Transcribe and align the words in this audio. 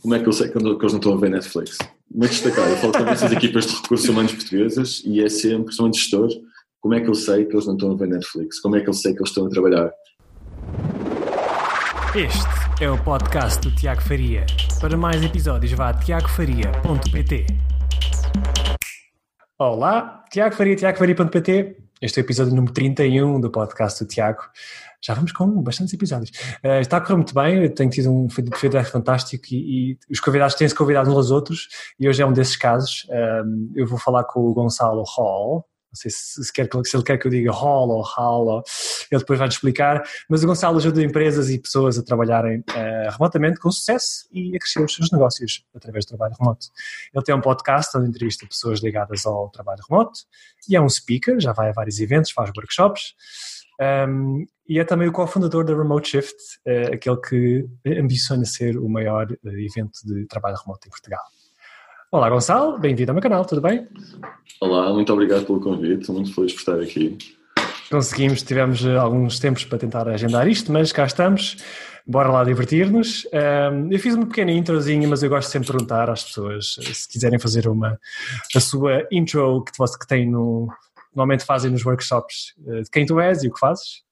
Como 0.00 0.14
é 0.14 0.18
que 0.18 0.26
eu 0.26 0.32
sei 0.32 0.48
que 0.48 0.56
eles 0.56 0.64
não 0.64 0.98
estão 0.98 1.12
a 1.12 1.16
ver 1.16 1.30
Netflix? 1.30 1.76
Muito 2.10 2.30
destacar, 2.30 2.68
eu 2.70 2.76
falo 2.78 2.92
com 2.92 3.10
essas 3.10 3.30
equipas 3.32 3.66
de 3.66 3.76
recursos 3.76 4.08
humanos 4.08 4.32
portuguesas 4.32 5.02
e 5.04 5.22
é 5.22 5.28
sempre, 5.28 5.64
principalmente 5.64 5.98
gestores, 5.98 6.34
como 6.80 6.94
é 6.94 7.00
que 7.00 7.08
eu 7.08 7.14
sei 7.14 7.44
que 7.44 7.54
eles 7.54 7.66
não 7.66 7.74
estão 7.74 7.92
a 7.92 7.96
ver 7.96 8.08
Netflix? 8.08 8.60
Como 8.60 8.76
é 8.76 8.80
que 8.80 8.88
eu 8.88 8.94
sei 8.94 9.12
que 9.12 9.18
eles 9.18 9.28
estão 9.28 9.46
a 9.46 9.50
trabalhar? 9.50 9.92
Este 12.14 12.82
é 12.82 12.90
o 12.90 12.96
podcast 13.04 13.60
do 13.60 13.74
Tiago 13.76 14.00
Faria. 14.00 14.46
Para 14.80 14.96
mais 14.96 15.22
episódios 15.22 15.72
vá 15.72 15.90
a 15.90 15.94
tiagofaria.pt 15.94 17.46
Olá, 19.58 20.24
Tiago 20.32 20.54
Faria, 20.54 20.76
tiagofaria.pt 20.76 21.76
Este 22.00 22.18
é 22.18 22.22
o 22.22 22.24
episódio 22.24 22.54
número 22.54 22.72
31 22.72 23.40
do 23.40 23.50
podcast 23.50 24.02
do 24.02 24.08
Tiago 24.08 24.42
já 25.02 25.14
vamos 25.14 25.32
com 25.32 25.46
bastantes 25.62 25.94
episódios. 25.94 26.30
Uh, 26.62 26.80
está 26.80 26.98
a 26.98 27.00
correr 27.00 27.16
muito 27.16 27.34
bem, 27.34 27.68
tenho 27.70 27.90
tido 27.90 28.10
um 28.10 28.28
feedback 28.28 28.90
fantástico 28.90 29.46
e, 29.50 29.92
e 29.92 29.98
os 30.10 30.20
convidados 30.20 30.54
têm-se 30.54 30.74
convidado 30.74 31.10
uns 31.10 31.16
aos 31.16 31.30
outros 31.30 31.68
e 31.98 32.08
hoje 32.08 32.20
é 32.22 32.26
um 32.26 32.32
desses 32.32 32.56
casos. 32.56 33.06
Um, 33.08 33.72
eu 33.74 33.86
vou 33.86 33.98
falar 33.98 34.24
com 34.24 34.40
o 34.40 34.52
Gonçalo 34.52 35.02
Hall, 35.16 35.66
não 35.90 35.96
sei 35.96 36.10
se, 36.10 36.44
se, 36.44 36.52
quer, 36.52 36.68
se 36.84 36.96
ele 36.96 37.02
quer 37.02 37.18
que 37.18 37.26
eu 37.26 37.30
diga 37.30 37.50
Hall 37.50 37.88
ou 37.88 38.02
Hall, 38.02 38.62
ele 39.10 39.18
depois 39.18 39.38
vai-te 39.38 39.52
explicar, 39.52 40.02
mas 40.28 40.44
o 40.44 40.46
Gonçalo 40.46 40.78
ajuda 40.78 41.02
empresas 41.02 41.50
e 41.50 41.58
pessoas 41.58 41.98
a 41.98 42.02
trabalharem 42.02 42.60
uh, 42.60 43.10
remotamente 43.10 43.58
com 43.58 43.70
sucesso 43.72 44.28
e 44.32 44.54
a 44.54 44.58
crescer 44.58 44.84
os 44.84 44.94
seus 44.94 45.10
negócios 45.10 45.64
através 45.74 46.04
do 46.04 46.10
trabalho 46.10 46.34
remoto. 46.38 46.68
Ele 47.12 47.24
tem 47.24 47.34
um 47.34 47.40
podcast 47.40 47.96
onde 47.98 48.08
entrevista 48.08 48.46
pessoas 48.46 48.80
ligadas 48.80 49.26
ao 49.26 49.50
trabalho 49.50 49.82
remoto 49.88 50.20
e 50.68 50.76
é 50.76 50.80
um 50.80 50.88
speaker, 50.88 51.40
já 51.40 51.52
vai 51.52 51.70
a 51.70 51.72
vários 51.72 51.98
eventos, 51.98 52.30
faz 52.30 52.50
workshops. 52.56 53.14
Um, 53.80 54.46
e 54.68 54.78
é 54.78 54.84
também 54.84 55.08
o 55.08 55.12
cofundador 55.12 55.64
da 55.64 55.74
Remote 55.74 56.10
Shift, 56.10 56.36
uh, 56.66 56.94
aquele 56.94 57.16
que 57.16 57.66
ambiciona 57.98 58.44
ser 58.44 58.76
o 58.76 58.88
maior 58.88 59.26
uh, 59.32 59.48
evento 59.58 59.98
de 60.04 60.26
trabalho 60.26 60.56
remoto 60.56 60.86
em 60.86 60.90
Portugal. 60.90 61.22
Olá 62.12 62.28
Gonçalo, 62.28 62.76
bem-vindo 62.76 63.12
ao 63.12 63.14
meu 63.14 63.22
canal, 63.22 63.44
tudo 63.44 63.60
bem? 63.60 63.86
Olá, 64.60 64.92
muito 64.92 65.12
obrigado 65.12 65.46
pelo 65.46 65.60
convite, 65.60 66.10
muito 66.10 66.34
feliz 66.34 66.52
por 66.52 66.58
estar 66.58 66.80
aqui. 66.80 67.16
Conseguimos, 67.88 68.42
tivemos 68.42 68.84
uh, 68.84 68.98
alguns 68.98 69.38
tempos 69.38 69.64
para 69.64 69.78
tentar 69.78 70.08
agendar 70.08 70.48
isto, 70.48 70.72
mas 70.72 70.90
cá 70.90 71.04
estamos, 71.04 71.58
bora 72.04 72.28
lá 72.28 72.42
divertir-nos. 72.42 73.28
Um, 73.32 73.92
eu 73.92 73.98
fiz 74.00 74.16
uma 74.16 74.26
pequena 74.26 74.50
introzinha, 74.50 75.06
mas 75.06 75.22
eu 75.22 75.30
gosto 75.30 75.50
sempre 75.50 75.68
de 75.68 75.72
perguntar 75.72 76.10
às 76.10 76.24
pessoas 76.24 76.80
se 76.82 77.08
quiserem 77.08 77.38
fazer 77.38 77.68
uma, 77.68 77.96
a 78.56 78.60
sua 78.60 79.06
intro 79.12 79.62
que, 79.62 79.70
que 79.72 80.06
tem 80.08 80.28
no, 80.28 80.66
normalmente 81.14 81.44
fazem 81.44 81.70
nos 81.70 81.86
workshops 81.86 82.54
eh, 82.66 82.82
de 82.82 82.90
quem 82.90 83.06
tu 83.06 83.20
és 83.20 83.44
e 83.44 83.48
o 83.48 83.52
que 83.52 83.60
fazes? 83.60 84.02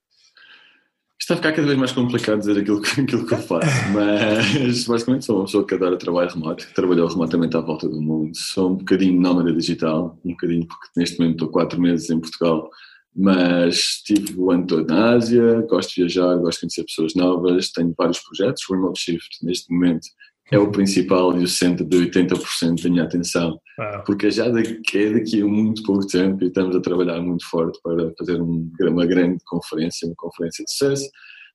Está 1.28 1.34
a 1.34 1.36
ficar 1.36 1.52
cada 1.52 1.66
vez 1.66 1.78
mais 1.78 1.92
complicado 1.92 2.38
dizer 2.38 2.58
aquilo, 2.58 2.80
aquilo 2.98 3.26
que 3.26 3.34
eu 3.34 3.38
faço, 3.38 3.92
mas 3.92 4.86
basicamente 4.86 5.26
sou 5.26 5.36
uma 5.36 5.44
pessoa 5.44 5.66
que 5.66 5.74
adora 5.74 5.98
trabalho 5.98 6.30
remoto, 6.30 6.66
trabalhou 6.74 7.06
remotamente 7.06 7.54
à 7.54 7.60
volta 7.60 7.86
do 7.86 8.00
mundo, 8.00 8.34
sou 8.34 8.70
um 8.70 8.76
bocadinho 8.76 9.20
nómada 9.20 9.52
digital, 9.52 10.18
um 10.24 10.30
bocadinho 10.30 10.66
porque 10.66 10.88
neste 10.96 11.18
momento 11.18 11.34
estou 11.34 11.48
quatro 11.50 11.78
meses 11.78 12.08
em 12.08 12.18
Portugal, 12.18 12.70
mas 13.14 13.74
estive 13.74 14.36
o 14.38 14.50
ano 14.50 14.66
todo 14.66 14.88
na 14.88 15.16
Ásia, 15.16 15.66
gosto 15.68 15.90
de 15.90 16.00
viajar, 16.00 16.34
gosto 16.36 16.60
de 16.60 16.60
conhecer 16.60 16.84
pessoas 16.84 17.14
novas, 17.14 17.72
tenho 17.72 17.94
vários 17.94 18.20
projetos, 18.20 18.62
o 18.66 18.72
Remote 18.72 18.98
Shift 18.98 19.44
neste 19.44 19.70
momento 19.70 20.08
é 20.50 20.58
o 20.58 20.70
principal 20.70 21.38
e 21.38 21.44
o 21.44 21.48
centro 21.48 21.84
de 21.84 21.96
80% 21.96 22.82
da 22.82 22.90
minha 22.90 23.04
atenção. 23.04 23.60
Porque 24.04 24.30
já 24.30 24.48
daqui, 24.48 24.98
é 24.98 25.12
daqui 25.12 25.42
a 25.42 25.46
muito 25.46 25.82
pouco 25.82 26.06
tempo 26.06 26.42
e 26.42 26.48
estamos 26.48 26.74
a 26.74 26.80
trabalhar 26.80 27.20
muito 27.20 27.48
forte 27.48 27.78
para 27.82 28.12
fazer 28.18 28.40
um, 28.40 28.70
uma 28.80 29.06
grande 29.06 29.38
conferência, 29.46 30.06
uma 30.08 30.16
conferência 30.16 30.64
de 30.64 30.70
sucesso. 30.70 31.08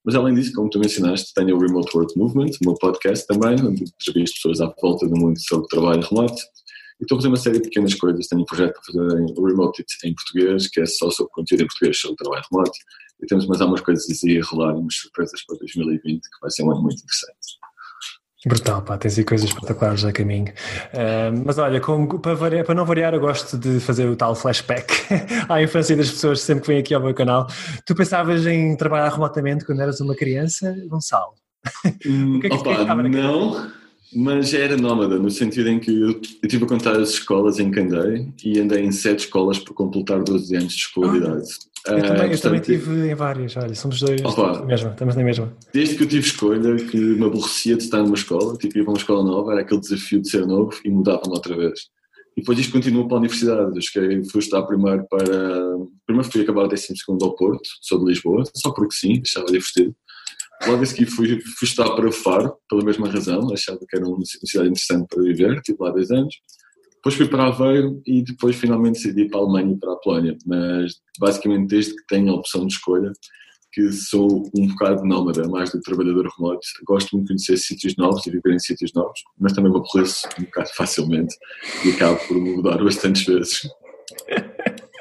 Mas 0.06 0.16
além 0.16 0.36
disso, 0.36 0.54
como 0.54 0.70
tu 0.70 0.80
mencionaste, 0.80 1.34
tenho 1.34 1.56
o 1.56 1.60
Remote 1.60 1.96
Work 1.96 2.18
Movement, 2.18 2.52
o 2.62 2.66
meu 2.66 2.76
podcast 2.76 3.26
também, 3.26 3.54
onde 3.54 3.84
entrevisto 3.84 4.36
pessoas 4.36 4.62
à 4.62 4.74
volta 4.82 5.08
do 5.08 5.16
mundo 5.16 5.40
sobre 5.40 5.68
trabalho 5.68 6.02
remoto. 6.02 6.42
E 7.00 7.04
estou 7.04 7.16
a 7.16 7.20
fazer 7.20 7.28
uma 7.30 7.38
série 7.38 7.58
de 7.58 7.64
pequenas 7.64 7.96
coisas. 7.96 8.28
Tenho 8.28 8.42
um 8.42 8.46
projeto 8.46 8.74
para 8.74 8.84
fazer 8.84 9.34
o 9.38 9.46
Remote 9.46 9.84
em 10.04 10.14
português, 10.14 10.68
que 10.68 10.82
é 10.82 10.86
só 10.86 11.10
sobre 11.10 11.32
conteúdo 11.32 11.64
em 11.64 11.68
português 11.68 12.00
sobre 12.00 12.18
trabalho 12.18 12.44
remoto. 12.52 12.72
E 13.22 13.26
temos 13.26 13.48
mais 13.48 13.62
algumas 13.62 13.82
coisas 13.82 14.06
aí 14.24 14.40
a 14.40 14.44
rolar, 14.44 14.76
umas 14.76 14.96
surpresas 14.96 15.44
para 15.46 15.58
2020, 15.58 16.22
que 16.22 16.40
vai 16.42 16.52
ser 16.52 16.64
um 16.64 16.72
ano 16.72 16.82
muito 16.82 17.02
interessante. 17.02 17.63
Brutal, 18.46 18.82
pá, 18.82 18.98
tens 18.98 19.18
aí 19.18 19.24
coisas 19.24 19.50
espetaculares 19.50 20.04
a 20.04 20.12
caminho. 20.12 20.52
Uh, 20.94 21.44
mas 21.46 21.58
olha, 21.58 21.80
como, 21.80 22.20
para, 22.20 22.36
variar, 22.36 22.66
para, 22.66 22.76
não 22.76 22.86
variar, 22.86 23.14
eu 23.14 23.20
gosto 23.22 23.58
de 23.58 23.80
fazer 23.80 24.06
o 24.08 24.18
tal 24.18 24.36
flashback 24.36 24.94
à 25.48 25.62
infância 25.62 25.96
das 25.96 26.12
pessoas 26.12 26.42
sempre 26.42 26.64
que 26.64 26.68
vêm 26.68 26.80
aqui 26.80 26.94
ao 26.94 27.02
meu 27.02 27.14
canal. 27.14 27.48
Tu 27.86 27.96
pensavas 27.96 28.46
em 28.46 28.76
trabalhar 28.76 29.10
remotamente 29.10 29.66
quando 29.66 29.82
eras 29.82 30.02
uma 30.02 30.14
criança, 30.14 30.76
Gonçalo? 30.90 31.34
Hum, 32.06 32.36
o 32.38 32.40
que 32.42 32.48
é 32.48 32.50
que, 32.50 32.56
opa, 32.58 32.76
que 32.76 32.82
estava 32.82 33.04
na 33.04 33.10
não, 33.10 33.72
mas 34.16 34.54
era 34.54 34.78
nómada, 34.78 35.18
no 35.18 35.30
sentido 35.30 35.70
em 35.70 35.80
que 35.80 35.92
eu, 35.92 36.22
eu 36.42 36.50
tive 36.50 36.66
a 36.66 36.68
contar 36.68 37.00
as 37.00 37.12
escolas 37.12 37.60
em 37.60 37.72
que 37.72 37.80
andei 37.80 38.28
e 38.44 38.60
andei 38.60 38.84
em 38.84 38.92
sete 38.92 39.26
escolas 39.26 39.60
para 39.60 39.74
completar 39.74 40.24
12 40.24 40.56
anos 40.56 40.74
de 40.74 40.80
escolaridade. 40.80 41.48
Ah. 41.88 41.94
Eu, 41.94 42.02
também, 42.02 42.32
eu 42.32 42.42
também 42.42 42.62
tive 42.62 43.10
em 43.10 43.16
várias, 43.16 43.58
olha, 43.58 43.76
somos 43.76 44.00
dois, 44.00 44.22
opa, 44.24 44.66
mesma, 44.66 44.92
estamos 44.92 45.16
na 45.16 45.24
mesma. 45.24 45.54
Desde 45.74 45.96
que 45.96 46.04
eu 46.04 46.08
tive 46.08 46.26
escolha, 46.26 46.76
que 46.76 46.98
me 46.98 47.26
aborrecia 47.26 47.76
de 47.76 47.84
estar 47.84 48.02
numa 48.02 48.16
escola, 48.16 48.58
tipo, 48.58 48.78
ir 48.78 48.84
para 48.84 48.92
uma 48.92 48.98
escola 48.98 49.24
nova, 49.24 49.52
era 49.52 49.62
aquele 49.62 49.82
desafio 49.82 50.22
de 50.22 50.30
ser 50.30 50.46
novo 50.46 50.74
e 50.86 50.90
mudava-me 50.90 51.34
outra 51.34 51.58
vez. 51.58 51.92
E 52.36 52.42
depois 52.42 52.58
isto 52.58 52.72
continuou 52.72 53.08
para 53.08 53.18
a 53.18 53.20
universidade. 53.20 53.76
Eu 53.76 53.82
cheguei, 53.82 54.24
fui 54.24 54.40
estudar 54.40 54.64
primeiro 54.64 55.06
para. 55.08 55.26
Primeiro 56.06 56.32
fui 56.32 56.42
acabar 56.42 56.66
o 56.66 56.68
12 56.68 56.88
ao 57.22 57.36
Porto, 57.36 57.70
sou 57.82 58.00
de 58.00 58.06
Lisboa, 58.06 58.44
só 58.56 58.72
porque 58.72 58.96
sim, 58.96 59.22
achava 59.24 59.46
divertido. 59.48 59.96
Logo 60.68 60.84
a 60.84 60.86
seguir 60.86 61.06
fui, 61.08 61.42
fui 61.42 61.68
estudar 61.68 61.96
para 61.96 62.12
Faro, 62.12 62.56
pela 62.70 62.84
mesma 62.84 63.10
razão, 63.10 63.52
achava 63.54 63.80
que 63.80 63.96
era 63.96 64.08
uma 64.08 64.24
cidade 64.26 64.70
interessante 64.70 65.08
para 65.08 65.24
viver, 65.24 65.62
tive 65.62 65.78
lá 65.82 65.92
10 65.92 66.12
anos. 66.12 66.36
Depois 66.96 67.16
fui 67.16 67.28
para 67.28 67.48
Aveiro 67.48 68.02
e 68.08 68.24
depois 68.24 68.56
finalmente 68.56 68.94
decidi 68.94 69.28
para 69.28 69.42
a 69.42 69.44
Alemanha 69.44 69.74
e 69.74 69.78
para 69.78 69.92
a 69.92 69.98
Polónia. 69.98 70.38
Mas 70.46 70.94
basicamente 71.20 71.68
desde 71.68 71.96
que 71.96 72.06
tenho 72.08 72.32
a 72.32 72.36
opção 72.36 72.66
de 72.66 72.74
escolha, 72.74 73.12
que 73.74 73.92
sou 73.92 74.50
um 74.56 74.68
bocado 74.68 75.04
nómada, 75.04 75.48
mais 75.50 75.72
do 75.72 75.82
trabalhador 75.82 76.30
remoto. 76.38 76.62
Gosto 76.86 77.18
muito 77.18 77.28
de 77.28 77.34
conhecer 77.34 77.58
sítios 77.58 77.98
novos 77.98 78.26
e 78.26 78.32
viver 78.32 78.54
em 78.54 78.60
sítios 78.60 78.94
novos, 78.94 79.20
mas 79.38 79.52
também 79.52 79.72
me 79.72 79.78
aborreço 79.78 80.28
um 80.40 80.44
bocado 80.44 80.70
facilmente 80.76 81.36
e 81.84 81.90
acabo 81.90 82.20
por 82.28 82.38
mudar 82.38 82.78
bastantes 82.86 83.26
vezes. 83.26 83.62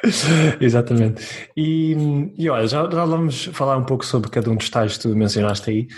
Exatamente. 0.60 1.50
E, 1.56 1.94
e 2.36 2.48
olha, 2.48 2.66
já, 2.66 2.82
já 2.90 3.04
vamos 3.04 3.46
falar 3.46 3.76
um 3.76 3.84
pouco 3.84 4.04
sobre 4.04 4.30
cada 4.30 4.50
um 4.50 4.56
dos 4.56 4.68
tais 4.68 4.96
que 4.96 5.02
tu 5.02 5.16
mencionaste 5.16 5.70
aí. 5.70 5.88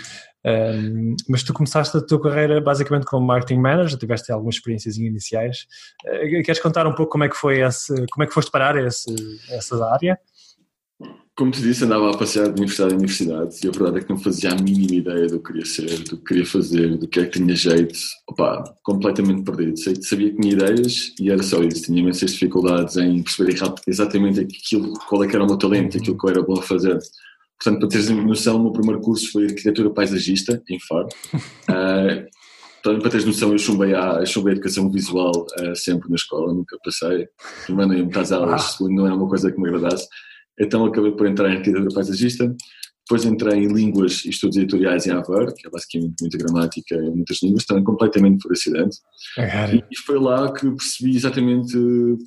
Um, 0.45 1.15
mas 1.27 1.41
tu 1.41 1.51
começaste 1.53 1.97
a 1.97 2.01
tua 2.01 2.21
carreira 2.21 2.61
basicamente 2.61 3.07
como 3.07 3.25
marketing 3.25 3.59
manager, 3.59 3.97
tiveste 3.97 4.31
algumas 4.31 4.55
experiências 4.55 4.95
iniciais. 4.97 5.65
Uh, 6.05 6.43
queres 6.43 6.59
contar 6.59 6.85
um 6.85 6.93
pouco 6.93 7.11
como 7.11 7.23
é 7.23 7.29
que 7.29 7.35
foi 7.35 7.61
esse, 7.61 7.93
como 8.11 8.23
é 8.23 8.27
que 8.27 8.33
foste 8.33 8.51
parar 8.51 8.77
esse, 8.77 9.09
essa 9.49 9.83
área? 9.91 10.19
Como 11.37 11.51
te 11.51 11.61
disse, 11.61 11.83
andava 11.83 12.11
a 12.11 12.17
passear 12.17 12.45
de 12.45 12.51
universidade 12.51 12.93
em 12.93 12.97
universidade 12.97 13.57
e 13.61 13.67
a 13.67 13.71
verdade 13.71 13.97
é 13.97 14.01
que 14.01 14.09
não 14.09 14.17
fazia 14.17 14.51
a 14.51 14.55
mínima 14.55 14.95
ideia 14.95 15.27
do 15.27 15.37
que 15.39 15.47
queria 15.47 15.65
ser, 15.65 15.99
do 16.03 16.17
que 16.17 16.23
queria 16.23 16.45
fazer, 16.45 16.97
do 16.97 17.07
que 17.09 17.19
é 17.19 17.25
que 17.25 17.39
tinha 17.39 17.53
jeito. 17.53 17.93
Opa, 18.25 18.63
completamente 18.81 19.43
perdido. 19.43 19.77
Sabia 20.01 20.29
que 20.29 20.41
tinha 20.41 20.53
ideias 20.53 21.13
e 21.19 21.29
era 21.29 21.43
só 21.43 21.61
isso. 21.61 21.83
Tinha 21.83 21.99
imensas 21.99 22.31
dificuldades 22.31 22.95
em 22.95 23.21
perceber 23.21 23.53
exatamente 23.85 24.39
aquilo, 24.39 24.93
qual 25.09 25.25
é 25.25 25.27
que 25.27 25.35
era 25.35 25.43
o 25.43 25.47
meu 25.47 25.57
talento, 25.57 25.97
aquilo 25.97 26.17
que 26.17 26.25
eu 26.25 26.29
era 26.29 26.41
bom 26.41 26.57
a 26.57 26.61
fazer. 26.61 26.97
Portanto, 27.61 27.79
para 27.79 27.89
teres 27.89 28.09
noção, 28.09 28.55
o 28.55 28.63
meu 28.63 28.71
primeiro 28.71 29.01
curso 29.01 29.29
foi 29.33 29.45
arquitetura 29.45 29.89
paisagista, 29.89 30.63
em 30.69 30.79
Faro. 30.79 31.09
uh, 31.35 32.25
então, 32.79 32.97
para 32.99 33.09
teres 33.09 33.25
noção, 33.25 33.51
eu 33.51 33.57
chumbei 33.57 33.93
a, 33.93 34.19
eu 34.19 34.25
chumbei 34.25 34.53
a 34.53 34.55
educação 34.55 34.89
visual 34.89 35.45
uh, 35.59 35.75
sempre 35.75 36.09
na 36.09 36.15
escola, 36.15 36.53
nunca 36.53 36.77
passei. 36.81 37.27
Primeiro 37.65 37.93
ia 37.93 38.03
muitas 38.03 38.31
aulas, 38.31 38.53
ah. 38.53 38.57
segundo 38.59 38.95
não 38.95 39.05
era 39.05 39.15
uma 39.15 39.27
coisa 39.27 39.51
que 39.51 39.59
me 39.59 39.67
agradasse. 39.67 40.07
Então 40.59 40.85
acabei 40.85 41.11
por 41.11 41.27
entrar 41.27 41.49
em 41.49 41.57
arquitetura 41.57 41.93
paisagista. 41.93 42.55
Depois 43.07 43.23
entrei 43.23 43.59
em 43.59 43.67
línguas 43.67 44.25
e 44.25 44.29
estudos 44.29 44.57
editoriais 44.57 45.05
em 45.05 45.11
Aveiro, 45.11 45.53
que 45.53 45.67
é 45.67 45.69
basicamente 45.69 46.15
muita 46.19 46.37
gramática 46.39 46.95
e 46.95 47.11
muitas 47.11 47.37
línguas, 47.43 47.63
também 47.63 47.83
completamente 47.83 48.41
por 48.41 48.51
acidente. 48.51 48.97
É, 49.37 49.75
e 49.75 49.97
foi 50.03 50.17
lá 50.17 50.51
que 50.51 50.67
percebi 50.71 51.15
exatamente, 51.15 51.77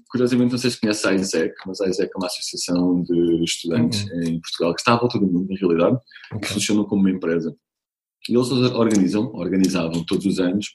curiosamente, 0.08 0.52
não 0.52 0.58
sei 0.58 0.70
se 0.70 0.80
conhece 0.80 1.08
a 1.08 1.14
ISEC, 1.14 1.52
mas 1.66 1.80
a 1.80 1.88
ISEC 1.88 2.12
é 2.14 2.16
uma 2.16 2.28
associação 2.28 3.02
de 3.02 3.42
estudantes 3.42 4.04
uhum. 4.04 4.22
em 4.22 4.40
Portugal, 4.40 4.72
que 4.72 4.80
está 4.80 4.94
à 4.94 4.98
volta 4.98 5.18
do 5.18 5.26
mundo, 5.26 5.48
na 5.50 5.58
realidade, 5.58 5.96
okay. 6.30 6.40
que 6.42 6.54
funcionam 6.54 6.84
como 6.84 7.00
uma 7.00 7.10
empresa. 7.10 7.52
E 8.28 8.36
eles 8.36 8.48
organizam, 8.48 9.32
organizavam 9.34 10.04
todos 10.04 10.26
os 10.26 10.38
anos, 10.38 10.66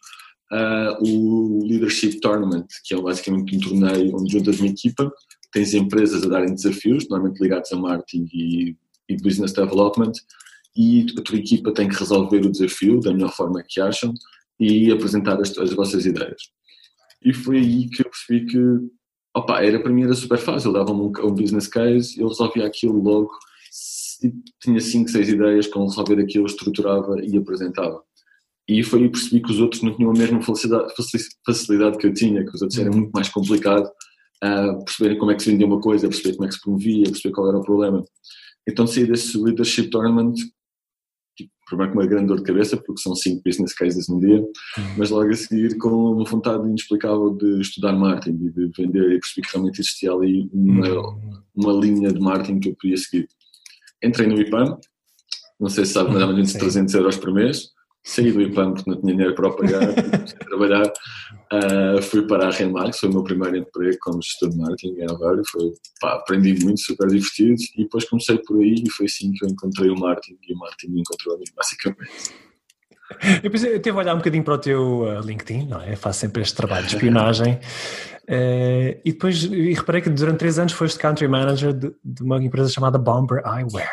uh, 0.52 1.02
o 1.02 1.66
Leadership 1.66 2.20
Tournament, 2.20 2.66
que 2.84 2.94
é 2.94 3.02
basicamente 3.02 3.56
um 3.56 3.60
torneio 3.60 4.18
onde 4.18 4.34
juntas 4.34 4.60
uma 4.60 4.68
equipa, 4.68 5.10
tens 5.54 5.74
empresas 5.74 6.24
a 6.24 6.30
darem 6.30 6.54
desafios, 6.54 7.08
normalmente 7.08 7.42
ligados 7.42 7.72
a 7.72 7.78
marketing 7.78 8.28
e 8.34 8.76
e 9.10 9.18
business 9.18 9.54
development 9.54 10.14
e 10.76 11.06
a 11.18 11.22
tua 11.22 11.38
equipa 11.38 11.74
tem 11.74 11.88
que 11.88 11.96
resolver 11.96 12.46
o 12.46 12.52
desafio 12.52 13.00
da 13.00 13.14
melhor 13.14 13.32
forma 13.32 13.64
que 13.68 13.80
acham 13.80 14.14
e 14.60 14.92
apresentar 14.92 15.40
as, 15.40 15.56
as 15.58 15.74
vossas 15.74 16.06
ideias. 16.06 16.42
E 17.24 17.34
foi 17.34 17.58
aí 17.58 17.90
que 17.90 18.02
eu 18.02 18.10
percebi 18.10 18.46
que 18.46 18.60
opa, 19.36 19.62
era, 19.64 19.80
para 19.80 19.92
mim 19.92 20.04
era 20.04 20.14
super 20.14 20.38
fácil, 20.38 20.74
dava-me 20.74 21.02
um, 21.02 21.12
um, 21.26 21.34
business 21.34 21.68
case, 21.68 22.20
eu 22.20 22.28
resolvia 22.28 22.66
aquilo 22.66 23.02
logo, 23.02 23.32
tinha 24.62 24.80
5, 24.80 25.10
6 25.10 25.30
ideias, 25.30 25.68
com 25.68 25.86
resolver 25.86 26.20
aquilo, 26.20 26.46
estruturava 26.46 27.20
e 27.22 27.38
apresentava. 27.38 28.02
E 28.68 28.84
foi 28.84 29.04
aí 29.04 29.10
percebi 29.10 29.42
que 29.42 29.52
os 29.52 29.60
outros 29.60 29.82
não 29.82 29.96
tinham 29.96 30.12
a 30.12 30.14
mesma 30.14 30.42
facilidade, 30.42 30.94
facilidade 31.46 31.98
que 31.98 32.08
eu 32.08 32.14
tinha, 32.14 32.46
que 32.46 32.56
os 32.56 32.62
outros 32.62 32.80
era 32.80 32.92
muito 32.92 33.12
mais 33.12 33.28
complicado 33.30 33.90
a 34.44 34.74
perceberem 34.84 35.18
como 35.18 35.32
é 35.32 35.36
que 35.36 35.44
se 35.44 35.52
vendia 35.52 35.66
uma 35.66 35.80
coisa, 35.80 36.06
a 36.06 36.10
perceber 36.10 36.36
como 36.36 36.46
é 36.46 36.48
que 36.50 36.56
se 36.56 36.62
promovia, 36.62 37.04
a 37.08 37.12
perceber 37.12 37.34
qual 37.34 37.48
era 37.48 37.58
o 37.58 37.64
problema. 37.64 38.04
Então 38.68 38.86
saí 38.86 39.06
desse 39.06 39.38
Leadership 39.38 39.90
Tournament 39.90 40.36
tipo, 41.36 41.52
primeiro 41.66 41.94
com 41.94 42.00
uma 42.00 42.08
grande 42.08 42.28
dor 42.28 42.38
de 42.38 42.44
cabeça, 42.44 42.78
porque 42.78 43.02
são 43.02 43.16
cinco 43.16 43.42
business 43.46 43.74
cases 43.74 44.08
num 44.10 44.20
dia, 44.20 44.40
uhum. 44.40 44.96
mas 44.98 45.10
logo 45.10 45.30
a 45.30 45.34
seguir 45.34 45.78
com 45.78 45.90
uma 45.90 46.26
vontade 46.26 46.68
inexplicável 46.68 47.36
de 47.36 47.62
estudar 47.62 47.94
marketing 47.94 48.46
e 48.46 48.52
de 48.52 48.72
vender 48.78 49.12
e 49.14 49.20
percebi 49.20 49.48
que 49.48 49.54
realmente 49.54 49.80
existia 49.82 50.12
ali 50.12 50.50
uma, 50.54 50.90
uhum. 50.90 51.42
uma 51.56 51.74
linha 51.74 52.12
de 52.12 52.20
marketing 52.20 52.60
que 52.60 52.70
eu 52.70 52.76
podia 52.76 52.98
seguir. 52.98 53.28
Entrei 54.04 54.28
no 54.28 54.40
IPAM, 54.40 54.78
não 55.60 55.70
sei 55.70 55.86
se 55.86 55.94
sabe, 55.94 56.12
mas 56.12 56.22
ou 56.22 56.34
menos 56.34 56.54
300 56.54 56.94
euros 56.96 57.18
por 57.18 57.34
mês, 57.34 57.70
saí 58.04 58.32
do 58.32 58.42
IPAM 58.42 58.74
porque 58.74 58.90
não 58.90 59.00
tinha 59.00 59.14
dinheiro 59.14 59.36
para 59.36 59.48
o 59.48 59.56
pagar, 59.56 59.94
trabalhar, 60.48 60.93
uh, 61.52 62.02
fui 62.02 62.26
para 62.28 62.48
a 62.48 62.52
Remax, 62.52 63.00
foi 63.00 63.10
o 63.10 63.14
meu 63.14 63.24
primeiro 63.24 63.58
emprego 63.58 63.98
como 64.02 64.22
gestor 64.22 64.50
de 64.50 64.58
marketing 64.58 65.00
em 65.00 65.04
Aveiro, 65.04 65.42
foi, 65.52 65.74
pá, 66.00 66.14
aprendi 66.14 66.64
muito, 66.64 66.82
super 66.82 67.08
divertido 67.08 67.62
e 67.78 67.84
depois 67.84 68.06
comecei 68.06 68.38
por 68.40 68.60
aí 68.60 68.76
e 68.86 68.90
foi 68.90 69.06
assim 69.06 69.32
que 69.32 69.46
eu 69.46 69.50
encontrei 69.50 69.90
o 69.90 69.96
marketing 69.96 70.38
e 70.48 70.54
o 70.54 70.58
marketing 70.58 70.94
me 70.94 71.02
encontrou 71.02 71.36
a 71.36 71.38
mim, 71.38 71.46
basicamente. 71.56 72.34
Eu, 73.44 73.52
pensei, 73.52 73.76
eu 73.76 73.82
teve 73.82 73.98
a 73.98 74.02
olhar 74.02 74.14
um 74.14 74.18
bocadinho 74.18 74.44
para 74.44 74.54
o 74.54 74.58
teu 74.58 75.02
uh, 75.02 75.20
LinkedIn, 75.22 75.68
não 75.68 75.82
é? 75.82 75.96
Faço 75.96 76.22
sempre 76.22 76.42
este 76.42 76.56
trabalho 76.56 76.86
de 76.86 76.96
espionagem. 76.96 77.60
Uh, 78.24 79.00
e 79.06 79.12
depois 79.12 79.44
e 79.44 79.74
reparei 79.74 80.02
que 80.02 80.10
durante 80.10 80.40
três 80.40 80.58
anos 80.58 80.74
foste 80.74 80.98
country 80.98 81.28
manager 81.28 81.74
de, 81.74 81.94
de 82.04 82.24
uma 82.24 82.44
empresa 82.44 82.70
chamada 82.70 82.98
Bomber 82.98 83.44
Eyewear. 83.46 83.92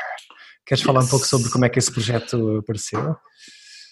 Queres 0.65 0.81
yes. 0.81 0.83
falar 0.83 1.01
um 1.01 1.09
pouco 1.09 1.27
sobre 1.27 1.51
como 1.51 1.65
é 1.65 1.69
que 1.69 1.79
esse 1.79 1.93
projeto 1.93 2.59
apareceu? 2.59 3.17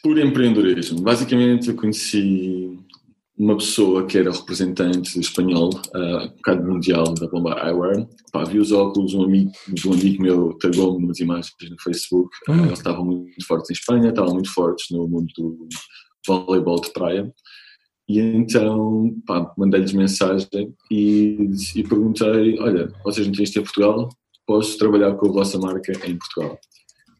Por 0.02 0.18
empreendedorismo. 0.18 1.02
Basicamente, 1.02 1.68
eu 1.68 1.74
conheci 1.74 2.78
uma 3.38 3.56
pessoa 3.56 4.04
que 4.04 4.18
era 4.18 4.32
representante 4.32 5.18
espanhol, 5.18 5.70
uh, 5.94 6.24
um 6.24 6.28
bocado 6.28 6.66
mundial 6.66 7.14
da 7.14 7.28
Bomba 7.28 7.56
Eyewear. 7.64 8.08
Pá, 8.32 8.42
vi 8.42 8.58
os 8.58 8.72
óculos, 8.72 9.14
um 9.14 9.22
amigo 9.22 9.52
um 9.86 9.92
amigo 9.92 10.22
meu 10.22 10.58
tagou-me 10.58 11.04
umas 11.04 11.20
imagens 11.20 11.54
no 11.70 11.80
Facebook. 11.80 12.28
Uh, 12.48 12.66
eles 12.66 12.78
estavam 12.78 13.04
muito 13.04 13.46
fortes 13.46 13.70
em 13.70 13.74
Espanha, 13.74 14.08
estavam 14.08 14.34
muito 14.34 14.52
fortes 14.52 14.86
no 14.90 15.06
mundo 15.06 15.28
do 15.36 15.68
voleibol 16.26 16.80
de 16.80 16.92
praia. 16.92 17.32
E 18.08 18.18
então, 18.18 19.14
mandei-lhes 19.56 19.92
mensagem 19.92 20.74
e, 20.90 21.50
e 21.76 21.82
perguntei: 21.84 22.58
Olha, 22.58 22.90
vocês 23.04 23.26
não 23.26 23.34
têm 23.34 23.44
isto 23.44 23.60
em 23.60 23.62
Portugal? 23.62 24.08
Posso 24.46 24.76
trabalhar 24.78 25.14
com 25.14 25.28
a 25.28 25.32
vossa 25.32 25.58
marca 25.58 25.92
em 25.92 26.16
Portugal? 26.16 26.58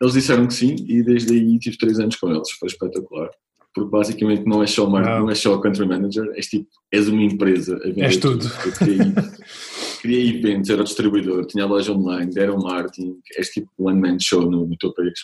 Eles 0.00 0.14
disseram 0.14 0.46
que 0.46 0.54
sim 0.54 0.74
e 0.86 1.02
desde 1.02 1.34
aí 1.34 1.58
tive 1.58 1.76
três 1.76 2.00
anos 2.00 2.16
com 2.16 2.30
eles, 2.30 2.50
foi 2.58 2.68
espetacular. 2.68 3.30
Porque 3.74 3.90
basicamente 3.90 4.44
não 4.44 4.62
é 4.62 4.66
só 4.66 4.88
marketing, 4.88 5.18
não 5.20 5.30
é 5.30 5.34
só 5.34 5.58
country 5.58 5.86
manager, 5.86 6.30
és 6.34 6.46
tipo, 6.46 6.68
és 6.92 7.08
uma 7.08 7.22
empresa. 7.22 7.78
És 7.96 8.16
tudo. 8.16 8.44
Eu 8.64 8.72
criei, 8.72 8.98
criei 10.00 10.28
eventos, 10.30 10.70
era 10.70 10.80
o 10.80 10.84
distribuidor, 10.84 11.46
tinha 11.46 11.66
loja 11.66 11.92
online, 11.92 12.32
deram 12.32 12.58
marketing, 12.58 13.16
és 13.36 13.48
tipo 13.50 13.70
one 13.78 14.00
man 14.00 14.18
show 14.20 14.50
no, 14.50 14.66
no 14.66 14.76
teu 14.76 14.92
país. 14.92 15.20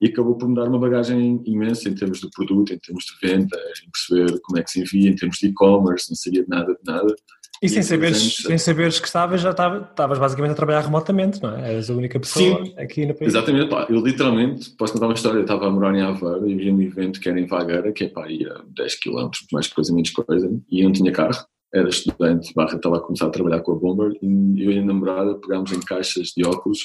E 0.00 0.08
acabou 0.08 0.36
por 0.36 0.46
me 0.48 0.54
dar 0.54 0.68
uma 0.68 0.78
bagagem 0.78 1.42
imensa 1.46 1.88
em 1.88 1.94
termos 1.94 2.20
de 2.20 2.28
produto, 2.30 2.72
em 2.72 2.78
termos 2.78 3.04
de 3.04 3.26
venda, 3.26 3.56
em 3.82 3.90
perceber 3.90 4.40
como 4.42 4.58
é 4.58 4.62
que 4.62 4.70
se 4.70 4.80
envia, 4.80 5.08
em 5.08 5.16
termos 5.16 5.38
de 5.38 5.46
e-commerce, 5.46 6.10
não 6.10 6.16
sabia 6.16 6.42
de 6.42 6.48
nada 6.50 6.74
de 6.74 6.80
nada. 6.84 7.14
E, 7.62 7.68
sem 7.68 7.82
saberes, 7.82 8.36
sem 8.36 8.58
saberes 8.58 9.00
que 9.00 9.06
estavas, 9.06 9.40
já 9.40 9.50
estavas 9.50 10.18
basicamente 10.18 10.52
a 10.52 10.54
trabalhar 10.54 10.80
remotamente, 10.80 11.42
não 11.42 11.56
é? 11.56 11.72
Eras 11.72 11.88
a 11.88 11.94
única 11.94 12.20
pessoa 12.20 12.64
Sim, 12.64 12.74
aqui 12.76 13.06
no 13.06 13.14
país. 13.14 13.32
Exatamente, 13.32 13.70
pá, 13.70 13.86
eu 13.88 14.00
literalmente, 14.00 14.70
posso 14.70 14.92
contar 14.92 15.06
uma 15.06 15.14
história, 15.14 15.38
eu 15.38 15.42
estava 15.42 15.66
a 15.66 15.70
morar 15.70 15.94
em 15.94 16.02
Aveiro 16.02 16.48
e 16.48 16.54
vi 16.54 16.70
um 16.70 16.80
evento 16.82 17.20
que 17.20 17.28
era 17.28 17.40
em 17.40 17.46
Vagueira, 17.46 17.92
que 17.92 18.04
é 18.04 18.08
pá, 18.08 18.28
ia 18.28 18.54
10 18.76 19.00
km, 19.00 19.30
mais 19.52 19.68
coisa, 19.68 19.92
menos 19.92 20.10
coisa, 20.10 20.50
e 20.70 20.80
eu 20.80 20.84
não 20.84 20.92
tinha 20.92 21.12
carro, 21.12 21.46
era 21.72 21.88
estudante, 21.88 22.52
barra, 22.54 22.76
estava 22.76 22.96
a 22.98 23.00
começar 23.00 23.26
a 23.26 23.30
trabalhar 23.30 23.60
com 23.60 23.72
a 23.72 23.74
Bomber, 23.74 24.12
e 24.22 24.62
eu 24.62 24.72
e 24.72 24.78
a 24.78 24.84
namorada 24.84 25.34
pegámos 25.36 25.72
em 25.72 25.80
caixas 25.80 26.28
de 26.36 26.46
óculos 26.46 26.80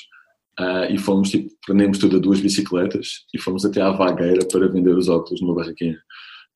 uh, 0.59 0.91
e 0.91 0.97
fomos, 0.97 1.29
tipo, 1.29 1.49
prendemos 1.65 1.97
tudo 1.97 2.17
a 2.17 2.19
duas 2.19 2.39
bicicletas 2.39 3.25
e 3.33 3.39
fomos 3.39 3.65
até 3.65 3.81
à 3.81 3.91
Vagueira 3.91 4.45
para 4.51 4.67
vender 4.67 4.95
os 4.95 5.09
óculos 5.09 5.41
numa 5.41 5.55
barraquinha. 5.55 5.97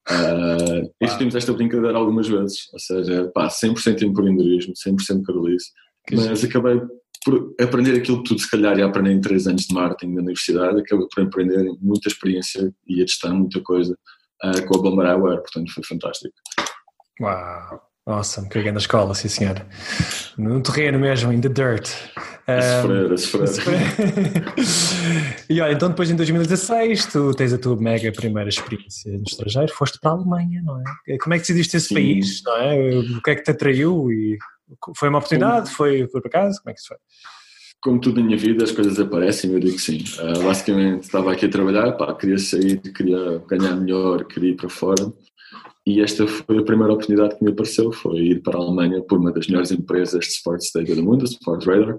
Uh, 0.07 0.91
e 1.01 1.17
temos 1.17 1.33
esta 1.33 1.51
brincadeira 1.53 1.97
algumas 1.97 2.27
vezes, 2.27 2.71
ou 2.71 2.79
seja, 2.79 3.31
pá, 3.33 3.47
100% 3.47 4.03
empreendedorismo, 4.03 4.73
100% 4.73 5.23
carolice, 5.23 5.71
mas 6.11 6.43
acabei 6.43 6.79
por 7.23 7.55
aprender 7.59 7.97
aquilo 7.97 8.21
que 8.21 8.29
tudo 8.29 8.39
se 8.39 8.49
calhar 8.49 8.77
ia 8.77 8.85
aprender 8.85 9.11
em 9.11 9.19
3 9.19 9.47
anos 9.47 9.63
de 9.63 9.73
marketing 9.73 10.13
na 10.13 10.21
universidade, 10.21 10.79
acabei 10.79 11.07
por 11.13 11.23
aprender 11.23 11.65
muita 11.81 12.07
experiência 12.07 12.71
e 12.87 13.01
a 13.01 13.05
testar 13.05 13.33
muita 13.33 13.59
coisa 13.61 13.97
uh, 14.43 14.65
com 14.67 14.77
a 14.77 14.81
Bomber 14.81 15.07
Eyewear, 15.07 15.41
portanto 15.41 15.73
foi 15.73 15.83
fantástico. 15.83 16.35
Uau! 17.19 17.94
Awesome, 18.07 18.47
que 18.49 18.71
na 18.71 18.77
escola, 18.77 19.15
sim 19.15 19.27
senhor. 19.27 19.65
No 20.37 20.61
terreno 20.61 20.99
mesmo, 20.99 21.33
in 21.33 21.41
the 21.41 21.49
dirt. 21.49 21.89
A 22.45 22.61
sofrer, 22.61 23.13
a 23.13 23.47
sofrer. 23.47 23.81
e 25.49 25.59
olha, 25.59 25.73
então 25.73 25.89
depois 25.89 26.11
em 26.11 26.15
2016 26.15 27.07
tu 27.07 27.33
tens 27.33 27.51
a 27.51 27.57
tua 27.57 27.75
mega 27.75 28.11
primeira 28.11 28.47
experiência 28.47 29.11
no 29.11 29.23
estrangeiro, 29.23 29.73
foste 29.73 29.99
para 29.99 30.11
a 30.11 30.13
Alemanha, 30.13 30.61
não 30.63 30.79
é? 30.79 31.17
Como 31.17 31.33
é 31.33 31.37
que 31.37 31.41
decidiste 31.41 31.77
esse 31.77 31.87
sim. 31.87 31.95
país, 31.95 32.43
não 32.45 32.55
é? 32.57 32.99
O 32.99 33.21
que 33.23 33.31
é 33.31 33.35
que 33.35 33.43
te 33.43 33.49
atraiu? 33.49 34.11
E 34.11 34.37
foi 34.95 35.09
uma 35.09 35.17
oportunidade? 35.17 35.71
Foi, 35.71 36.07
foi 36.07 36.21
por 36.21 36.27
acaso? 36.27 36.61
Como 36.61 36.69
é 36.69 36.73
que 36.75 36.79
isso 36.81 36.89
foi? 36.89 36.97
Como 37.81 37.99
tudo 37.99 38.19
na 38.19 38.27
minha 38.27 38.37
vida, 38.37 38.63
as 38.63 38.71
coisas 38.71 38.99
aparecem, 38.99 39.51
eu 39.51 39.59
digo 39.59 39.77
que 39.77 39.81
sim. 39.81 40.03
Uh, 40.19 40.43
basicamente, 40.43 41.05
estava 41.05 41.31
aqui 41.31 41.47
a 41.47 41.49
trabalhar, 41.49 41.91
pá, 41.93 42.13
queria 42.13 42.37
sair, 42.37 42.77
queria 42.77 43.41
ganhar 43.47 43.75
melhor, 43.75 44.25
queria 44.25 44.51
ir 44.51 44.55
para 44.55 44.69
fora 44.69 45.11
e 45.85 46.01
esta 46.01 46.25
foi 46.25 46.57
a 46.57 46.63
primeira 46.63 46.93
oportunidade 46.93 47.37
que 47.37 47.43
me 47.43 47.51
apareceu, 47.51 47.91
foi 47.91 48.17
ir 48.17 48.41
para 48.41 48.57
a 48.57 48.61
Alemanha 48.61 49.03
por 49.03 49.19
uma 49.19 49.31
das 49.31 49.47
melhores 49.47 49.71
empresas 49.71 50.25
de 50.25 50.31
sports 50.31 50.71
data 50.73 50.95
do 50.95 51.03
mundo, 51.03 51.25
Sport 51.25 51.63
Radar. 51.65 51.95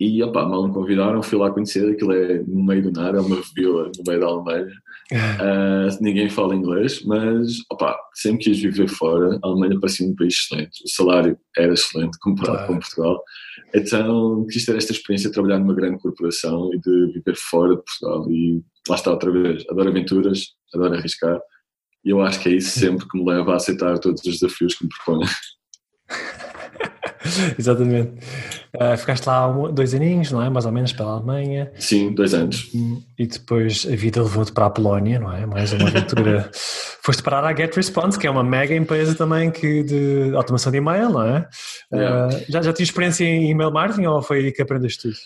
E 0.00 0.22
opa, 0.22 0.48
mal 0.48 0.66
me 0.66 0.72
convidaram, 0.72 1.22
fui 1.22 1.38
lá 1.38 1.50
conhecer, 1.50 1.92
aquilo 1.92 2.12
é 2.12 2.42
no 2.42 2.64
meio 2.64 2.82
do 2.82 2.90
nada, 2.90 3.18
é 3.18 3.20
uma 3.20 3.40
vila 3.54 3.92
no 3.96 4.04
meio 4.04 4.20
da 4.20 4.26
Alemanha. 4.26 4.72
Uh, 5.12 5.96
ninguém 6.02 6.28
fala 6.30 6.56
inglês, 6.56 7.04
mas 7.04 7.58
opa, 7.70 7.96
sempre 8.14 8.44
quis 8.44 8.58
viver 8.60 8.88
fora. 8.88 9.38
A 9.44 9.46
Alemanha 9.46 9.78
parecia 9.78 10.08
um 10.08 10.16
país 10.16 10.34
excelente, 10.34 10.82
o 10.84 10.88
salário 10.88 11.38
era 11.56 11.74
excelente 11.74 12.18
comparado 12.18 12.66
com 12.66 12.78
Portugal. 12.80 13.22
Então 13.74 14.46
quis 14.50 14.64
ter 14.64 14.74
esta 14.74 14.92
experiência 14.92 15.28
de 15.28 15.34
trabalhar 15.34 15.58
numa 15.58 15.74
grande 15.74 15.98
corporação 15.98 16.70
e 16.74 16.80
de 16.80 17.12
viver 17.12 17.36
fora 17.36 17.76
de 17.76 17.82
Portugal. 17.82 18.32
E 18.32 18.62
lá 18.88 18.96
está 18.96 19.10
outra 19.12 19.30
vez, 19.30 19.64
adoro 19.68 19.90
aventuras, 19.90 20.46
adoro 20.74 20.94
arriscar 20.94 21.38
e 22.04 22.10
eu 22.10 22.20
acho 22.22 22.40
que 22.40 22.48
é 22.48 22.52
isso 22.52 22.78
sempre 22.78 23.06
que 23.08 23.18
me 23.18 23.28
leva 23.28 23.52
a 23.52 23.56
aceitar 23.56 23.98
todos 23.98 24.24
os 24.24 24.40
desafios 24.40 24.74
que 24.74 24.84
me 24.84 24.90
proponho. 24.90 25.28
Exatamente. 27.58 28.12
Uh, 28.74 28.96
ficaste 28.96 29.26
lá 29.26 29.46
um, 29.48 29.72
dois 29.72 29.94
aninhos, 29.94 30.32
não 30.32 30.42
é? 30.42 30.48
Mais 30.48 30.64
ou 30.64 30.72
menos 30.72 30.92
pela 30.92 31.12
Alemanha. 31.12 31.70
Sim, 31.76 32.14
dois 32.14 32.32
anos. 32.32 32.70
E 33.18 33.26
depois 33.26 33.86
a 33.90 33.94
vida 33.94 34.22
levou-te 34.22 34.52
para 34.52 34.66
a 34.66 34.70
Polónia, 34.70 35.18
não 35.18 35.32
é? 35.32 35.44
Mais 35.44 35.72
uma 35.72 35.88
aventura. 35.88 36.50
Foste 37.02 37.22
parar 37.22 37.44
à 37.44 37.54
Get 37.54 37.74
Response, 37.74 38.18
que 38.18 38.26
é 38.26 38.30
uma 38.30 38.44
mega 38.44 38.74
empresa 38.74 39.14
também 39.14 39.50
que 39.50 39.82
de 39.82 40.34
automação 40.34 40.72
de 40.72 40.78
e-mail, 40.78 41.10
não 41.10 41.22
é? 41.22 41.48
Yeah. 41.92 42.28
Uh, 42.28 42.44
já, 42.48 42.62
já 42.62 42.72
tinha 42.72 42.84
experiência 42.84 43.24
em 43.24 43.50
e-mail 43.50 43.70
marketing 43.70 44.06
ou 44.06 44.22
foi 44.22 44.38
aí 44.38 44.52
que 44.52 44.62
aprendeste 44.62 45.02
tudo? 45.02 45.16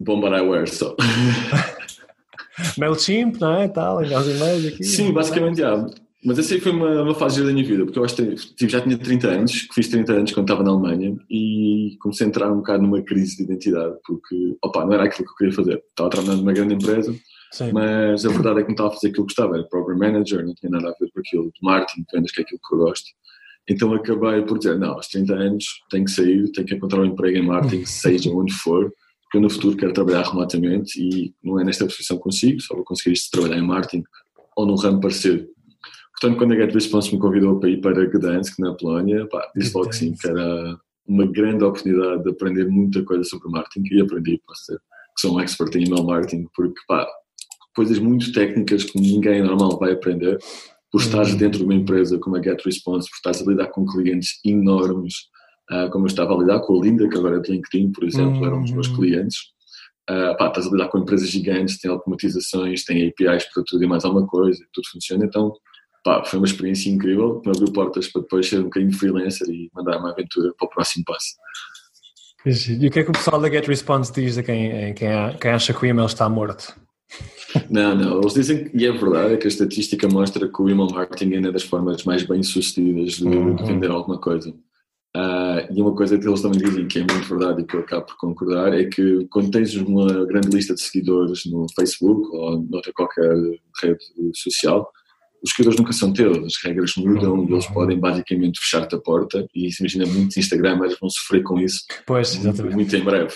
Bombar 0.00 0.32
Eyewear 0.32 0.66
só. 0.68 0.94
MailChimp, 2.78 3.40
não 3.40 3.60
é? 3.60 3.68
Tal, 3.68 4.02
enviar 4.02 4.20
os 4.20 4.28
e-mails 4.28 4.66
aqui. 4.66 4.84
Sim, 4.84 5.12
basicamente, 5.12 5.58
já. 5.60 5.86
Mas 6.22 6.38
essa 6.38 6.52
aí 6.52 6.60
foi 6.60 6.72
uma, 6.72 7.02
uma 7.02 7.14
fase 7.14 7.42
da 7.42 7.50
minha 7.50 7.64
vida, 7.64 7.84
porque 7.84 7.98
eu 7.98 8.04
acho 8.04 8.14
que 8.14 8.34
tipo, 8.34 8.70
já 8.70 8.80
tinha 8.82 8.98
30 8.98 9.28
anos, 9.28 9.68
fiz 9.72 9.88
30 9.88 10.12
anos 10.12 10.32
quando 10.32 10.46
estava 10.46 10.62
na 10.62 10.70
Alemanha 10.70 11.16
e 11.30 11.96
comecei 11.98 12.26
a 12.26 12.28
entrar 12.28 12.52
um 12.52 12.56
bocado 12.56 12.82
numa 12.82 13.00
crise 13.00 13.38
de 13.38 13.44
identidade, 13.44 13.96
porque, 14.06 14.54
opa, 14.62 14.84
não 14.84 14.92
era 14.92 15.04
aquilo 15.04 15.26
que 15.26 15.32
eu 15.32 15.36
queria 15.36 15.54
fazer. 15.54 15.82
Estava 15.88 16.10
trabalhando 16.10 16.40
numa 16.40 16.52
grande 16.52 16.74
empresa, 16.74 17.14
Sim. 17.52 17.72
mas 17.72 18.26
a 18.26 18.28
verdade 18.28 18.60
é 18.60 18.62
que 18.62 18.68
não 18.68 18.74
estava 18.74 18.90
a 18.90 18.92
fazer 18.92 19.08
aquilo 19.08 19.26
que 19.26 19.34
gostava, 19.34 19.56
era 19.56 19.68
program 19.68 19.98
manager, 19.98 20.44
não 20.44 20.54
tinha 20.54 20.70
nada 20.70 20.88
a 20.88 20.94
ver 21.00 21.10
com 21.10 21.20
aquilo 21.20 21.44
de 21.44 21.58
marketing, 21.62 22.04
vendas, 22.12 22.32
que 22.32 22.40
é 22.40 22.44
aquilo 22.44 22.60
que 22.68 22.74
eu 22.74 22.78
gosto. 22.78 23.06
Então 23.68 23.94
acabei 23.94 24.42
por 24.42 24.58
dizer, 24.58 24.78
não, 24.78 24.92
aos 24.92 25.08
30 25.08 25.32
anos 25.32 25.64
tenho 25.90 26.04
que 26.04 26.10
sair, 26.10 26.52
tenho 26.52 26.66
que 26.66 26.74
encontrar 26.74 27.00
um 27.00 27.06
emprego 27.06 27.38
em 27.38 27.46
marketing, 27.46 27.84
seja 27.86 28.30
onde 28.30 28.52
for, 28.52 28.92
porque 29.22 29.38
eu 29.38 29.40
no 29.40 29.48
futuro 29.48 29.76
quero 29.76 29.92
trabalhar 29.94 30.24
remotamente 30.24 31.00
e 31.00 31.32
não 31.42 31.58
é 31.58 31.64
nesta 31.64 31.86
profissão 31.86 32.18
que 32.18 32.24
consigo, 32.24 32.60
só 32.60 32.74
vou 32.74 32.84
conseguir 32.84 33.14
isto 33.14 33.30
trabalhar 33.30 33.58
em 33.58 33.66
marketing 33.66 34.02
ou 34.56 34.66
num 34.66 34.74
ramo 34.74 35.00
parecido 35.00 35.46
Portanto, 36.20 36.38
quando 36.38 36.52
a 36.52 36.56
Get 36.56 36.74
Response 36.74 37.14
me 37.14 37.18
convidou 37.18 37.58
para 37.58 37.70
ir 37.70 37.80
para 37.80 38.04
Gdansk, 38.04 38.58
na 38.58 38.74
Polónia, 38.74 39.26
pá, 39.28 39.50
disse 39.56 39.74
logo 39.74 39.90
sim, 39.90 40.12
que 40.12 40.28
era 40.28 40.78
uma 41.08 41.24
grande 41.26 41.64
oportunidade 41.64 42.22
de 42.22 42.30
aprender 42.30 42.68
muita 42.68 43.02
coisa 43.02 43.24
sobre 43.24 43.48
marketing 43.48 43.94
e 43.94 44.00
aprendi, 44.02 44.40
posso 44.46 44.60
dizer, 44.66 44.78
que 44.78 45.20
sou 45.20 45.34
um 45.34 45.40
expert 45.40 45.74
em 45.76 45.86
email 45.86 46.04
marketing, 46.04 46.46
porque, 46.54 46.78
pá, 46.86 47.08
coisas 47.74 47.98
muito 47.98 48.32
técnicas 48.32 48.84
que 48.84 49.00
ninguém 49.00 49.42
normal 49.42 49.78
vai 49.78 49.92
aprender, 49.92 50.38
por 50.92 51.00
estares 51.00 51.32
uhum. 51.32 51.38
dentro 51.38 51.60
de 51.60 51.64
uma 51.64 51.74
empresa 51.74 52.18
como 52.18 52.36
a 52.36 52.42
Get 52.42 52.62
Response, 52.66 53.08
por 53.08 53.16
estares 53.16 53.40
a 53.40 53.50
lidar 53.50 53.68
com 53.68 53.86
clientes 53.86 54.40
enormes, 54.44 55.14
uh, 55.72 55.90
como 55.90 56.04
eu 56.04 56.08
estava 56.08 56.34
a 56.34 56.38
lidar 56.38 56.60
com 56.60 56.78
a 56.78 56.84
Linda, 56.84 57.08
que 57.08 57.16
agora 57.16 57.38
é 57.38 57.40
de 57.40 57.50
LinkedIn, 57.50 57.92
por 57.92 58.04
exemplo, 58.04 58.44
era 58.44 58.54
um 58.54 58.62
dos 58.62 58.72
meus 58.72 58.88
uhum. 58.88 58.96
clientes. 58.96 59.38
Uh, 60.10 60.36
pá, 60.36 60.48
estás 60.48 60.66
a 60.66 60.70
lidar 60.70 60.88
com 60.88 60.98
empresas 60.98 61.30
gigantes, 61.30 61.78
tem 61.78 61.90
automatizações, 61.90 62.84
tem 62.84 63.08
APIs 63.08 63.44
para 63.54 63.62
tudo 63.66 63.82
e 63.82 63.86
mais 63.86 64.04
alguma 64.04 64.26
coisa, 64.26 64.62
tudo 64.74 64.86
funciona, 64.92 65.24
então 65.24 65.54
pá, 66.04 66.24
foi 66.24 66.38
uma 66.38 66.46
experiência 66.46 66.90
incrível 66.90 67.40
que 67.40 67.48
me 67.48 67.56
abriu 67.56 67.72
portas 67.72 68.08
para 68.08 68.22
depois 68.22 68.48
ser 68.48 68.60
um 68.60 68.64
bocadinho 68.64 68.92
freelancer 68.92 69.48
e 69.48 69.70
mandar 69.74 69.98
uma 69.98 70.10
aventura 70.12 70.52
para 70.58 70.66
o 70.66 70.70
próximo 70.70 71.04
passo. 71.04 71.36
E 72.46 72.86
o 72.86 72.90
que 72.90 73.00
é 73.00 73.04
que 73.04 73.10
o 73.10 73.12
pessoal 73.12 73.40
da 73.40 73.50
Get 73.50 73.66
Response 73.66 74.12
diz 74.12 74.38
a 74.38 74.42
quem, 74.42 74.94
quem, 74.94 75.10
quem 75.38 75.50
acha 75.50 75.74
que 75.74 75.82
o 75.82 75.86
e-mail 75.86 76.06
está 76.06 76.28
morto? 76.28 76.74
Não, 77.68 77.96
não, 77.96 78.20
eles 78.20 78.34
dizem 78.34 78.64
que, 78.64 78.76
e 78.76 78.86
é 78.86 78.92
verdade, 78.92 79.34
é 79.34 79.36
que 79.36 79.44
a 79.44 79.48
estatística 79.48 80.06
mostra 80.06 80.46
que 80.46 80.62
o 80.62 80.68
email 80.68 80.86
marketing 80.86 81.34
é 81.34 81.38
uma 81.40 81.50
das 81.50 81.64
formas 81.64 82.04
mais 82.04 82.22
bem 82.22 82.44
sucedidas 82.44 83.14
de, 83.14 83.24
uhum. 83.24 83.56
de 83.56 83.64
vender 83.64 83.90
alguma 83.90 84.20
coisa. 84.20 84.54
Uh, 85.16 85.66
e 85.74 85.82
uma 85.82 85.92
coisa 85.92 86.16
que 86.16 86.28
eles 86.28 86.40
também 86.40 86.60
dizem 86.60 86.86
que 86.86 87.00
é 87.00 87.00
muito 87.00 87.28
verdade 87.28 87.62
e 87.62 87.64
que 87.64 87.74
eu 87.74 87.80
acabo 87.80 88.06
por 88.06 88.16
concordar 88.16 88.72
é 88.72 88.84
que 88.84 89.26
quando 89.28 89.50
tens 89.50 89.74
uma 89.74 90.24
grande 90.26 90.50
lista 90.50 90.72
de 90.72 90.80
seguidores 90.80 91.44
no 91.46 91.66
Facebook 91.74 92.28
ou 92.28 92.62
noutra 92.62 92.92
qualquer 92.92 93.34
rede 93.82 94.04
social, 94.32 94.88
os 95.42 95.50
seguidores 95.50 95.78
nunca 95.78 95.92
são 95.92 96.12
teus, 96.12 96.38
as 96.38 96.62
regras 96.64 96.94
mudam 96.96 97.46
eles 97.48 97.66
podem 97.66 97.98
basicamente 97.98 98.60
fechar-te 98.60 98.94
a 98.94 98.98
porta 98.98 99.46
e 99.54 99.70
se 99.72 99.82
imagina 99.82 100.06
muitos 100.06 100.36
Instagramers 100.36 100.96
vão 101.00 101.08
sofrer 101.08 101.42
com 101.42 101.58
isso 101.58 101.84
pois, 102.06 102.36
muito, 102.36 102.64
muito 102.64 102.96
em 102.96 103.04
breve. 103.04 103.34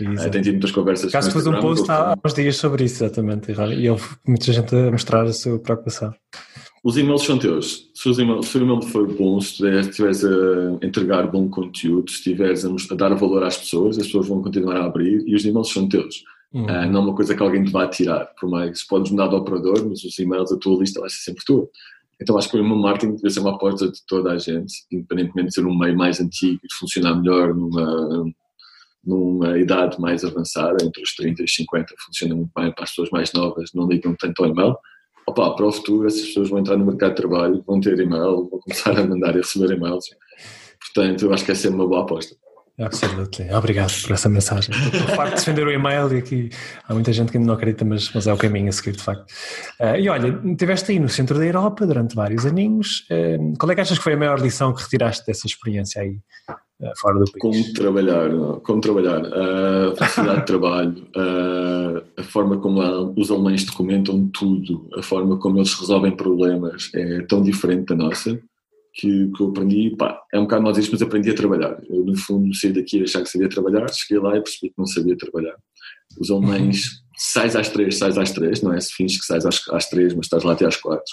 Uh, 0.00 0.30
tem 0.30 0.42
tido 0.42 0.54
muitas 0.54 0.72
conversas 0.72 1.12
Caso 1.12 1.30
fosse 1.30 1.48
um 1.48 1.60
post 1.60 1.90
há 1.90 2.14
uns 2.24 2.34
dias 2.34 2.56
sobre 2.56 2.84
isso, 2.84 3.04
exatamente, 3.04 3.52
e 3.52 3.88
houve 3.88 4.04
muita 4.26 4.52
gente 4.52 4.74
a 4.74 4.90
mostrar 4.90 5.24
a 5.24 5.32
sua 5.32 5.58
preocupação. 5.58 6.12
Os 6.86 6.96
e-mails 6.96 7.24
são 7.24 7.36
teus. 7.36 7.90
Se, 7.94 8.08
os 8.08 8.16
emails, 8.16 8.46
se 8.46 8.58
o 8.58 8.62
e-mail 8.62 8.80
for 8.80 9.12
bom, 9.12 9.40
se 9.40 9.66
estiveres 9.80 10.24
a 10.24 10.86
entregar 10.86 11.26
bom 11.26 11.48
conteúdo, 11.48 12.08
se 12.08 12.18
estiveres 12.18 12.64
a, 12.64 12.68
a, 12.68 12.94
dar 12.94 13.12
valor 13.14 13.42
às 13.42 13.56
pessoas, 13.56 13.98
as 13.98 14.06
pessoas 14.06 14.28
vão 14.28 14.40
continuar 14.40 14.76
a 14.76 14.84
abrir 14.84 15.24
e 15.26 15.34
os 15.34 15.44
e-mails 15.44 15.72
são 15.72 15.88
teus. 15.88 16.22
Uhum. 16.52 16.64
Uh, 16.64 16.90
não 16.90 17.00
é 17.00 17.04
uma 17.04 17.14
coisa 17.14 17.34
que 17.34 17.42
alguém 17.42 17.64
te 17.64 17.70
vai 17.70 17.88
tirar. 17.88 18.26
Por 18.38 18.48
mais 18.48 18.86
podes 18.86 19.10
mudar 19.10 19.28
de 19.28 19.34
operador, 19.34 19.86
mas 19.88 20.02
os 20.04 20.18
e-mails, 20.18 20.52
a 20.52 20.58
tua 20.58 20.78
lista 20.78 21.00
vai 21.00 21.10
ser 21.10 21.18
sempre 21.18 21.44
tua. 21.44 21.68
Então 22.20 22.38
acho 22.38 22.48
que 22.48 22.56
o 22.56 22.60
e-mail 22.60 22.76
marketing 22.76 23.16
deve 23.16 23.30
ser 23.30 23.40
uma 23.40 23.54
aposta 23.54 23.90
de 23.90 23.98
toda 24.06 24.32
a 24.32 24.38
gente, 24.38 24.72
independentemente 24.90 25.48
de 25.48 25.54
ser 25.54 25.66
um 25.66 25.76
meio 25.76 25.96
mais 25.96 26.20
antigo 26.20 26.60
e 26.64 26.74
funcionar 26.78 27.14
melhor 27.14 27.54
numa, 27.54 28.24
numa 29.04 29.58
idade 29.58 30.00
mais 30.00 30.24
avançada, 30.24 30.78
entre 30.82 31.02
os 31.02 31.14
30 31.14 31.42
e 31.42 31.44
os 31.44 31.54
50, 31.54 31.94
funciona 32.06 32.34
muito 32.34 32.50
bem 32.56 32.72
para 32.72 32.84
as 32.84 32.90
pessoas 32.90 33.10
mais 33.10 33.32
novas, 33.34 33.70
não 33.74 33.86
ligam 33.86 34.14
tanto 34.18 34.42
ao 34.42 34.50
e-mail 34.50 34.76
opa, 35.26 35.54
para 35.54 35.66
o 35.66 35.72
futuro 35.72 36.06
essas 36.06 36.26
pessoas 36.26 36.48
vão 36.48 36.60
entrar 36.60 36.76
no 36.76 36.86
mercado 36.86 37.10
de 37.10 37.16
trabalho, 37.16 37.62
vão 37.66 37.80
ter 37.80 37.98
e-mail, 37.98 38.48
vão 38.48 38.60
começar 38.60 38.98
a 38.98 39.04
mandar 39.04 39.34
e 39.34 39.38
receber 39.38 39.74
e-mails. 39.74 40.04
Portanto, 40.80 41.24
eu 41.24 41.34
acho 41.34 41.44
que 41.44 41.52
essa 41.52 41.66
é 41.66 41.70
uma 41.70 41.86
boa 41.86 42.02
aposta. 42.02 42.36
Absolutamente. 42.78 43.54
Obrigado 43.54 43.92
por 44.02 44.12
essa 44.12 44.28
mensagem. 44.28 44.74
O 44.74 45.16
facto 45.16 45.30
de 45.30 45.36
defender 45.36 45.66
o 45.66 45.70
e-mail 45.70 46.12
e 46.12 46.18
aqui 46.18 46.50
há 46.86 46.92
muita 46.92 47.12
gente 47.12 47.30
que 47.30 47.38
ainda 47.38 47.46
não 47.46 47.54
acredita, 47.54 47.84
mas, 47.84 48.12
mas 48.12 48.26
é 48.26 48.32
o 48.32 48.36
caminho 48.36 48.68
a 48.68 48.72
seguir, 48.72 48.92
de 48.92 49.02
facto. 49.02 49.30
Uh, 49.80 49.96
e 49.98 50.08
olha, 50.08 50.38
estiveste 50.44 50.92
aí 50.92 50.98
no 50.98 51.08
centro 51.08 51.38
da 51.38 51.46
Europa 51.46 51.86
durante 51.86 52.14
vários 52.14 52.44
aninhos. 52.44 53.06
Uh, 53.10 53.56
qual 53.58 53.70
é 53.72 53.74
que 53.74 53.80
achas 53.80 53.96
que 53.96 54.04
foi 54.04 54.12
a 54.12 54.16
maior 54.16 54.38
lição 54.38 54.74
que 54.74 54.82
retiraste 54.82 55.24
dessa 55.26 55.46
experiência 55.46 56.02
aí? 56.02 56.18
Eh, 56.78 56.92
fora 56.98 57.18
do 57.18 57.24
país. 57.24 57.38
Como 57.38 57.72
trabalhar, 57.72 58.28
como 58.62 58.80
trabalhar, 58.82 59.22
a 59.24 59.96
facilidade 59.96 60.40
de 60.40 60.46
trabalho, 60.46 61.08
a, 62.18 62.22
forma 62.24 62.58
como 62.58 63.14
os 63.16 63.30
alemães 63.30 63.64
documentam 63.64 64.28
tudo, 64.28 64.86
a 64.98 65.02
forma 65.02 65.38
como 65.38 65.58
eles 65.58 65.72
resolvem 65.72 66.14
problemas 66.14 66.90
é 66.94 67.22
tão 67.22 67.42
diferente 67.42 67.86
da 67.86 67.96
nossa 67.96 68.38
que, 68.96 69.30
que 69.30 69.42
eu 69.42 69.48
aprendi, 69.48 69.94
pá, 69.96 70.18
é 70.32 70.38
um 70.38 70.44
bocado 70.44 70.62
nós 70.62 70.78
isso, 70.78 70.90
mas 70.90 71.02
aprendi 71.02 71.30
a 71.30 71.34
trabalhar. 71.34 71.78
Eu, 71.88 72.04
no 72.04 72.16
fundo, 72.16 72.54
saí 72.54 72.72
daqui 72.72 73.00
a 73.00 73.04
achar 73.04 73.22
que 73.22 73.28
sabia 73.28 73.48
trabalhar, 73.48 73.86
cheguei 73.92 74.22
lá 74.22 74.36
e 74.36 74.42
percebi 74.42 74.70
que 74.70 74.78
não 74.78 74.86
sabia 74.86 75.16
trabalhar. 75.16 75.54
Os 76.18 76.30
alemães, 76.30 76.86
uhum. 76.86 76.98
sais 77.18 77.54
às 77.54 77.68
três, 77.68 77.98
sais 77.98 78.16
às 78.16 78.32
três, 78.32 78.62
não 78.62 78.72
é? 78.72 78.80
Se 78.80 78.94
fins 78.94 79.18
que 79.18 79.26
sais 79.26 79.44
às, 79.44 79.60
às 79.68 79.88
três, 79.90 80.14
mas 80.14 80.26
estás 80.26 80.44
lá 80.44 80.54
até 80.54 80.64
às 80.64 80.76
quatro. 80.76 81.04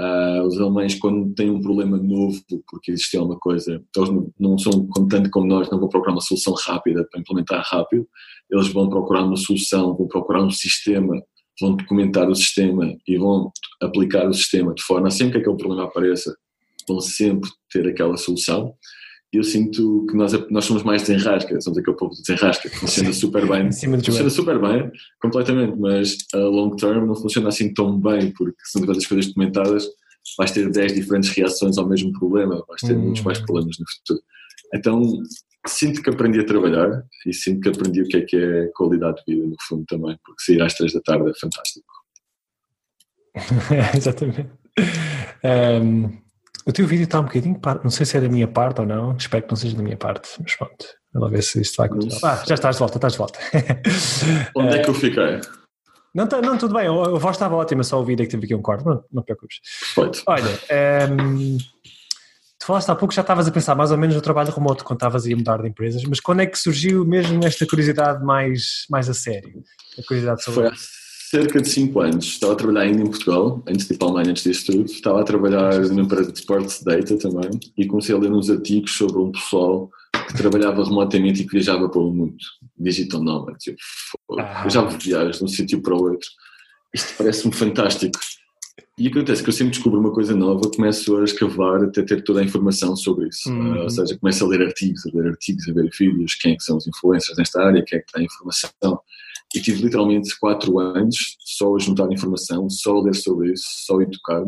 Uh, 0.00 0.46
os 0.46 0.58
alemães, 0.58 0.94
quando 0.94 1.34
têm 1.34 1.50
um 1.50 1.60
problema 1.60 1.98
novo, 1.98 2.40
porque 2.70 2.92
existe 2.92 3.16
alguma 3.16 3.38
coisa, 3.38 3.82
eles 3.96 4.08
não, 4.08 4.32
não 4.38 4.58
são 4.58 4.88
tanto 5.10 5.28
como 5.28 5.46
nós, 5.46 5.68
não 5.70 5.78
vão 5.78 5.88
procurar 5.88 6.12
uma 6.12 6.20
solução 6.20 6.54
rápida 6.54 7.06
para 7.10 7.20
implementar 7.20 7.66
rápido, 7.68 8.06
eles 8.50 8.68
vão 8.68 8.88
procurar 8.88 9.24
uma 9.24 9.36
solução, 9.36 9.96
vão 9.96 10.06
procurar 10.06 10.42
um 10.42 10.50
sistema, 10.50 11.20
vão 11.60 11.74
documentar 11.74 12.30
o 12.30 12.34
sistema 12.34 12.96
e 13.06 13.18
vão 13.18 13.50
aplicar 13.82 14.26
o 14.28 14.32
sistema 14.32 14.72
de 14.72 14.82
forma, 14.82 15.10
sempre 15.10 15.34
que 15.34 15.38
aquele 15.40 15.56
problema 15.56 15.84
apareça, 15.84 16.32
vão 16.88 17.00
sempre 17.00 17.50
ter 17.70 17.86
aquela 17.86 18.16
solução 18.16 18.74
eu 19.32 19.44
sinto 19.44 20.06
que 20.08 20.16
nós, 20.16 20.32
nós 20.50 20.64
somos 20.64 20.82
mais 20.82 21.02
desenrasca, 21.02 21.60
somos 21.60 21.78
aquele 21.78 21.96
povo 21.96 22.14
de 22.14 22.22
desenrasca, 22.22 22.68
que 22.68 22.76
funciona 22.76 23.12
super 23.12 23.46
bem, 23.46 23.64
funciona 23.72 24.30
super 24.30 24.58
bem, 24.58 24.90
completamente, 25.20 25.78
mas 25.78 26.16
a 26.34 26.38
long 26.38 26.74
term 26.76 27.06
não 27.06 27.14
funciona 27.14 27.48
assim 27.48 27.72
tão 27.74 28.00
bem, 28.00 28.32
porque 28.32 28.56
se 28.64 28.76
não 28.76 28.82
tiveres 28.82 29.02
as 29.02 29.08
coisas 29.08 29.26
documentadas, 29.26 29.86
vais 30.38 30.50
ter 30.50 30.70
10 30.70 30.94
diferentes 30.94 31.30
reações 31.30 31.76
ao 31.76 31.88
mesmo 31.88 32.12
problema, 32.12 32.64
vais 32.66 32.80
ter 32.80 32.94
hum. 32.94 33.00
muitos 33.00 33.22
mais 33.22 33.38
problemas 33.40 33.76
no 33.78 33.84
futuro. 33.86 34.20
Então, 34.74 35.02
sinto 35.66 36.02
que 36.02 36.10
aprendi 36.10 36.40
a 36.40 36.46
trabalhar 36.46 37.02
e 37.26 37.32
sinto 37.34 37.60
que 37.60 37.68
aprendi 37.68 38.02
o 38.02 38.08
que 38.08 38.16
é 38.16 38.20
que 38.22 38.36
é 38.36 38.66
qualidade 38.74 39.22
de 39.26 39.34
vida, 39.34 39.46
no 39.46 39.56
fundo, 39.68 39.84
também, 39.86 40.16
porque 40.24 40.42
sair 40.42 40.62
às 40.62 40.74
3 40.74 40.94
da 40.94 41.00
tarde 41.02 41.30
é 41.30 41.34
fantástico. 41.38 41.86
Exatamente. 43.94 44.50
Um 45.44 46.27
o 46.68 46.72
teu 46.72 46.86
vídeo 46.86 47.04
está 47.04 47.18
um 47.18 47.24
bocadinho, 47.24 47.58
não 47.82 47.90
sei 47.90 48.04
se 48.04 48.18
é 48.18 48.20
da 48.20 48.28
minha 48.28 48.46
parte 48.46 48.82
ou 48.82 48.86
não, 48.86 49.16
espero 49.16 49.42
que 49.42 49.50
não 49.50 49.56
seja 49.56 49.74
da 49.74 49.82
minha 49.82 49.96
parte, 49.96 50.28
mas 50.38 50.54
pronto, 50.54 50.86
vamos 51.14 51.30
ver 51.30 51.42
se 51.42 51.62
isto 51.62 51.76
vai 51.78 51.86
acontecer. 51.86 52.26
Ah, 52.26 52.44
já 52.46 52.54
estás 52.54 52.76
de 52.76 52.80
volta, 52.80 52.98
estás 52.98 53.12
de 53.14 53.18
volta. 53.18 53.38
Onde 54.54 54.76
é 54.76 54.82
que 54.82 54.90
eu 54.90 54.94
fiquei? 54.94 55.40
Não, 56.14 56.26
tá, 56.26 56.42
não 56.42 56.58
tudo 56.58 56.74
bem, 56.74 56.86
a 56.86 56.90
voz 56.90 57.36
estava 57.36 57.56
ótima, 57.56 57.82
só 57.82 57.98
o 57.98 58.04
vídeo 58.04 58.22
é 58.22 58.26
que 58.26 58.32
teve 58.32 58.44
aqui 58.44 58.54
um 58.54 58.60
quarto, 58.60 58.84
não, 58.84 59.02
não 59.10 59.22
te 59.22 59.26
preocupes. 59.26 59.60
Perfeito. 59.94 60.22
Olha, 60.26 60.44
um, 61.10 61.54
ehm, 61.54 61.58
tu 62.58 62.66
falaste 62.66 62.90
há 62.90 62.94
pouco, 62.94 63.14
já 63.14 63.22
estavas 63.22 63.48
a 63.48 63.50
pensar 63.50 63.74
mais 63.74 63.90
ou 63.90 63.96
menos 63.96 64.14
no 64.14 64.20
trabalho 64.20 64.52
remoto 64.52 64.84
quando 64.84 64.98
estavas 64.98 65.26
a 65.26 65.30
mudar 65.30 65.62
de 65.62 65.68
empresas, 65.68 66.02
mas 66.04 66.20
quando 66.20 66.40
é 66.40 66.46
que 66.46 66.58
surgiu 66.58 67.02
mesmo 67.02 67.42
esta 67.46 67.66
curiosidade 67.66 68.22
mais, 68.22 68.84
mais 68.90 69.08
a 69.08 69.14
sério? 69.14 69.62
A 69.98 70.02
curiosidade 70.06 70.44
sobre 70.44 70.68
Foi 70.68 70.76
cerca 71.30 71.60
de 71.60 71.68
5 71.68 72.00
anos. 72.00 72.24
Estava 72.24 72.54
a 72.54 72.56
trabalhar 72.56 72.80
ainda 72.82 73.02
em 73.02 73.06
Portugal, 73.06 73.62
antes 73.66 73.86
de 73.86 73.94
ir 73.94 73.98
para 73.98 74.08
a 74.08 74.10
Alemanha, 74.10 74.30
antes 74.30 74.42
disso 74.44 74.66
tudo. 74.66 74.84
Estava 74.86 75.20
a 75.20 75.24
trabalhar 75.24 75.78
numa 75.80 76.02
empresa 76.02 76.32
de 76.32 76.38
Sports 76.38 76.82
Data 76.82 77.18
também 77.18 77.50
e 77.76 77.86
comecei 77.86 78.14
a 78.14 78.18
ler 78.18 78.32
uns 78.32 78.48
artigos 78.48 78.92
sobre 78.92 79.18
um 79.18 79.30
pessoal 79.30 79.90
que 80.26 80.34
trabalhava 80.34 80.82
remotamente 80.84 81.42
e 81.42 81.44
que 81.44 81.52
viajava 81.52 81.88
pelo 81.88 82.12
mundo. 82.12 82.36
Digital 82.78 83.22
Nomad. 83.22 83.56
Eu, 83.66 83.76
ah. 84.38 84.62
eu 84.64 84.70
já 84.70 84.82
viagens 84.84 85.38
de 85.38 85.44
um 85.44 85.48
sítio 85.48 85.82
para 85.82 85.94
o 85.94 86.02
outro. 86.02 86.28
Isto 86.94 87.14
parece-me 87.18 87.52
fantástico. 87.52 88.18
E 88.96 89.06
acontece 89.06 89.42
que 89.42 89.48
eu 89.48 89.52
sempre 89.52 89.72
descubro 89.72 90.00
uma 90.00 90.12
coisa 90.12 90.34
nova, 90.34 90.68
começo 90.74 91.16
a 91.18 91.24
escavar 91.24 91.84
até 91.84 92.02
ter 92.02 92.24
toda 92.24 92.40
a 92.40 92.44
informação 92.44 92.96
sobre 92.96 93.28
isso. 93.28 93.48
Uhum. 93.48 93.74
Uh, 93.74 93.82
ou 93.82 93.90
seja, 93.90 94.18
começo 94.18 94.44
a 94.44 94.48
ler 94.48 94.62
artigos, 94.62 95.06
a 95.06 95.10
ver 95.10 95.28
artigos, 95.28 95.68
a 95.68 95.72
ver 95.72 95.88
vídeos, 95.96 96.34
quem 96.34 96.54
é 96.54 96.56
que 96.56 96.64
são 96.64 96.78
os 96.78 96.86
influencers 96.86 97.38
nesta 97.38 97.62
área, 97.62 97.84
quem 97.84 97.98
é 97.98 98.02
que 98.02 98.12
tem 98.12 98.24
informação 98.24 99.00
e 99.54 99.60
tive 99.60 99.82
literalmente 99.82 100.38
quatro 100.38 100.78
anos 100.78 101.36
só 101.40 101.74
a 101.74 101.78
juntar 101.78 102.12
informação, 102.12 102.68
só 102.68 102.96
a 102.96 103.02
ler 103.02 103.14
sobre 103.14 103.52
isso, 103.52 103.64
só 103.86 103.98
a 103.98 104.02
educar, 104.02 104.44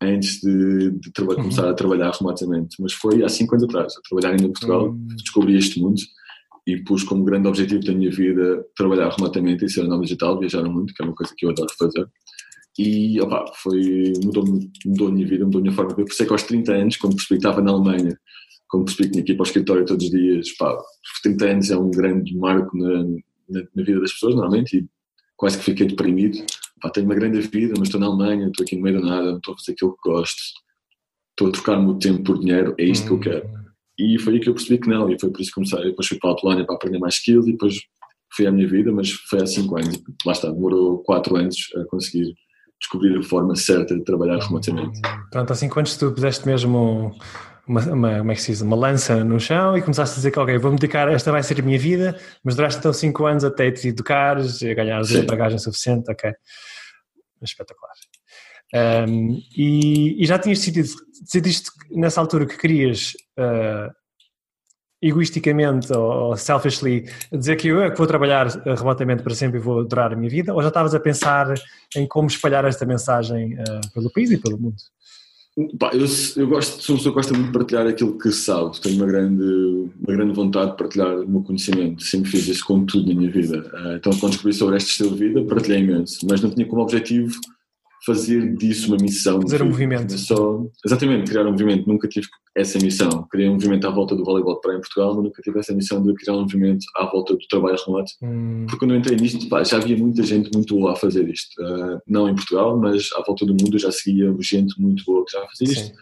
antes 0.00 0.40
de, 0.40 0.90
de 0.90 1.20
uhum. 1.20 1.34
começar 1.36 1.70
a 1.70 1.74
trabalhar 1.74 2.10
remotamente. 2.10 2.76
Mas 2.80 2.92
foi 2.92 3.22
há 3.22 3.28
cinco 3.28 3.54
anos 3.54 3.64
atrás, 3.64 3.94
a 3.96 4.00
trabalhar 4.08 4.30
ainda 4.30 4.44
em 4.44 4.52
Portugal, 4.52 4.88
uhum. 4.88 5.06
descobri 5.16 5.56
este 5.56 5.80
mundo 5.80 6.00
e 6.66 6.78
pus 6.82 7.04
como 7.04 7.24
grande 7.24 7.46
objetivo 7.46 7.84
da 7.84 7.92
minha 7.92 8.10
vida 8.10 8.64
trabalhar 8.74 9.10
remotamente 9.10 9.64
e 9.64 9.70
ser 9.70 9.84
nova 9.84 10.02
digital, 10.02 10.38
viajar 10.38 10.64
muito, 10.64 10.94
que 10.94 11.02
é 11.02 11.06
uma 11.06 11.14
coisa 11.14 11.32
que 11.36 11.46
eu 11.46 11.50
adoro 11.50 11.72
fazer. 11.78 12.06
E 12.78 13.20
opa, 13.20 13.44
foi, 13.62 14.12
mudou, 14.24 14.44
mudou 14.84 15.08
a 15.08 15.12
minha 15.12 15.26
vida, 15.26 15.44
mudou 15.44 15.60
a 15.60 15.62
minha 15.62 15.74
forma 15.74 15.90
de 15.90 15.96
ver. 15.96 16.04
Por 16.04 16.12
isso 16.12 16.22
é 16.22 16.26
que 16.26 16.32
aos 16.32 16.42
30 16.42 16.72
anos, 16.72 16.96
quando 16.96 17.16
percebi 17.16 17.40
que 17.40 17.46
estava 17.46 17.62
na 17.62 17.70
Alemanha, 17.70 18.18
quando 18.68 18.86
percebi 18.86 19.04
que 19.04 19.12
tinha 19.12 19.24
que 19.24 19.32
ir 19.32 19.36
para 19.36 19.44
o 19.44 19.46
escritório 19.46 19.84
todos 19.84 20.04
os 20.04 20.10
dias, 20.10 20.56
pá, 20.56 20.76
30 21.22 21.44
anos 21.44 21.70
é 21.70 21.76
um 21.76 21.90
grande 21.90 22.36
marco 22.36 22.76
na, 22.76 23.04
na, 23.48 23.60
na, 23.74 23.82
vida 23.82 24.00
das 24.00 24.12
pessoas, 24.12 24.34
normalmente, 24.34 24.78
e 24.78 24.86
quase 25.36 25.58
que 25.58 25.64
fiquei 25.64 25.86
deprimido. 25.86 26.44
Pá, 26.80 26.90
tenho 26.90 27.06
uma 27.06 27.14
grande 27.14 27.40
vida, 27.40 27.74
mas 27.78 27.88
estou 27.88 28.00
na 28.00 28.06
Alemanha, 28.06 28.48
estou 28.48 28.64
aqui 28.64 28.76
no 28.76 28.82
meio 28.82 29.00
do 29.00 29.06
nada, 29.06 29.30
não 29.30 29.36
estou 29.38 29.54
a 29.54 29.56
fazer 29.56 29.72
aquilo 29.72 29.96
que 29.96 30.10
gosto, 30.10 30.40
estou 31.30 31.48
a 31.48 31.52
trocar 31.52 31.78
o 31.78 31.82
meu 31.82 31.94
tempo 31.94 32.22
por 32.22 32.38
dinheiro, 32.38 32.74
é 32.78 32.84
isto 32.84 33.06
que 33.06 33.12
eu 33.12 33.20
quero. 33.20 33.64
E 33.98 34.18
foi 34.18 34.34
aí 34.34 34.40
que 34.40 34.48
eu 34.48 34.54
percebi 34.54 34.78
que 34.78 34.88
não, 34.88 35.10
e 35.10 35.18
foi 35.18 35.30
por 35.30 35.40
isso 35.40 35.50
que 35.50 35.54
comecei. 35.54 35.84
Depois 35.84 36.06
fui 36.06 36.18
para 36.18 36.32
a 36.32 36.36
Polónia 36.36 36.66
para 36.66 36.74
aprender 36.74 36.98
mais 36.98 37.14
skills, 37.14 37.46
e 37.46 37.52
depois 37.52 37.74
foi 38.34 38.46
a 38.46 38.52
minha 38.52 38.68
vida, 38.68 38.92
mas 38.92 39.10
foi 39.10 39.40
há 39.40 39.46
5 39.46 39.76
anos. 39.76 40.02
Lá 40.26 40.32
está, 40.32 40.50
demorou 40.50 41.02
4 41.04 41.36
anos 41.36 41.56
a 41.76 41.84
conseguir 41.88 42.34
descobrir 42.80 43.16
a 43.16 43.22
forma 43.22 43.54
certa 43.54 43.94
de 43.94 44.04
trabalhar 44.04 44.38
remotamente. 44.38 45.00
Pronto, 45.30 45.52
há 45.52 45.54
5 45.54 45.78
anos 45.78 45.96
tu 45.96 46.12
puseste 46.12 46.46
mesmo 46.46 47.14
uma, 47.66 47.80
uma, 47.82 48.18
como 48.18 48.32
é 48.32 48.34
que 48.34 48.42
se 48.42 48.52
diz, 48.52 48.60
uma 48.60 48.76
lança 48.76 49.24
no 49.24 49.40
chão 49.40 49.76
e 49.76 49.82
começaste 49.82 50.14
a 50.14 50.16
dizer 50.16 50.30
que, 50.30 50.38
ok, 50.38 50.58
vou-me 50.58 50.78
dedicar, 50.78 51.08
esta 51.10 51.32
vai 51.32 51.42
ser 51.42 51.60
a 51.60 51.62
minha 51.62 51.78
vida, 51.78 52.18
mas 52.42 52.54
duraste 52.54 52.78
então 52.78 52.92
5 52.92 53.26
anos 53.26 53.44
até 53.44 53.70
te 53.70 53.88
educares, 53.88 54.60
ganhares 54.60 55.14
a 55.14 55.22
bagagem 55.22 55.58
suficiente, 55.58 56.10
ok. 56.10 56.32
Espetacular. 57.42 57.92
Um, 59.08 59.40
e, 59.56 60.22
e, 60.22 60.26
já 60.26 60.38
tinhas 60.38 60.58
decidido, 60.58 60.88
decidiste 61.22 61.70
nessa 61.90 62.20
altura 62.20 62.44
que 62.44 62.56
querias 62.56 63.12
uh, 63.38 63.92
egoisticamente 65.00 65.92
ou 65.92 66.36
selfishly 66.36 67.08
dizer 67.30 67.56
que 67.56 67.68
eu 67.68 67.82
é 67.82 67.90
que 67.90 67.98
vou 67.98 68.06
trabalhar 68.06 68.48
remotamente 68.64 69.22
para 69.22 69.34
sempre 69.34 69.60
e 69.60 69.62
vou 69.62 69.84
durar 69.84 70.12
a 70.12 70.16
minha 70.16 70.30
vida, 70.30 70.52
ou 70.52 70.62
já 70.62 70.68
estavas 70.68 70.94
a 70.94 70.98
pensar 70.98 71.54
em 71.94 72.06
como 72.08 72.26
espalhar 72.26 72.64
esta 72.64 72.84
mensagem 72.84 73.54
uh, 73.54 73.92
pelo 73.92 74.10
país 74.10 74.30
e 74.30 74.38
pelo 74.38 74.58
mundo? 74.58 74.76
Pá, 75.78 75.92
eu, 75.92 76.04
eu 76.36 76.48
gosto, 76.48 76.82
sou 76.82 76.94
uma 76.94 76.98
pessoa 76.98 77.12
que 77.12 77.14
gosta 77.14 77.32
muito 77.32 77.46
de 77.46 77.52
partilhar 77.52 77.86
aquilo 77.86 78.18
que 78.18 78.32
sabe. 78.32 78.80
Tenho 78.80 78.96
uma 78.96 79.06
grande, 79.06 79.44
uma 79.44 80.16
grande 80.16 80.32
vontade 80.34 80.72
de 80.72 80.76
partilhar 80.76 81.16
o 81.20 81.28
meu 81.28 81.42
conhecimento. 81.42 82.02
Sempre 82.02 82.30
fiz 82.30 82.48
isso 82.48 82.66
com 82.66 82.84
tudo 82.84 83.08
na 83.08 83.14
minha 83.14 83.30
vida. 83.30 83.60
Uh, 83.72 83.96
então, 83.96 84.12
quando 84.18 84.32
descobri 84.32 84.52
sobre 84.52 84.76
este 84.76 84.90
estilo 84.90 85.10
de 85.10 85.28
vida, 85.28 85.44
partilhei 85.44 85.80
imenso. 85.80 86.26
Mas 86.28 86.40
não 86.40 86.50
tinha 86.50 86.66
como 86.66 86.82
objetivo 86.82 87.38
fazer 88.04 88.54
disso 88.56 88.88
uma 88.88 88.96
missão. 88.96 89.40
Fazer 89.42 89.62
um 89.62 89.68
movimento. 89.68 90.16
Só, 90.18 90.64
exatamente, 90.84 91.30
criar 91.30 91.46
um 91.46 91.52
movimento. 91.52 91.88
Nunca 91.88 92.06
tive 92.08 92.26
essa 92.54 92.78
missão. 92.78 93.26
Criei 93.30 93.48
um 93.48 93.54
movimento 93.54 93.86
à 93.86 93.90
volta 93.90 94.14
do 94.14 94.24
voleibol 94.24 94.60
para 94.60 94.74
em 94.74 94.80
Portugal, 94.80 95.14
mas 95.14 95.24
nunca 95.24 95.42
tive 95.42 95.58
essa 95.58 95.74
missão 95.74 96.02
de 96.02 96.14
criar 96.14 96.36
um 96.36 96.42
movimento 96.42 96.84
à 96.96 97.06
volta 97.06 97.34
do 97.34 97.46
trabalho 97.48 97.76
remoto. 97.86 98.12
Hum. 98.22 98.66
Porque 98.66 98.78
quando 98.78 98.94
eu 98.94 98.98
entrei 98.98 99.16
nisto, 99.16 99.48
pá, 99.48 99.64
já 99.64 99.76
havia 99.76 99.96
muita 99.96 100.22
gente 100.22 100.50
muito 100.54 100.74
boa 100.74 100.92
a 100.92 100.96
fazer 100.96 101.28
isto. 101.28 101.54
Uh, 101.62 102.00
não 102.06 102.28
em 102.28 102.34
Portugal, 102.34 102.78
mas 102.78 103.10
à 103.16 103.22
volta 103.22 103.46
do 103.46 103.52
mundo 103.52 103.78
já 103.78 103.90
seguia 103.90 104.34
gente 104.40 104.80
muito 104.80 105.04
boa 105.04 105.24
que 105.24 105.32
já 105.32 105.46
fazia 105.46 105.72
isto. 105.72 105.86
Sim. 105.86 105.92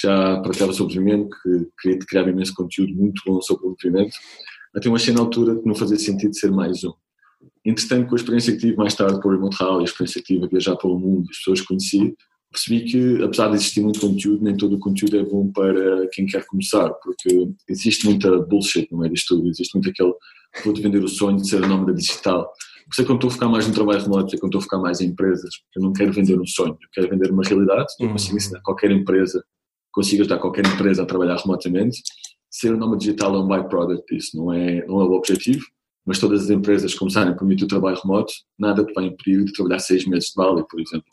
Já 0.00 0.40
partilhava 0.40 0.72
sobre 0.72 0.96
o 0.96 1.02
movimento, 1.02 1.30
que 1.42 1.68
queria 1.80 1.98
criar 1.98 2.28
imenso 2.28 2.54
conteúdo 2.54 2.94
muito 2.94 3.20
bom 3.26 3.40
sobre 3.40 3.66
o 3.66 3.70
movimento. 3.70 4.14
Até 4.74 4.88
eu 4.88 4.94
achei 4.94 5.12
na 5.12 5.20
altura 5.20 5.56
que 5.56 5.66
não 5.66 5.74
fazia 5.74 5.98
sentido 5.98 6.36
ser 6.36 6.52
mais 6.52 6.84
um. 6.84 6.92
Entretanto, 7.68 8.08
com 8.08 8.14
a 8.14 8.16
experiência 8.16 8.52
que 8.54 8.60
tive 8.60 8.76
mais 8.76 8.94
tarde 8.94 9.20
o 9.22 9.30
Remote 9.30 9.56
Hall, 9.60 9.80
a 9.80 9.84
experiência 9.84 10.22
que 10.22 10.34
tive 10.34 10.46
a 10.46 10.48
viajar 10.48 10.74
pelo 10.76 10.98
mundo, 10.98 11.26
as 11.30 11.36
pessoas 11.36 11.60
que 11.60 11.66
conheci, 11.66 12.16
percebi 12.50 12.84
que, 12.84 13.22
apesar 13.22 13.48
de 13.48 13.56
existir 13.56 13.82
muito 13.82 14.00
conteúdo, 14.00 14.42
nem 14.42 14.56
todo 14.56 14.76
o 14.76 14.78
conteúdo 14.78 15.18
é 15.18 15.22
bom 15.22 15.52
para 15.52 16.08
quem 16.12 16.24
quer 16.24 16.46
começar, 16.46 16.88
porque 16.94 17.50
existe 17.68 18.06
muita 18.06 18.38
bullshit 18.40 18.88
no 18.90 18.98
meio 18.98 19.12
disto 19.12 19.36
tudo, 19.36 19.50
existe 19.50 19.74
muito 19.74 19.90
aquele 19.90 20.14
vou-te 20.64 20.80
vender 20.80 21.04
o 21.04 21.08
sonho 21.08 21.36
de 21.36 21.46
ser 21.46 21.62
a 21.62 21.68
nómada 21.68 21.92
digital. 21.92 22.46
Por 22.86 22.92
isso 22.92 23.02
é 23.02 23.04
que 23.04 23.10
eu 23.10 23.14
estou 23.16 23.28
a 23.28 23.32
focar 23.34 23.50
mais 23.50 23.68
no 23.68 23.74
trabalho 23.74 24.00
remoto, 24.00 24.28
por 24.28 24.34
é 24.34 24.38
que 24.38 24.44
eu 24.44 24.48
estou 24.48 24.58
a 24.60 24.62
focar 24.62 24.80
mais 24.80 25.00
em 25.02 25.08
empresas, 25.08 25.50
porque 25.60 25.78
eu 25.78 25.82
não 25.82 25.92
quero 25.92 26.10
vender 26.10 26.40
um 26.40 26.46
sonho, 26.46 26.72
eu 26.72 26.88
quero 26.94 27.10
vender 27.10 27.30
uma 27.30 27.42
realidade, 27.42 27.92
eu 28.00 28.06
uhum. 28.06 28.12
consigo 28.12 28.36
ensinar 28.38 28.62
qualquer 28.62 28.90
empresa, 28.90 29.44
consigo 29.92 30.22
ajudar 30.22 30.38
qualquer 30.38 30.66
empresa 30.66 31.02
a 31.02 31.06
trabalhar 31.06 31.36
remotamente, 31.36 32.00
ser 32.50 32.72
o 32.72 32.78
nómada 32.78 32.98
digital 32.98 33.34
é 33.34 33.38
um 33.40 33.46
byproduct 33.46 34.14
disso, 34.14 34.38
não 34.38 34.50
é, 34.54 34.86
não 34.86 35.02
é 35.02 35.04
o 35.04 35.12
objetivo, 35.12 35.62
mas 36.08 36.18
todas 36.18 36.44
as 36.44 36.50
empresas 36.50 36.94
começarem 36.94 37.34
a 37.34 37.36
permitir 37.36 37.64
o 37.64 37.68
trabalho 37.68 38.00
remoto, 38.02 38.32
nada 38.58 38.82
te 38.82 38.94
vai 38.94 39.04
impedir 39.04 39.44
de 39.44 39.52
trabalhar 39.52 39.78
seis 39.78 40.06
meses 40.06 40.30
de 40.30 40.36
Bali, 40.36 40.64
por 40.66 40.80
exemplo. 40.80 41.04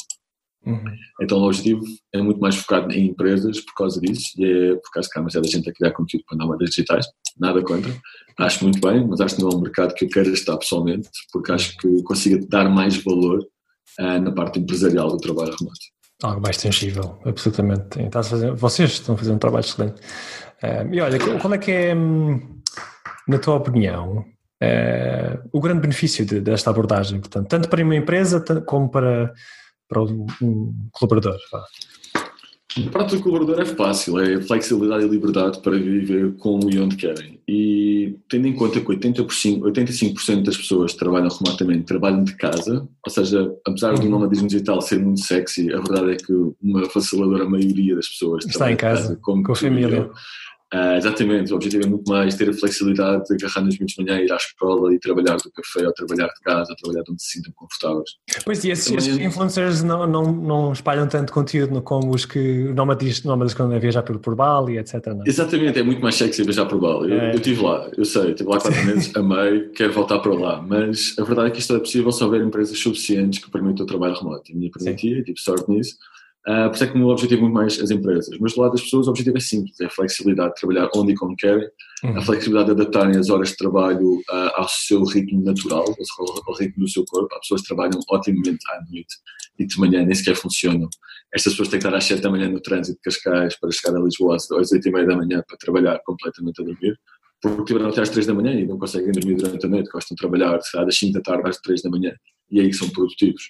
Uhum. 0.66 0.86
Então 1.22 1.38
o 1.38 1.46
objetivo 1.48 1.84
é 2.14 2.22
muito 2.22 2.40
mais 2.40 2.56
focado 2.56 2.92
em 2.94 3.08
empresas 3.08 3.60
por 3.60 3.74
causa 3.76 4.00
disso, 4.00 4.30
e 4.38 4.46
é 4.46 4.76
por 4.76 4.90
causa 4.94 5.10
que 5.10 5.20
há 5.20 5.20
demasiada 5.20 5.48
gente 5.50 5.70
a 5.70 5.74
criar 5.74 5.92
conteúdo 5.92 6.24
para 6.26 6.38
nómadas 6.38 6.70
digitais, 6.70 7.06
nada 7.38 7.62
contra. 7.62 7.94
Acho 8.40 8.64
muito 8.64 8.80
bem, 8.80 9.06
mas 9.06 9.20
acho 9.20 9.36
que 9.36 9.42
não 9.42 9.50
é 9.50 9.56
um 9.56 9.60
mercado 9.60 9.94
que 9.94 10.06
eu 10.06 10.10
quero 10.10 10.30
estar 10.30 10.58
pessoalmente, 10.58 11.10
porque 11.34 11.52
acho 11.52 11.76
que 11.76 12.02
consiga 12.04 12.40
dar 12.48 12.70
mais 12.70 12.96
valor 13.04 13.46
uh, 14.00 14.20
na 14.22 14.32
parte 14.32 14.60
empresarial 14.60 15.10
do 15.10 15.18
trabalho 15.18 15.54
remoto. 15.60 15.78
Algo 16.24 16.42
mais 16.42 16.56
tangível, 16.56 17.20
absolutamente. 17.26 18.00
Fazer, 18.14 18.54
vocês 18.54 18.92
estão 18.92 19.18
fazer 19.18 19.34
um 19.34 19.38
trabalho 19.38 19.66
excelente. 19.66 20.00
Uh, 20.64 20.94
e 20.94 21.02
olha, 21.02 21.20
qual 21.20 21.54
é 21.54 21.58
que 21.58 21.72
é, 21.72 21.94
hum, 21.94 22.62
na 23.28 23.38
tua 23.38 23.56
opinião, 23.56 24.26
é, 24.62 25.40
o 25.52 25.60
grande 25.60 25.82
benefício 25.82 26.26
de, 26.26 26.40
desta 26.40 26.70
abordagem, 26.70 27.20
portanto, 27.20 27.48
tanto 27.48 27.70
para 27.70 27.84
uma 27.84 27.96
empresa 27.96 28.40
como 28.66 28.90
para, 28.90 29.34
para 29.88 30.02
um, 30.02 30.26
um 30.42 30.90
colaborador. 30.92 31.38
Para 32.92 33.06
o 33.16 33.22
colaborador 33.22 33.62
é 33.62 33.66
fácil, 33.66 34.20
é 34.20 34.42
flexibilidade 34.42 35.06
e 35.06 35.08
liberdade 35.08 35.62
para 35.62 35.78
viver 35.78 36.36
como 36.38 36.70
e 36.70 36.78
onde 36.78 36.98
querem. 36.98 37.40
E 37.48 38.18
tendo 38.28 38.48
em 38.48 38.54
conta 38.54 38.82
que 38.82 38.86
80%, 38.86 39.62
85% 39.62 40.44
das 40.44 40.58
pessoas 40.58 40.92
que 40.92 41.00
trabalham 41.00 41.30
remotamente 41.30 41.86
trabalham 41.86 42.26
de 42.26 42.36
casa, 42.36 42.86
ou 43.06 43.12
seja, 43.12 43.50
apesar 43.66 43.94
uhum. 43.94 44.02
do 44.02 44.10
nomadismo 44.10 44.50
digital 44.50 44.82
ser 44.82 45.00
muito 45.00 45.22
sexy, 45.22 45.72
a 45.74 45.80
verdade 45.80 46.12
é 46.12 46.16
que 46.18 46.34
uma 46.62 46.90
facilitadora 46.90 47.48
maioria 47.48 47.96
das 47.96 48.10
pessoas 48.10 48.46
está 48.46 48.70
em 48.70 48.76
casa, 48.76 49.04
casa 49.04 49.20
com 49.22 49.52
a 49.52 49.56
família. 49.56 50.10
Uh, 50.76 50.98
exatamente, 50.98 51.54
o 51.54 51.56
objetivo 51.56 51.86
é 51.86 51.88
muito 51.88 52.12
mais 52.12 52.36
ter 52.36 52.50
a 52.50 52.54
flexibilidade 52.54 53.24
de 53.24 53.36
agarrar 53.36 53.62
nas 53.62 53.78
minhas 53.78 53.94
manhãs, 53.98 54.22
ir 54.24 54.34
à 54.34 54.36
escola 54.36 54.94
e 54.94 55.00
trabalhar 55.00 55.38
do 55.38 55.50
café, 55.52 55.88
ou 55.88 55.94
trabalhar 55.94 56.28
de 56.28 56.42
casa, 56.42 56.72
ou 56.72 56.76
trabalhar 56.76 57.04
de 57.04 57.12
onde 57.14 57.24
se 57.24 57.30
sintam 57.30 57.54
confortáveis. 57.56 58.10
Pois 58.44 58.62
e 58.66 58.72
esses, 58.72 58.92
esses 58.92 59.18
influencers 59.18 59.84
não, 59.84 60.06
não, 60.06 60.34
não 60.34 60.74
espalham 60.74 61.08
tanto 61.08 61.32
conteúdo 61.32 61.82
como 61.82 62.14
os 62.14 62.26
que 62.26 62.74
nómadas, 62.74 63.24
nómadas 63.24 63.54
quando 63.54 63.74
é 63.74 63.80
viajar 63.80 64.04
por, 64.04 64.20
por 64.20 64.36
Bali, 64.36 64.78
etc. 64.78 65.06
Não? 65.08 65.24
Exatamente, 65.26 65.80
é 65.80 65.84
muito 65.84 66.02
mais 66.02 66.16
sexy 66.16 66.44
viajar 66.44 66.66
por 66.66 66.78
Bali. 66.78 67.14
Eu, 67.14 67.22
é. 67.22 67.32
eu 67.32 67.36
estive 67.36 67.62
lá, 67.62 67.90
eu 67.98 68.04
sei, 68.04 68.32
estive 68.32 68.50
lá 68.50 68.60
quatro 68.60 68.86
meses, 68.86 69.16
amei, 69.16 69.70
quero 69.70 69.94
voltar 69.94 70.20
para 70.20 70.34
lá, 70.34 70.62
mas 70.62 71.16
a 71.18 71.24
verdade 71.24 71.48
é 71.48 71.52
que 71.52 71.60
isto 71.60 71.74
é 71.74 71.80
possível 71.80 72.12
se 72.12 72.22
houver 72.22 72.42
empresas 72.42 72.78
suficientes 72.78 73.40
que 73.40 73.50
permitam 73.50 73.86
o 73.86 73.88
trabalho 73.88 74.16
remoto. 74.16 74.52
A 74.52 74.56
minha 74.56 74.70
permitia, 74.70 75.24
tive 75.24 75.40
sorte 75.40 75.72
nisso 75.72 75.96
Uh, 76.48 76.70
por 76.70 76.76
isso 76.76 76.84
é 76.84 76.88
que 76.88 76.94
o 76.94 76.98
meu 77.00 77.08
objetivo 77.08 77.40
é 77.40 77.42
muito 77.42 77.54
mais 77.56 77.80
as 77.80 77.90
empresas. 77.90 78.38
Mas 78.40 78.54
do 78.54 78.62
lado 78.62 78.74
das 78.74 78.82
pessoas, 78.82 79.08
o 79.08 79.10
objetivo 79.10 79.38
é 79.38 79.40
simples: 79.40 79.80
é 79.82 79.86
a 79.86 79.90
flexibilidade 79.90 80.54
de 80.54 80.62
trabalhar 80.62 80.90
onde 80.96 81.14
e 81.14 81.16
como 81.16 81.36
querem, 81.36 81.68
uhum. 82.04 82.18
a 82.18 82.22
flexibilidade 82.22 82.76
de 82.76 82.82
adaptarem 82.82 83.18
as 83.18 83.30
horas 83.32 83.50
de 83.50 83.58
trabalho 83.58 84.18
uh, 84.18 84.52
ao 84.54 84.68
seu 84.70 85.04
ritmo 85.04 85.44
natural, 85.44 85.84
ao, 85.84 86.44
ao, 86.48 86.56
ritmo 86.56 86.84
do 86.84 86.90
seu 86.90 87.04
corpo. 87.06 87.34
Há 87.34 87.40
pessoas 87.40 87.62
que 87.62 87.68
trabalham 87.68 88.00
otimamente 88.10 88.60
à 88.70 88.80
noite 88.92 89.16
e 89.58 89.66
de 89.66 89.80
manhã 89.80 90.06
nem 90.06 90.14
sequer 90.14 90.36
funcionam. 90.36 90.88
Estas 91.34 91.54
pessoas 91.54 91.70
têm 91.70 91.80
que 91.80 91.88
estar 91.88 91.98
às 91.98 92.04
7 92.04 92.22
da 92.22 92.30
manhã 92.30 92.48
no 92.48 92.62
trânsito 92.62 92.98
de 92.98 93.02
Cascais 93.02 93.60
para 93.60 93.72
chegar 93.72 93.98
a 93.98 94.02
Lisboa 94.02 94.36
às 94.36 94.50
8 94.52 94.88
e 94.88 94.92
meia 94.92 95.08
da 95.08 95.16
manhã 95.16 95.44
para 95.48 95.58
trabalhar 95.58 96.00
completamente 96.06 96.62
a 96.62 96.66
dormir. 96.66 97.00
Porque 97.42 97.66
tiveram 97.66 97.90
até 97.90 98.02
às 98.02 98.10
3 98.10 98.28
da 98.28 98.34
manhã 98.34 98.54
e 98.54 98.66
não 98.66 98.78
conseguem 98.78 99.12
dormir 99.12 99.36
durante 99.36 99.66
a 99.66 99.70
noite, 99.70 99.90
gostam 99.90 100.16
de 100.16 100.22
trabalhar, 100.22 100.58
das 100.58 100.98
5 100.98 101.14
da 101.14 101.22
tarde 101.22 101.50
às 101.50 101.58
3 101.58 101.82
da 101.82 101.90
manhã 101.90 102.14
e 102.50 102.60
aí 102.60 102.74
são 102.74 102.90
produtivos. 102.90 103.44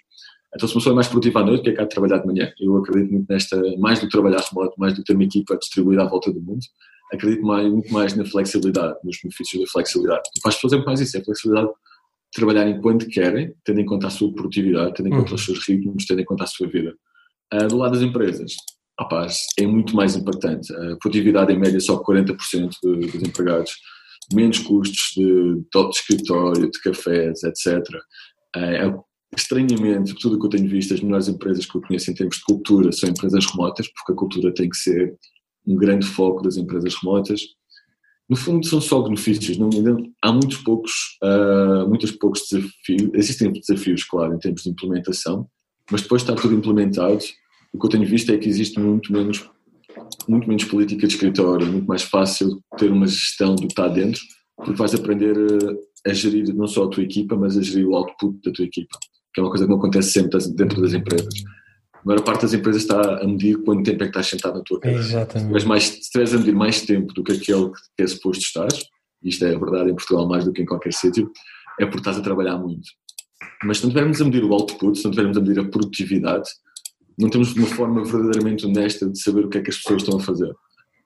Então, 0.56 0.70
se 0.70 0.74
uma 0.74 0.80
pessoa 0.80 0.94
é 0.94 0.96
mais 0.96 1.08
produtiva 1.08 1.41
à 1.41 1.44
noite, 1.44 1.63
que 1.63 1.70
é 1.70 1.74
cá 1.74 1.84
de 1.84 1.89
trabalhar 1.89 2.20
de 2.20 2.28
manhã. 2.28 2.52
Eu 2.60 2.78
acredito 2.78 3.12
muito 3.12 3.26
nesta, 3.30 3.62
mais 3.78 4.00
do 4.00 4.08
trabalhar 4.08 4.39
remoto, 4.39 4.74
mais 4.80 4.94
do 4.94 5.04
ter 5.04 5.13
uma 5.13 5.24
equipa 5.24 5.58
distribuída 5.58 6.04
à 6.04 6.06
volta 6.08 6.32
do 6.32 6.41
mundo, 6.41 6.62
acredito 7.12 7.44
mais, 7.46 7.70
muito 7.70 7.91
mais 7.91 8.15
na 8.15 8.26
flexibilidade, 8.26 8.98
nos 9.04 9.18
benefícios 9.22 9.62
da 9.62 9.70
flexibilidade. 9.70 10.24
Tu 10.34 10.41
faz 10.41 10.56
fazer 10.56 10.84
mais 10.86 11.02
isso, 11.02 11.18
é 11.18 11.20
a 11.20 11.24
flexibilidade 11.24 11.68
de 11.68 11.74
trabalhar 12.34 12.70
enquanto 12.70 13.08
querem, 13.08 13.54
tendo 13.65 13.82
em 13.82 13.86
conta 13.86 14.08
a 14.08 14.10
sua 14.10 14.34
produtividade, 14.34 14.94
tendo 14.94 15.10
em 15.10 15.12
conta 15.12 15.30
uhum. 15.30 15.36
os 15.36 15.46
seus 15.46 15.68
ritmos, 15.68 16.06
tendo 16.06 16.22
em 16.22 16.26
conta 16.26 16.46
a 16.46 16.48
sua 16.48 16.68
vida. 16.68 16.96
Uh, 17.54 17.68
do 17.68 17.78
lado 17.78 17.91
das 17.91 18.02
empresas, 18.02 18.54
rapaz, 18.98 19.41
é 19.60 19.68
muito 19.68 19.94
mais 19.94 20.15
impactante. 20.15 20.74
A 20.74 20.96
produtividade 20.98 21.52
em 21.52 21.60
média 21.60 21.80
só 21.82 22.02
40% 22.02 22.72
dos 22.82 23.15
empregados, 23.15 23.76
menos 24.34 24.60
custos 24.60 25.12
de, 25.15 25.56
de 25.56 25.89
escritório, 25.89 26.72
de 26.72 26.82
cafés, 26.82 27.44
etc. 27.44 27.84
Uh, 28.56 29.04
estranhamente, 29.38 30.15
tudo 30.15 30.36
o 30.36 30.39
que 30.39 30.45
eu 30.45 30.50
tenho 30.50 30.69
visto, 30.69 30.93
as 30.93 31.02
melhores 31.02 31.28
empresas 31.28 31.65
que 31.65 31.76
eu 31.76 31.82
conheço 31.82 32.12
em 32.12 32.13
termos 32.13 32.38
de 32.38 32.43
cultura 32.43 32.91
são 32.91 33.10
empresas 33.10 33.45
remotas, 33.45 33.88
porque 33.88 34.12
a 34.12 34.15
cultura 34.15 34.54
tem 34.54 34.69
que 34.69 34.78
ser 34.78 35.15
um 35.67 35.76
grande 35.76 36.06
foco 36.06 36.41
das 36.43 36.58
empresas 36.58 36.95
remotas. 36.95 37.41
No 38.30 38.36
fundo, 38.36 38.65
são 38.65 38.82
só 38.82 39.02
benefícios. 39.02 39.58
Não, 39.58 39.69
há 40.21 40.32
muitos 40.32 40.58
poucos, 40.58 40.91
uh, 41.24 41.88
muitos 41.88 42.12
poucos 42.12 42.48
desafios. 42.50 43.12
Existem 43.13 43.52
desafios, 43.52 44.04
claro, 44.04 44.34
em 44.34 44.39
termos 44.39 44.63
de 44.63 44.69
implementação, 44.69 45.48
mas 45.91 46.02
depois 46.02 46.24
de 46.24 46.32
estar 46.32 46.41
tudo 46.41 46.56
implementado, 46.56 47.19
o 47.74 47.80
que 47.80 47.86
eu 47.86 47.89
tenho 47.89 48.06
visto 48.06 48.32
é 48.32 48.38
que 48.38 48.48
existe 48.48 48.80
muito 48.80 49.12
menos, 49.12 49.48
muito 50.28 50.48
menos 50.48 50.63
política 50.63 51.06
de 51.06 51.13
escritório, 51.13 51.67
muito 51.67 51.88
mais 51.88 52.04
fácil 52.04 52.62
ter 52.78 52.91
uma 52.91 53.06
gestão 53.06 53.56
do 53.56 53.62
que 53.62 53.67
está 53.67 53.88
dentro, 53.88 54.21
porque 54.56 54.74
vais 54.74 54.95
aprender 54.95 55.36
a, 55.38 56.10
a 56.10 56.13
gerir 56.13 56.56
não 56.56 56.67
só 56.67 56.86
a 56.86 56.89
tua 56.89 57.04
equipa, 57.04 57.36
mas 57.36 57.58
a 57.58 57.62
gerir 57.62 57.88
o 57.88 57.95
output 57.95 58.39
da 58.43 58.52
tua 58.52 58.65
equipa 58.65 58.98
que 59.36 59.41
é 59.41 59.43
uma 59.43 59.50
coisa 59.50 59.65
que 59.65 59.69
não 59.69 59.78
acontece 59.78 60.12
sempre 60.13 60.39
dentro 60.56 60.82
das 60.82 60.93
empresas. 60.93 61.34
A 61.93 62.08
maior 62.08 62.21
parte 62.21 62.43
das 62.43 62.54
empresas 62.54 62.84
está 62.84 63.21
a 63.21 63.28
medir 63.28 63.62
quanto 63.63 63.84
tempo 63.84 64.02
é 64.02 64.06
que 64.06 64.12
estás 64.12 64.28
sentado 64.28 64.56
na 64.56 64.63
tua 64.63 64.80
casa. 64.80 64.95
Exatamente. 64.95 65.60
Se, 65.60 65.67
mais, 65.67 65.84
se 65.84 66.00
estiveres 66.00 66.34
a 66.34 66.38
medir 66.38 66.56
mais 66.56 66.82
tempo 66.82 67.13
do 67.13 67.21
que 67.21 67.34
aquele 67.34 67.69
que 67.98 68.04
é 68.04 68.08
suposto 68.08 68.43
estar, 68.43 68.67
isto 69.21 69.43
é 69.43 69.58
verdade 69.58 69.91
em 69.91 69.95
Portugal 69.95 70.26
mais 70.28 70.45
do 70.45 70.54
que 70.54 70.62
em 70.62 70.65
qualquer 70.65 70.93
sítio, 70.93 71.30
é 71.80 71.86
porque 71.86 72.00
estás 72.00 72.17
a 72.17 72.21
trabalhar 72.21 72.58
muito. 72.58 72.88
Mas 73.65 73.80
se 73.80 73.84
não 73.84 73.89
tivermos 73.89 74.21
a 74.21 74.26
medir 74.26 74.43
o 74.43 74.54
output, 74.54 74.98
se 74.98 75.04
não 75.04 75.12
tivermos 75.12 75.38
a 75.38 75.41
medir 75.41 75.60
a 75.60 75.65
produtividade, 75.65 76.50
não 77.19 77.30
temos 77.30 77.54
uma 77.54 77.67
forma 77.67 78.04
verdadeiramente 78.06 78.65
honesta 78.65 79.10
de 79.10 79.19
saber 79.19 79.45
o 79.45 79.50
que 79.50 79.58
é 79.58 79.62
que 79.62 79.69
as 79.69 79.78
pessoas 79.78 80.02
estão 80.02 80.17
a 80.17 80.21
fazer. 80.21 80.54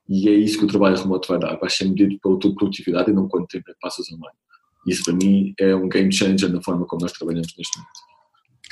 E 0.08 0.30
é 0.30 0.34
isso 0.34 0.60
que 0.60 0.66
o 0.66 0.68
trabalho 0.68 0.98
remoto 0.98 1.28
vai 1.28 1.40
dar. 1.40 1.56
Vai 1.58 1.70
ser 1.70 1.86
medido 1.86 2.20
pela 2.22 2.38
tua 2.38 2.54
produtividade 2.54 3.10
e 3.10 3.14
não 3.14 3.28
quanto 3.28 3.48
tempo 3.48 3.70
é 3.70 3.74
que 3.74 3.80
passas 3.80 4.06
online. 4.12 4.38
Isso 4.88 5.04
para 5.04 5.14
mim 5.14 5.54
é 5.60 5.76
um 5.76 5.90
game 5.90 6.12
changer 6.12 6.52
na 6.52 6.62
forma 6.62 6.86
como 6.86 7.02
nós 7.02 7.12
trabalhamos 7.12 7.54
neste 7.58 7.78
momento. 7.78 8.09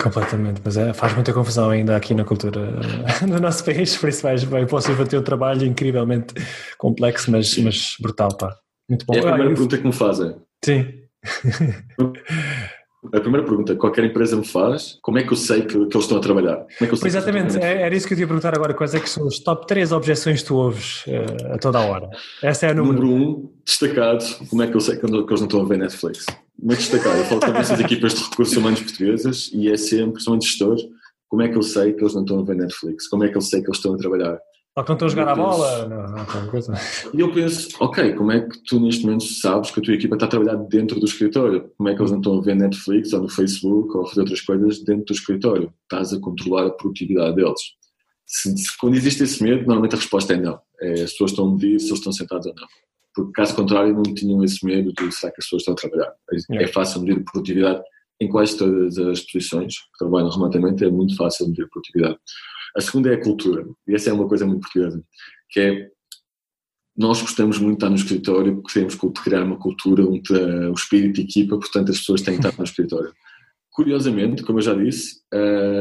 Completamente, 0.02 0.62
mas 0.64 0.78
é, 0.78 0.94
faz 0.94 1.14
muita 1.14 1.34
confusão 1.34 1.72
ainda 1.72 1.96
aqui 1.96 2.14
na 2.14 2.24
cultura 2.24 2.80
do 3.28 3.42
nosso 3.42 3.66
país, 3.66 3.98
por 3.98 4.10
isso 4.10 4.22
vais, 4.22 4.44
vai, 4.44 4.66
posso 4.66 4.92
o 4.92 5.08
teu 5.08 5.24
trabalho 5.24 5.66
incrivelmente 5.66 6.36
complexo, 6.78 7.32
mas, 7.32 7.58
mas 7.58 7.96
brutal, 8.00 8.30
pá. 8.38 8.56
Muito 8.88 9.06
bom. 9.06 9.16
É 9.16 9.20
a 9.20 9.24
primeira 9.24 9.50
pergunta 9.50 9.78
que 9.78 9.86
me 9.86 9.94
fazem. 9.94 10.36
Sim. 10.64 10.94
A 13.14 13.20
primeira 13.22 13.46
pergunta 13.46 13.74
que 13.74 13.80
qualquer 13.80 14.04
empresa 14.04 14.36
me 14.36 14.46
faz, 14.46 14.98
como 15.02 15.18
é 15.18 15.24
que 15.24 15.32
eu 15.32 15.38
sei 15.38 15.62
que, 15.62 15.74
que 15.74 15.78
eles 15.78 16.04
estão 16.04 16.18
a 16.18 16.22
trabalhar? 16.22 16.66
É 16.82 16.86
eu 16.86 16.94
Exatamente, 17.06 17.58
é, 17.58 17.84
era 17.84 17.96
isso 17.96 18.08
que 18.08 18.14
eu 18.14 18.18
te 18.18 18.22
ia 18.22 18.28
perguntar 18.28 18.54
agora, 18.56 18.74
quais 18.74 18.94
é 18.96 19.00
que 19.00 19.10
são 19.10 19.26
os 19.26 19.40
top 19.40 19.68
3 19.68 19.92
objeções 19.92 20.42
que 20.42 20.48
tu 20.48 20.56
ouves 20.56 21.06
uh, 21.06 21.54
a 21.54 21.58
toda 21.58 21.80
a 21.80 21.86
hora? 21.86 22.10
Essa 22.42 22.66
é 22.66 22.72
a 22.72 22.74
número... 22.74 23.04
Número 23.04 23.24
1, 23.24 23.30
um, 23.30 23.52
destacado, 23.64 24.26
como 24.50 24.64
é 24.64 24.68
que 24.68 24.76
eu 24.76 24.82
sei 24.82 24.98
que, 24.98 25.08
que 25.08 25.14
eles 25.16 25.40
não 25.40 25.48
estão 25.48 25.62
a 25.62 25.66
ver 25.66 25.78
Netflix? 25.78 26.26
Muito 26.60 26.80
destacado, 26.80 27.17
eu 27.20 27.26
falo 27.26 27.41
com 27.41 27.60
essas 27.60 27.80
equipas 27.80 28.15
de 28.15 28.24
recursos 28.24 28.58
humanos 28.58 28.82
portuguesas 28.82 29.50
e 29.54 29.70
é 29.70 29.78
sempre, 29.78 30.13
principalmente 30.13 30.48
gestores, 30.48 30.82
como 31.28 31.41
é 31.41 31.50
que 31.50 31.58
eu 31.58 31.62
sei 31.62 31.93
que 31.93 32.02
eles 32.02 32.15
não 32.15 32.22
estão 32.22 32.39
a 32.39 32.43
ver 32.43 32.56
Netflix? 32.56 33.08
Como 33.08 33.24
é 33.24 33.30
que 33.30 33.38
eu 33.38 33.41
sei 33.41 33.62
que 33.62 33.67
eles 33.67 33.78
estão 33.78 33.93
a 33.93 33.98
trabalhar? 33.98 34.39
Ou 34.76 34.84
que 34.84 34.89
não 34.89 34.96
estão 34.96 35.08
a 35.08 35.10
jogar 35.10 35.28
a 35.30 35.36
bola, 35.36 35.88
não, 35.88 36.04
não, 36.04 36.26
não, 36.26 36.48
coisa. 36.50 36.74
E 37.12 37.20
eu 37.20 37.34
penso, 37.34 37.70
ok, 37.80 38.13
como 38.13 38.32
é 38.32 38.41
que 38.41 38.63
tu 38.63 38.80
neste 38.80 39.04
momento 39.04 39.24
sabes 39.24 39.72
que 39.72 39.80
a 39.80 39.84
tua 39.84 39.96
equipa 39.96 40.15
está 40.15 40.28
a 40.28 40.30
trabalhar 40.30 40.56
dentro 40.56 41.00
do 41.00 41.06
escritório? 41.08 41.72
Como 41.76 41.89
é 41.89 41.96
que 41.96 42.02
eles 42.02 42.12
não 42.12 42.20
estão 42.20 42.38
a 42.38 42.41
ver 42.41 42.56
Netflix 42.56 43.12
ou 43.12 43.24
no 43.24 43.30
Facebook 43.30 43.98
ou 43.98 44.04
a 44.04 44.08
fazer 44.08 44.22
outras 44.22 44.41
coisas 44.41 44.84
dentro 44.84 45.06
do 45.06 45.13
escritório? 45.13 45.74
Estás 45.84 46.13
a 46.13 46.20
controlar 46.20 46.67
a 46.67 46.70
produtividade 46.70 47.36
deles. 47.36 47.60
Se, 48.26 48.56
se, 48.56 48.78
quando 48.78 48.96
existe 48.96 49.24
esse 49.24 49.41
medo, 49.41 49.65
normalmente 49.65 49.96
a 49.96 49.98
resposta 49.98 50.34
é 50.34 50.38
não. 50.38 50.60
É, 50.80 50.93
as 50.93 51.12
pessoas 51.12 51.32
estão 51.32 51.48
a 51.48 51.52
medir 51.52 51.80
se 51.80 51.88
eles 51.88 51.98
estão 51.98 52.12
sentados 52.12 52.46
ou 52.46 52.54
não. 52.54 52.67
Porque 53.18 53.32
caso 53.32 53.56
contrário 53.56 53.96
não 53.96 54.04
tinham 54.04 54.44
esse 54.44 54.64
medo 54.64 54.94
de 54.94 55.12
será 55.12 55.32
que 55.32 55.40
as 55.40 55.46
pessoas 55.46 55.64
estão 55.64 55.74
a 55.74 55.78
trabalhar. 55.78 56.14
É, 56.52 56.68
fácil 56.68 57.02
medir 57.02 57.24
produtividade 57.24 57.82
em 58.22 58.30
quase 58.30 58.56
todas 58.56 58.96
as 59.00 59.22
posições 59.22 59.74
que 59.74 59.98
trabalham 59.98 60.30
remotamente, 60.30 60.86
é 60.86 60.90
muito 60.90 61.16
fácil 61.16 61.48
medir 61.48 61.68
produtividade. 61.68 62.16
A 62.76 62.82
segunda 62.82 63.10
é 63.10 63.16
a 63.16 63.24
cultura, 63.24 63.66
e 63.88 63.96
essa 63.96 64.12
é 64.12 64.14
uma 64.14 64.28
coisa 64.28 64.46
muito 64.46 64.62
portuguesa, 64.62 65.04
que 65.50 65.60
é 65.60 65.90
nós 66.96 67.20
gostamos 67.22 67.58
muito 67.58 67.72
de 67.72 67.78
estar 67.78 67.90
no 67.90 67.96
escritório, 67.96 68.62
queremos 68.64 68.96
criar 69.24 69.44
uma 69.44 69.58
cultura 69.58 70.04
onde 70.04 70.32
uh, 70.34 70.70
o 70.70 70.74
espírito 70.74 71.16
de 71.16 71.22
equipa, 71.22 71.58
portanto 71.58 71.92
as 71.92 72.00
pessoas 72.00 72.22
têm 72.22 72.36
que 72.36 72.46
estar 72.46 72.58
no 72.58 72.64
escritório. 72.64 73.12
Curiosamente, 73.72 74.42
como 74.42 74.58
eu 74.58 74.64
já 74.64 74.74
disse, 74.74 75.22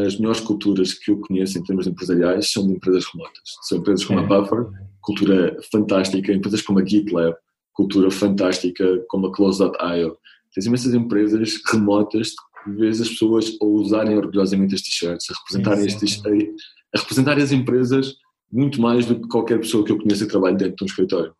as 0.06 0.18
melhores 0.18 0.40
culturas 0.40 0.92
que 0.92 1.10
eu 1.10 1.18
conheço 1.18 1.58
em 1.58 1.62
termos 1.62 1.86
empresariais 1.86 2.52
são 2.52 2.66
de 2.66 2.74
empresas 2.74 3.06
remotas. 3.06 3.40
São 3.62 3.78
empresas 3.78 4.04
como 4.04 4.20
a 4.20 4.22
é. 4.22 4.26
Buffer, 4.26 4.66
cultura 5.06 5.56
fantástica, 5.70 6.32
empresas 6.32 6.60
como 6.62 6.80
a 6.80 6.84
GitLab, 6.84 7.36
cultura 7.72 8.10
fantástica, 8.10 8.84
como 9.08 9.28
a 9.28 9.32
Close.io. 9.32 10.18
Tens 10.52 10.66
imensas 10.66 10.94
empresas 10.94 11.60
remotas 11.70 12.30
que 12.64 12.70
vês 12.72 13.00
as 13.00 13.08
pessoas 13.10 13.56
a 13.62 13.64
usarem 13.64 14.16
orgulhosamente 14.16 14.74
estes 14.74 14.98
t-shirts, 14.98 15.26
a 15.30 15.34
representarem 15.38 15.86
estes, 15.86 16.22
a 16.26 16.98
representar 16.98 17.38
as 17.38 17.52
empresas 17.52 18.14
muito 18.50 18.80
mais 18.80 19.06
do 19.06 19.20
que 19.20 19.28
qualquer 19.28 19.60
pessoa 19.60 19.84
que 19.84 19.92
eu 19.92 19.98
conheça 19.98 20.24
que 20.24 20.30
trabalhe 20.30 20.56
dentro 20.56 20.76
de 20.76 20.84
um 20.84 20.86
escritório. 20.86 21.34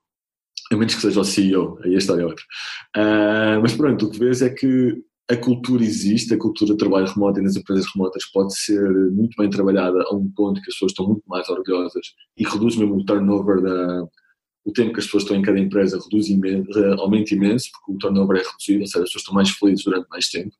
A 0.70 0.76
menos 0.76 0.94
que 0.94 1.00
seja 1.00 1.20
o 1.20 1.24
CEO, 1.24 1.78
aí 1.82 1.94
a 1.94 1.98
história 1.98 2.22
é 2.22 2.26
outra. 2.26 2.44
Uh, 2.96 3.60
mas 3.62 3.74
pronto, 3.74 4.06
o 4.06 4.10
que 4.10 4.18
vês 4.18 4.42
é 4.42 4.50
que 4.50 4.96
a 5.28 5.36
cultura 5.36 5.82
existe, 5.82 6.32
a 6.32 6.38
cultura 6.38 6.72
de 6.72 6.76
trabalho 6.76 7.06
remoto 7.06 7.40
e 7.40 7.42
nas 7.42 7.56
empresas 7.56 7.86
remotas 7.92 8.24
pode 8.26 8.56
ser 8.56 8.80
muito 9.10 9.36
bem 9.36 9.50
trabalhada 9.50 10.02
a 10.06 10.14
um 10.14 10.30
ponto 10.30 10.60
que 10.60 10.68
as 10.68 10.74
pessoas 10.74 10.92
estão 10.92 11.06
muito 11.06 11.24
mais 11.26 11.48
orgulhosas 11.48 12.14
e 12.36 12.44
reduz 12.44 12.76
mesmo 12.76 12.96
o 12.96 13.04
turnover 13.04 13.60
da, 13.60 14.06
o 14.64 14.72
tempo 14.72 14.92
que 14.92 15.00
as 15.00 15.06
pessoas 15.06 15.24
estão 15.24 15.36
em 15.36 15.42
cada 15.42 15.58
empresa 15.58 15.98
reduz 16.00 16.28
imenso, 16.28 16.78
aumenta 17.00 17.34
imenso, 17.34 17.70
porque 17.72 17.92
o 17.92 17.98
turnover 17.98 18.40
é 18.40 18.44
reduzido, 18.44 18.80
ou 18.80 18.86
seja, 18.86 19.04
as 19.04 19.08
pessoas 19.10 19.22
estão 19.22 19.34
mais 19.34 19.50
felizes 19.50 19.84
durante 19.84 20.08
mais 20.08 20.28
tempo 20.28 20.54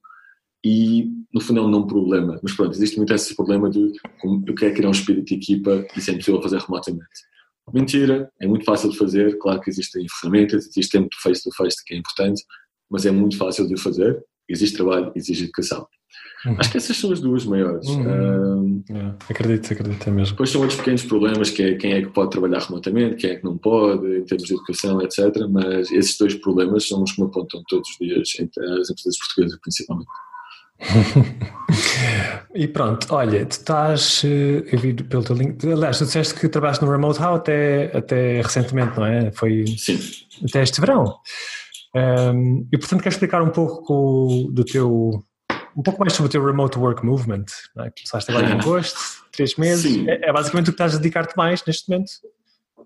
e 0.65 1.13
no 1.33 1.41
fundo 1.41 1.61
é 1.61 1.63
um 1.63 1.71
não 1.71 1.87
problema. 1.87 2.41
Mas 2.43 2.53
pronto, 2.53 2.73
existe 2.73 2.97
muito 2.97 3.15
esse 3.15 3.37
problema 3.37 3.71
de 3.71 3.93
como 4.21 4.43
eu 4.49 4.55
quero 4.55 4.75
criar 4.75 4.89
um 4.89 4.93
espírito 4.93 5.27
de 5.27 5.35
equipa 5.35 5.87
e 5.95 5.99
isso 5.99 6.11
é 6.11 6.15
impossível 6.15 6.43
fazer 6.43 6.59
remotamente. 6.59 7.07
Mentira, 7.73 8.31
é 8.41 8.47
muito 8.49 8.65
fácil 8.65 8.91
de 8.91 8.99
fazer, 8.99 9.39
claro 9.39 9.61
que 9.61 9.71
existem 9.71 10.05
ferramentas, 10.21 10.67
existe 10.67 10.91
tempo 10.91 11.09
de 11.09 11.21
face 11.21 11.43
to 11.43 11.55
face 11.57 11.85
que 11.85 11.95
é 11.95 11.99
importante, 11.99 12.43
mas 12.91 13.07
é 13.07 13.13
muito 13.13 13.37
fácil 13.37 13.67
de 13.69 13.81
fazer, 13.81 14.25
existe 14.49 14.77
trabalho, 14.77 15.13
existe 15.15 15.45
educação. 15.45 15.87
Uhum. 16.45 16.57
Acho 16.59 16.71
que 16.71 16.77
essas 16.77 16.97
são 16.97 17.13
as 17.13 17.21
duas 17.21 17.45
maiores. 17.45 17.89
Uhum. 17.89 18.83
Um, 18.89 19.15
acredito, 19.29 19.73
acredito 19.73 20.09
é 20.09 20.13
mesmo. 20.13 20.33
Depois 20.33 20.51
são 20.51 20.61
outros 20.61 20.79
pequenos 20.79 21.03
problemas, 21.03 21.51
que 21.51 21.63
é 21.63 21.75
quem 21.75 21.93
é 21.93 22.03
que 22.03 22.09
pode 22.09 22.31
trabalhar 22.31 22.61
remotamente, 22.61 23.17
quem 23.17 23.31
é 23.31 23.37
que 23.37 23.45
não 23.45 23.59
pode, 23.59 24.07
em 24.19 24.25
termos 24.25 24.47
de 24.47 24.55
educação, 24.55 25.01
etc. 25.03 25.25
Mas 25.51 25.91
esses 25.91 26.17
dois 26.17 26.35
problemas 26.35 26.87
são 26.87 27.03
os 27.03 27.13
que 27.13 27.21
me 27.21 27.27
apontam 27.27 27.63
todos 27.69 27.89
os 27.89 27.97
dias, 27.99 28.29
entre 28.39 28.65
as 28.81 28.91
empresas 28.91 29.19
portuguesas 29.19 29.59
principalmente. 29.61 30.09
e 32.55 32.69
pronto, 32.69 33.07
olha, 33.11 33.47
tu 33.47 33.53
estás, 33.53 34.23
eh, 34.27 34.63
eu 34.71 34.79
vi 34.79 34.93
pelo 34.93 35.25
teu 35.25 35.35
link, 35.35 35.67
aliás, 35.67 35.97
tu 35.97 36.05
disseste 36.05 36.35
que 36.35 36.51
trabalhaste 36.51 36.85
no 36.85 36.91
Remote 36.91 37.19
How 37.19 37.37
até, 37.37 37.91
até 37.97 38.43
recentemente, 38.43 38.95
não 38.95 39.07
é? 39.07 39.33
Foi 39.33 39.65
Sim. 39.79 39.99
até 40.45 40.63
este 40.63 40.81
verão. 40.81 41.19
Um, 41.97 42.69
e 42.71 42.77
portanto, 42.77 43.03
queres 43.03 43.15
explicar 43.15 43.43
um 43.43 43.49
pouco 43.49 44.51
do 44.53 44.65
teu, 44.65 45.25
um 45.75 45.83
pouco 45.83 45.99
mais 45.99 46.13
sobre 46.13 46.29
o 46.29 46.31
teu 46.31 46.45
Remote 46.45 46.79
Work 46.79 47.05
Movement? 47.05 47.47
É? 47.79 47.91
Começaste 47.91 48.31
agora 48.31 48.51
em 48.51 48.53
agosto, 48.53 48.99
três 49.33 49.57
meses, 49.57 50.07
é, 50.07 50.29
é, 50.29 50.33
basicamente 50.33 50.69
o 50.69 50.73
que 50.73 50.75
estás 50.75 50.95
a 50.95 50.99
dedicar-te 50.99 51.35
mais 51.37 51.65
neste 51.67 51.89
momento? 51.89 52.13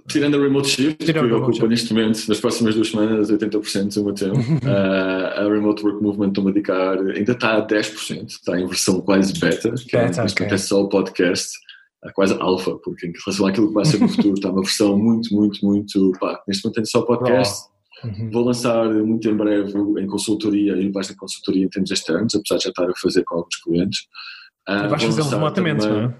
Tirando 0.08 0.36
a 0.36 0.40
remote 0.40 0.68
shift, 0.68 1.04
Tirando 1.04 1.28
que 1.28 1.34
ocupa 1.34 1.66
neste 1.66 1.92
momento, 1.92 2.24
nas 2.28 2.40
próximas 2.40 2.74
duas 2.74 2.88
semanas, 2.88 3.30
80% 3.30 3.94
do 3.94 4.04
meu 4.04 4.14
tempo, 4.14 4.38
uh, 4.38 4.68
a 5.38 5.42
remote 5.42 5.84
work 5.84 6.02
movement 6.02 6.28
estou-me 6.28 6.50
a 6.50 6.54
dedicar, 6.54 6.98
ainda 6.98 7.32
está 7.32 7.56
a 7.56 7.66
10%, 7.66 8.26
está 8.28 8.58
em 8.58 8.66
versão 8.66 9.00
quase 9.00 9.38
beta, 9.38 9.74
que 9.74 9.96
é, 9.96 10.06
neste 10.06 10.42
okay. 10.42 10.46
é 10.46 10.56
só 10.56 10.82
o 10.82 10.88
podcast, 10.88 11.50
quase 12.14 12.34
alfa, 12.40 12.76
porque 12.76 13.08
em 13.08 13.12
relação 13.24 13.46
àquilo 13.46 13.68
que 13.68 13.74
vai 13.74 13.84
ser 13.84 14.00
no 14.00 14.08
futuro, 14.08 14.34
está 14.34 14.50
uma 14.50 14.62
versão 14.62 14.96
muito, 14.96 15.34
muito, 15.34 15.64
muito, 15.64 16.12
pá, 16.18 16.42
neste 16.48 16.64
momento 16.64 16.76
tenho 16.76 16.86
só 16.86 17.00
o 17.00 17.06
podcast, 17.06 17.70
Uhum. 18.04 18.30
Vou 18.30 18.44
lançar 18.44 18.88
muito 18.88 19.28
em 19.28 19.36
breve 19.36 19.72
em 19.98 20.06
consultoria, 20.06 20.72
em 20.74 20.90
de 20.90 21.16
consultoria 21.16 21.64
em 21.64 21.68
termos 21.68 21.90
externos, 21.90 22.34
apesar 22.34 22.56
de 22.56 22.64
já 22.64 22.70
estar 22.70 22.88
a 22.88 22.94
fazer 23.00 23.24
com 23.24 23.36
alguns 23.36 23.56
clientes. 23.56 24.00
Uh, 24.68 24.88
vais 24.88 25.02
fazer 25.02 25.22
remotamente, 25.22 25.86
não 25.86 26.00
é? 26.00 26.14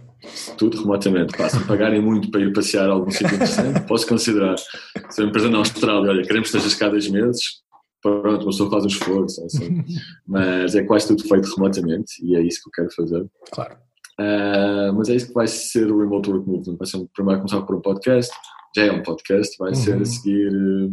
Tudo 0.58 0.78
remotamente. 0.78 1.36
Pá, 1.36 1.48
se 1.48 1.58
me 1.58 1.64
pagarem 1.64 2.00
muito 2.00 2.30
para 2.30 2.42
ir 2.42 2.52
passear 2.52 2.88
a 2.88 2.92
algum 2.92 3.10
sítio 3.10 3.34
interessante, 3.34 3.80
posso 3.86 4.06
considerar. 4.06 4.56
Se 4.58 5.20
é 5.20 5.24
uma 5.24 5.30
empresa 5.30 5.48
na 5.48 5.58
Austrália, 5.58 6.10
olha, 6.10 6.22
queremos 6.22 6.48
estejas 6.48 6.74
cada 6.74 6.92
meses, 6.92 7.62
pronto, 8.02 8.42
uma 8.42 8.50
pessoa 8.50 8.70
faz 8.70 8.84
um 8.84 8.88
esforço. 8.88 9.44
Assim. 9.44 9.82
Mas 10.26 10.74
é 10.74 10.82
quase 10.82 11.08
tudo 11.08 11.26
feito 11.26 11.54
remotamente 11.56 12.12
e 12.22 12.36
é 12.36 12.42
isso 12.42 12.60
que 12.62 12.68
eu 12.68 12.72
quero 12.72 12.94
fazer. 12.94 13.26
Claro. 13.52 13.76
Uh, 14.18 14.92
mas 14.92 15.08
é 15.08 15.14
isso 15.14 15.28
que 15.28 15.32
vai 15.32 15.46
ser 15.46 15.90
o 15.90 15.98
Remote 15.98 16.28
Work 16.28 16.46
Movement. 16.46 16.76
Vai 16.76 16.86
ser 16.86 17.02
primeiro 17.14 17.40
começar 17.40 17.62
por 17.62 17.76
um 17.76 17.80
podcast, 17.80 18.30
já 18.76 18.84
é 18.84 18.92
um 18.92 19.02
podcast, 19.02 19.56
vai 19.58 19.70
uhum. 19.70 19.74
ser 19.74 19.98
a 19.98 20.04
seguir. 20.04 20.52
Uh, 20.52 20.92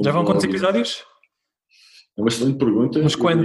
já 0.00 0.12
vão 0.12 0.24
quantos 0.24 0.44
episódios? 0.44 1.04
É 2.16 2.20
uma 2.20 2.28
excelente 2.28 2.58
pergunta. 2.58 3.00
Mas 3.02 3.16
quanto? 3.16 3.44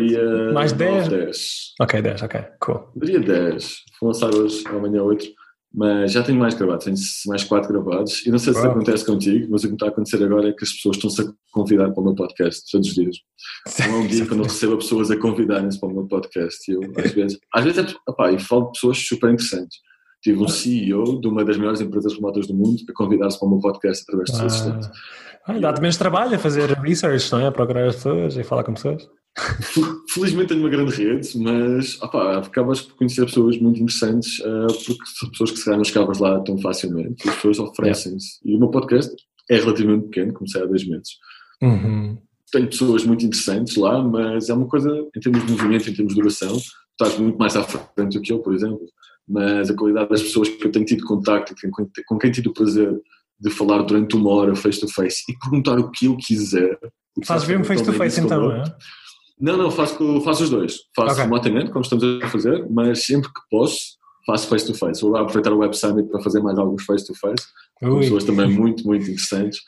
Mais 0.53 0.73
10? 0.73 1.07
10. 1.07 1.37
Ok, 1.81 2.01
10, 2.01 2.21
ok, 2.23 2.41
cool. 2.59 2.91
Eu 2.95 3.01
diria 3.01 3.19
10. 3.19 3.75
Vou 4.01 4.09
lançar 4.09 4.33
hoje, 4.33 4.63
amanhã 4.67 5.03
outro. 5.03 5.27
Mas 5.73 6.13
já 6.13 6.23
tenho 6.23 6.39
mais 6.39 6.53
gravados, 6.53 6.85
tenho 6.85 6.97
mais 7.27 7.43
4 7.43 7.71
gravados. 7.71 8.25
E 8.25 8.31
não 8.31 8.39
sei 8.39 8.53
se 8.53 8.59
isso 8.59 8.67
acontece 8.67 9.05
contigo, 9.05 9.47
mas 9.51 9.63
o 9.63 9.67
que 9.67 9.73
está 9.73 9.87
a 9.87 9.89
acontecer 9.89 10.23
agora 10.23 10.49
é 10.49 10.53
que 10.53 10.63
as 10.63 10.71
pessoas 10.71 10.95
estão-se 10.95 11.21
a 11.21 11.25
convidar 11.51 11.91
para 11.91 12.01
o 12.01 12.03
meu 12.03 12.15
podcast 12.15 12.63
todos 12.71 12.87
os 12.87 12.95
dias. 12.95 13.17
Não 13.79 13.97
é 13.97 13.99
um 13.99 14.07
dia 14.07 14.25
quando 14.25 14.39
eu 14.39 14.45
recebo 14.45 14.77
pessoas 14.77 15.11
a 15.11 15.17
convidarem-se 15.17 15.79
para 15.79 15.89
o 15.89 15.93
meu 15.93 16.07
podcast. 16.07 16.71
E 16.71 16.73
eu, 16.73 16.81
às 16.97 17.11
vezes, 17.11 17.39
às 17.53 17.63
vezes 17.63 17.79
é, 17.79 17.95
opá, 18.09 18.31
e 18.31 18.39
falo 18.39 18.65
de 18.65 18.71
pessoas 18.71 18.97
super 18.97 19.29
interessantes. 19.29 19.77
Tive 20.27 20.43
um 20.43 20.47
CEO 20.49 21.21
de 21.21 21.27
uma 21.29 21.45
das 21.45 21.55
maiores 21.55 21.79
empresas 21.79 22.13
remotas 22.13 22.47
do 22.47 22.53
mundo 22.53 22.75
a 22.89 22.93
convidar-se 22.93 23.39
para 23.39 23.47
o 23.47 23.51
meu 23.51 23.59
podcast 23.59 24.03
através 24.03 24.29
do 24.29 24.35
seu 24.35 24.45
assistente. 24.45 24.89
Ah, 25.45 25.57
Dá-te 25.57 25.79
menos 25.79 25.95
trabalho 25.95 26.35
a 26.35 26.37
fazer 26.37 26.69
research, 26.73 27.31
não 27.31 27.39
é? 27.39 27.47
A 27.47 27.51
procurar 27.53 27.87
as 27.87 27.95
pessoas 27.95 28.35
e 28.35 28.43
falar 28.43 28.65
com 28.65 28.73
pessoas. 28.73 29.07
Felizmente 30.09 30.49
tenho 30.49 30.59
uma 30.59 30.69
grande 30.69 30.91
rede, 30.91 31.29
mas 31.37 31.97
opa, 32.01 32.39
acabas 32.39 32.81
por 32.81 32.97
conhecer 32.97 33.23
pessoas 33.23 33.57
muito 33.57 33.79
interessantes 33.79 34.39
uh, 34.39 34.67
porque 34.85 35.05
são 35.17 35.29
pessoas 35.29 35.51
que 35.51 35.57
se 35.59 35.63
calhar 35.63 35.77
não 35.77 35.85
chegavas 35.85 36.19
lá 36.19 36.41
tão 36.41 36.57
facilmente 36.57 37.29
as 37.29 37.35
pessoas 37.35 37.59
oferecem-se. 37.59 38.39
Yeah. 38.43 38.53
E 38.53 38.55
o 38.57 38.59
meu 38.59 38.67
podcast 38.67 39.15
é 39.49 39.55
relativamente 39.55 40.07
pequeno, 40.07 40.33
comecei 40.33 40.61
há 40.61 40.65
dois 40.65 40.85
meses. 40.85 41.11
Uhum. 41.61 42.17
Tenho 42.51 42.67
pessoas 42.67 43.05
muito 43.05 43.25
interessantes 43.25 43.77
lá, 43.77 44.03
mas 44.03 44.49
é 44.49 44.53
uma 44.53 44.67
coisa, 44.67 44.89
em 45.15 45.19
termos 45.21 45.45
de 45.45 45.51
movimento, 45.53 45.89
em 45.89 45.93
termos 45.93 46.13
de 46.13 46.19
duração, 46.19 46.57
estás 46.99 47.17
muito 47.17 47.37
mais 47.37 47.55
à 47.55 47.63
frente 47.63 48.17
do 48.17 48.21
que 48.21 48.33
eu, 48.33 48.39
por 48.39 48.53
exemplo. 48.53 48.85
Mas 49.27 49.69
a 49.69 49.75
qualidade 49.75 50.09
das 50.09 50.21
pessoas 50.21 50.47
que 50.47 50.65
eu 50.65 50.71
tenho 50.71 50.85
tido 50.85 51.05
contacto, 51.05 51.53
com 52.07 52.17
quem 52.17 52.31
tido 52.31 52.47
o 52.47 52.53
prazer 52.53 52.97
de 53.39 53.51
falar 53.51 53.83
durante 53.83 54.15
uma 54.15 54.31
hora 54.31 54.55
face 54.55 54.79
to 54.79 54.87
face 54.87 55.23
e 55.29 55.37
perguntar 55.37 55.77
o 55.77 55.91
que 55.91 56.05
eu 56.05 56.17
quiser. 56.17 56.77
Fazes 57.25 57.47
mesmo 57.47 57.65
face 57.65 57.83
to 57.83 57.93
face 57.93 58.19
então, 58.21 58.41
não 58.41 58.51
é? 58.51 58.63
Não, 59.39 59.55
não, 59.55 59.69
faço, 59.69 60.21
faço 60.21 60.43
os 60.43 60.49
dois. 60.49 60.79
Faço 60.95 61.13
okay. 61.13 61.23
remotamente, 61.23 61.71
como 61.71 61.81
estamos 61.81 62.03
a 62.23 62.27
fazer, 62.27 62.67
mas 62.69 63.05
sempre 63.05 63.27
que 63.29 63.41
posso, 63.51 63.97
faço 64.25 64.47
face 64.47 64.65
to 64.65 64.73
face. 64.73 65.01
Vou 65.01 65.15
aproveitar 65.15 65.53
o 65.53 65.59
Web 65.59 65.77
Summit 65.77 66.09
para 66.09 66.21
fazer 66.21 66.41
mais 66.41 66.57
alguns 66.57 66.83
face 66.83 67.05
to 67.05 67.13
face, 67.13 67.45
com 67.79 67.99
pessoas 67.99 68.23
também 68.23 68.49
muito, 68.49 68.83
muito 68.83 69.03
interessantes. 69.03 69.59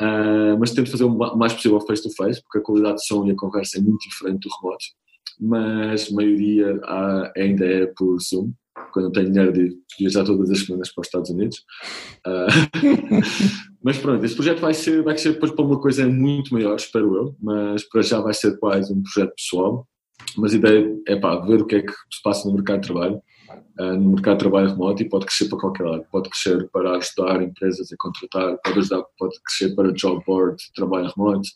Uh, 0.00 0.58
mas 0.58 0.72
tento 0.72 0.90
fazer 0.90 1.04
o 1.04 1.36
mais 1.36 1.52
possível 1.54 1.80
face 1.80 2.02
to 2.02 2.14
face, 2.14 2.42
porque 2.42 2.58
a 2.58 2.62
qualidade 2.62 2.96
de 2.96 3.06
som 3.06 3.24
e 3.26 3.30
a 3.30 3.36
conversa 3.36 3.78
é 3.78 3.80
muito 3.80 4.02
diferente 4.08 4.40
do 4.40 4.54
remoto. 4.60 4.84
Mas 5.40 6.10
a 6.10 6.14
maioria 6.14 6.80
ainda 7.36 7.64
é 7.64 7.86
por 7.86 8.18
Zoom 8.20 8.52
quando 8.92 9.06
eu 9.06 9.12
tenho 9.12 9.30
dinheiro 9.30 9.52
de 9.52 9.76
viajar 9.98 10.24
todas 10.24 10.50
as 10.50 10.60
semanas 10.60 10.92
para 10.92 11.00
os 11.02 11.06
Estados 11.06 11.30
Unidos. 11.30 11.58
Uh, 12.26 13.20
mas 13.82 13.98
pronto, 13.98 14.24
esse 14.24 14.34
projeto 14.34 14.60
vai 14.60 14.74
ser, 14.74 15.02
vai 15.02 15.16
ser 15.18 15.34
depois 15.34 15.52
para 15.52 15.64
uma 15.64 15.80
coisa 15.80 16.06
muito 16.06 16.52
maior, 16.54 16.76
espero 16.76 17.14
eu, 17.16 17.36
mas 17.40 17.82
para 17.88 18.02
já 18.02 18.20
vai 18.20 18.34
ser 18.34 18.58
quase 18.58 18.92
um 18.92 19.02
projeto 19.02 19.34
pessoal. 19.34 19.86
Mas 20.36 20.52
a 20.52 20.56
ideia 20.56 20.96
é 21.08 21.16
pá, 21.16 21.36
ver 21.40 21.60
o 21.60 21.66
que 21.66 21.76
é 21.76 21.82
que 21.82 21.92
se 21.92 22.22
passa 22.22 22.48
no 22.48 22.54
mercado 22.54 22.80
de 22.80 22.86
trabalho, 22.88 23.20
uh, 23.80 23.94
no 23.94 24.10
mercado 24.12 24.34
de 24.34 24.40
trabalho 24.40 24.70
remoto 24.70 25.02
e 25.02 25.08
pode 25.08 25.26
crescer 25.26 25.48
para 25.48 25.58
qualquer 25.58 25.84
lado. 25.84 26.06
Pode 26.10 26.30
crescer 26.30 26.68
para 26.70 26.96
ajudar 26.96 27.42
empresas 27.42 27.92
a 27.92 27.96
contratar, 27.98 28.58
pode, 28.64 28.78
ajudar, 28.78 29.02
pode 29.18 29.34
crescer 29.42 29.74
para 29.74 29.92
job 29.92 30.22
board, 30.24 30.56
trabalho 30.74 31.12
remoto. 31.16 31.48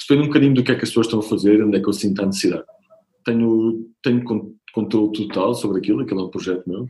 Depende 0.00 0.22
um 0.22 0.28
bocadinho 0.28 0.54
do 0.54 0.62
que 0.62 0.72
é 0.72 0.74
que 0.74 0.84
as 0.84 0.90
pessoas 0.90 1.06
estão 1.06 1.20
a 1.20 1.22
fazer, 1.22 1.62
onde 1.62 1.76
é 1.76 1.80
que 1.80 1.88
eu 1.88 1.92
sinto 1.92 2.22
a 2.22 2.26
necessidade. 2.26 2.64
Tenho, 3.24 3.86
tenho 4.02 4.24
controle 4.78 5.12
total 5.12 5.54
sobre 5.54 5.78
aquilo, 5.78 6.02
aquilo 6.02 6.20
é 6.20 6.24
um 6.24 6.30
projeto 6.30 6.62
meu, 6.66 6.86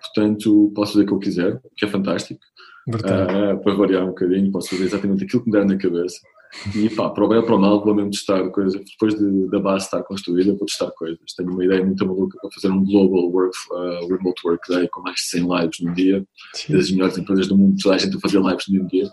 portanto 0.00 0.72
posso 0.74 0.92
fazer 0.92 1.04
o 1.04 1.06
que 1.06 1.12
eu 1.14 1.18
quiser, 1.18 1.60
que 1.76 1.84
é 1.84 1.88
fantástico. 1.88 2.40
uh, 2.86 3.62
para 3.62 3.74
variar 3.74 4.04
um 4.04 4.08
bocadinho, 4.08 4.52
posso 4.52 4.70
fazer 4.70 4.84
exatamente 4.84 5.24
aquilo 5.24 5.42
que 5.42 5.50
me 5.50 5.56
der 5.56 5.66
na 5.66 5.76
cabeça. 5.76 6.20
E 6.76 6.88
pá, 6.88 7.10
para 7.10 7.24
o 7.24 7.28
bem 7.28 7.38
ou 7.38 7.44
para 7.44 7.56
o 7.56 7.58
mal, 7.58 7.82
vou 7.82 7.94
mesmo 7.94 8.10
testar 8.10 8.48
coisas. 8.50 8.74
Depois 8.74 9.18
de, 9.18 9.48
da 9.48 9.58
base 9.58 9.86
estar 9.86 10.02
construída, 10.04 10.54
vou 10.54 10.66
testar 10.66 10.90
coisas. 10.92 11.18
Tenho 11.36 11.50
uma 11.50 11.64
ideia 11.64 11.84
muito 11.84 12.06
maluca 12.06 12.38
para 12.40 12.50
fazer 12.50 12.68
um 12.68 12.84
Global 12.84 13.28
work, 13.32 13.56
uh, 13.72 14.06
Remote 14.06 14.40
Work 14.46 14.68
Day 14.68 14.86
com 14.88 15.00
mais 15.00 15.16
de 15.16 15.22
100 15.22 15.48
lives 15.48 15.80
no 15.80 15.94
dia, 15.94 16.24
Sim. 16.52 16.74
das 16.74 16.90
melhores 16.92 17.18
empresas 17.18 17.48
do 17.48 17.58
mundo, 17.58 17.76
toda 17.82 17.96
a 17.96 17.98
gente 17.98 18.16
a 18.16 18.20
fazer 18.20 18.38
lives 18.38 18.68
no 18.68 18.86
dia 18.86 19.10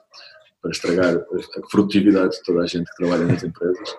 para 0.62 0.72
estragar 0.72 1.16
a 1.16 1.68
produtividade 1.70 2.38
de 2.38 2.44
toda 2.44 2.62
a 2.62 2.68
gente 2.68 2.86
que 2.86 2.96
trabalha 2.98 3.26
nas 3.26 3.44
empresas. 3.44 3.96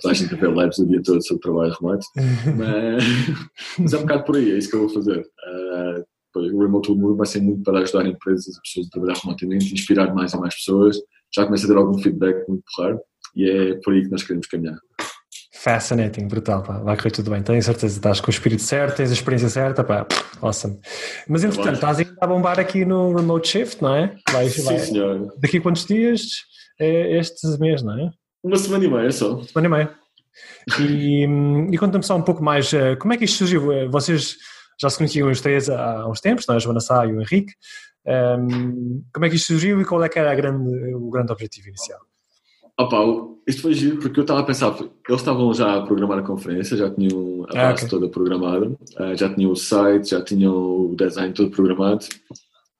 Toda 0.00 0.12
a 0.12 0.16
gente 0.16 0.34
a 0.34 0.36
ver 0.36 0.52
lives 0.52 0.78
o 0.78 0.86
dia 0.86 1.02
todo 1.02 1.22
sobre 1.22 1.42
trabalho 1.42 1.74
remoto. 1.80 2.06
Mas, 2.56 3.04
mas 3.78 3.92
é 3.92 3.98
um 3.98 4.02
bocado 4.02 4.24
por 4.24 4.36
aí, 4.36 4.52
é 4.52 4.58
isso 4.58 4.70
que 4.70 4.76
eu 4.76 4.80
vou 4.80 4.88
fazer. 4.88 5.20
Uh, 5.20 6.04
o 6.36 6.60
Remote 6.60 6.92
Work 6.92 7.16
vai 7.16 7.26
ser 7.26 7.40
muito 7.40 7.62
para 7.62 7.80
ajudar 7.80 8.06
empresas, 8.06 8.48
as 8.48 8.60
pessoas 8.60 8.86
a 8.86 8.90
trabalhar 8.90 9.18
remotamente, 9.22 9.72
inspirar 9.72 10.14
mais 10.14 10.32
e 10.32 10.38
mais 10.38 10.54
pessoas. 10.54 10.98
Já 11.34 11.44
começa 11.44 11.64
a 11.64 11.68
ter 11.68 11.76
algum 11.76 11.98
feedback 11.98 12.46
muito 12.48 12.62
porreiro 12.74 13.00
e 13.34 13.50
é 13.50 13.74
por 13.82 13.94
aí 13.94 14.02
que 14.02 14.10
nós 14.10 14.22
queremos 14.22 14.46
caminhar. 14.46 14.78
Fascinating, 15.66 16.28
brutal, 16.28 16.62
pá. 16.62 16.78
vai 16.78 16.96
correr 16.96 17.10
tudo 17.10 17.32
bem, 17.32 17.42
tenho 17.42 17.60
certeza, 17.60 17.96
estás 17.96 18.20
com 18.20 18.28
o 18.28 18.30
espírito 18.30 18.62
certo, 18.62 18.98
tens 18.98 19.10
a 19.10 19.14
experiência 19.14 19.48
certa, 19.48 19.82
pá, 19.82 20.06
awesome. 20.40 20.78
Mas 21.26 21.42
entretanto, 21.42 21.74
estás 21.74 21.98
ainda 21.98 22.14
a 22.20 22.26
bombar 22.28 22.60
aqui 22.60 22.84
no 22.84 23.12
Remote 23.12 23.48
Shift, 23.48 23.82
não 23.82 23.92
é? 23.92 24.14
Vai, 24.30 24.48
Sim, 24.48 24.62
vai. 24.62 24.78
senhor. 24.78 25.34
Daqui 25.36 25.56
a 25.56 25.60
quantos 25.60 25.84
dias? 25.84 26.22
É 26.78 27.18
este 27.18 27.44
mês, 27.58 27.82
não 27.82 27.98
é? 27.98 28.12
Uma 28.44 28.56
semana 28.56 28.84
e 28.84 28.88
meia 28.88 29.10
só. 29.10 29.42
Semana 29.42 29.66
e 29.66 29.68
meia. 29.68 29.94
E, 30.78 31.26
hum, 31.26 31.68
e 31.72 31.78
conta-me 31.78 32.04
só 32.04 32.14
um 32.14 32.22
pouco 32.22 32.44
mais, 32.44 32.72
eh, 32.72 32.94
como 32.94 33.12
é 33.12 33.16
que 33.16 33.24
isto 33.24 33.38
surgiu? 33.38 33.72
Eh, 33.72 33.88
vocês 33.88 34.36
já 34.80 34.88
se 34.88 34.98
conheciam 34.98 35.28
os 35.28 35.40
três 35.40 35.68
há 35.68 36.06
uns 36.08 36.20
tempos, 36.20 36.46
não 36.46 36.54
é? 36.54 36.58
a 36.58 36.60
Joana 36.60 36.78
Sá 36.78 37.04
e 37.04 37.12
o 37.12 37.20
Henrique. 37.20 37.52
Um, 38.06 39.02
como 39.12 39.26
é 39.26 39.28
que 39.28 39.34
isto 39.34 39.48
surgiu 39.48 39.80
e 39.80 39.84
qual 39.84 40.04
é 40.04 40.08
que 40.08 40.16
era 40.16 40.32
grande, 40.32 40.94
o 40.94 41.10
grande 41.10 41.32
objetivo 41.32 41.66
inicial? 41.66 41.98
Opa, 42.78 42.98
isto 43.46 43.62
foi 43.62 43.72
giro 43.72 43.98
porque 43.98 44.20
eu 44.20 44.22
estava 44.22 44.40
a 44.40 44.44
pensar, 44.44 44.76
eles 44.78 45.20
estavam 45.20 45.54
já 45.54 45.76
a 45.76 45.82
programar 45.82 46.18
a 46.18 46.22
conferência, 46.22 46.76
já 46.76 46.90
tinham 46.90 47.44
a 47.44 47.52
ah, 47.52 47.70
base 47.70 47.86
okay. 47.86 47.88
toda 47.88 48.08
programada, 48.08 48.76
eh, 48.98 49.16
já 49.16 49.32
tinham 49.32 49.52
o 49.52 49.56
site, 49.56 50.10
já 50.10 50.22
tinham 50.22 50.54
o 50.54 50.94
design 50.96 51.32
todo 51.32 51.50
programado 51.50 52.04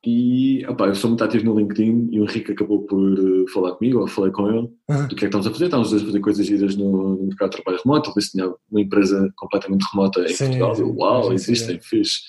e 0.04 0.66
opa, 0.68 0.86
eu 0.86 0.94
sou 0.94 1.08
muito 1.08 1.24
ativo 1.24 1.46
no 1.46 1.58
LinkedIn 1.58 2.10
e 2.12 2.20
o 2.20 2.24
Henrique 2.24 2.52
acabou 2.52 2.82
por 2.82 3.00
eh, 3.00 3.50
falar 3.52 3.72
comigo, 3.72 4.00
eu 4.00 4.06
falei 4.06 4.32
com 4.32 4.48
ele 4.48 4.68
uhum. 4.88 5.08
do 5.08 5.16
que 5.16 5.24
é 5.24 5.28
que 5.28 5.36
estamos 5.36 5.46
a 5.46 5.50
fazer, 5.50 5.64
estamos 5.64 5.94
a 5.94 5.98
fazer 5.98 6.20
coisas 6.20 6.46
giras 6.46 6.76
no, 6.76 7.16
no 7.16 7.26
mercado 7.28 7.50
de 7.50 7.56
trabalho 7.56 7.82
remoto, 7.82 8.12
ele 8.14 8.26
tinha 8.26 8.54
uma 8.70 8.80
empresa 8.80 9.32
completamente 9.36 9.86
remota 9.92 10.20
em 10.20 10.28
Sim, 10.28 10.58
Portugal, 10.58 10.74
eu, 10.76 10.94
uau, 10.94 11.32
existem, 11.32 11.80
fixe. 11.80 12.20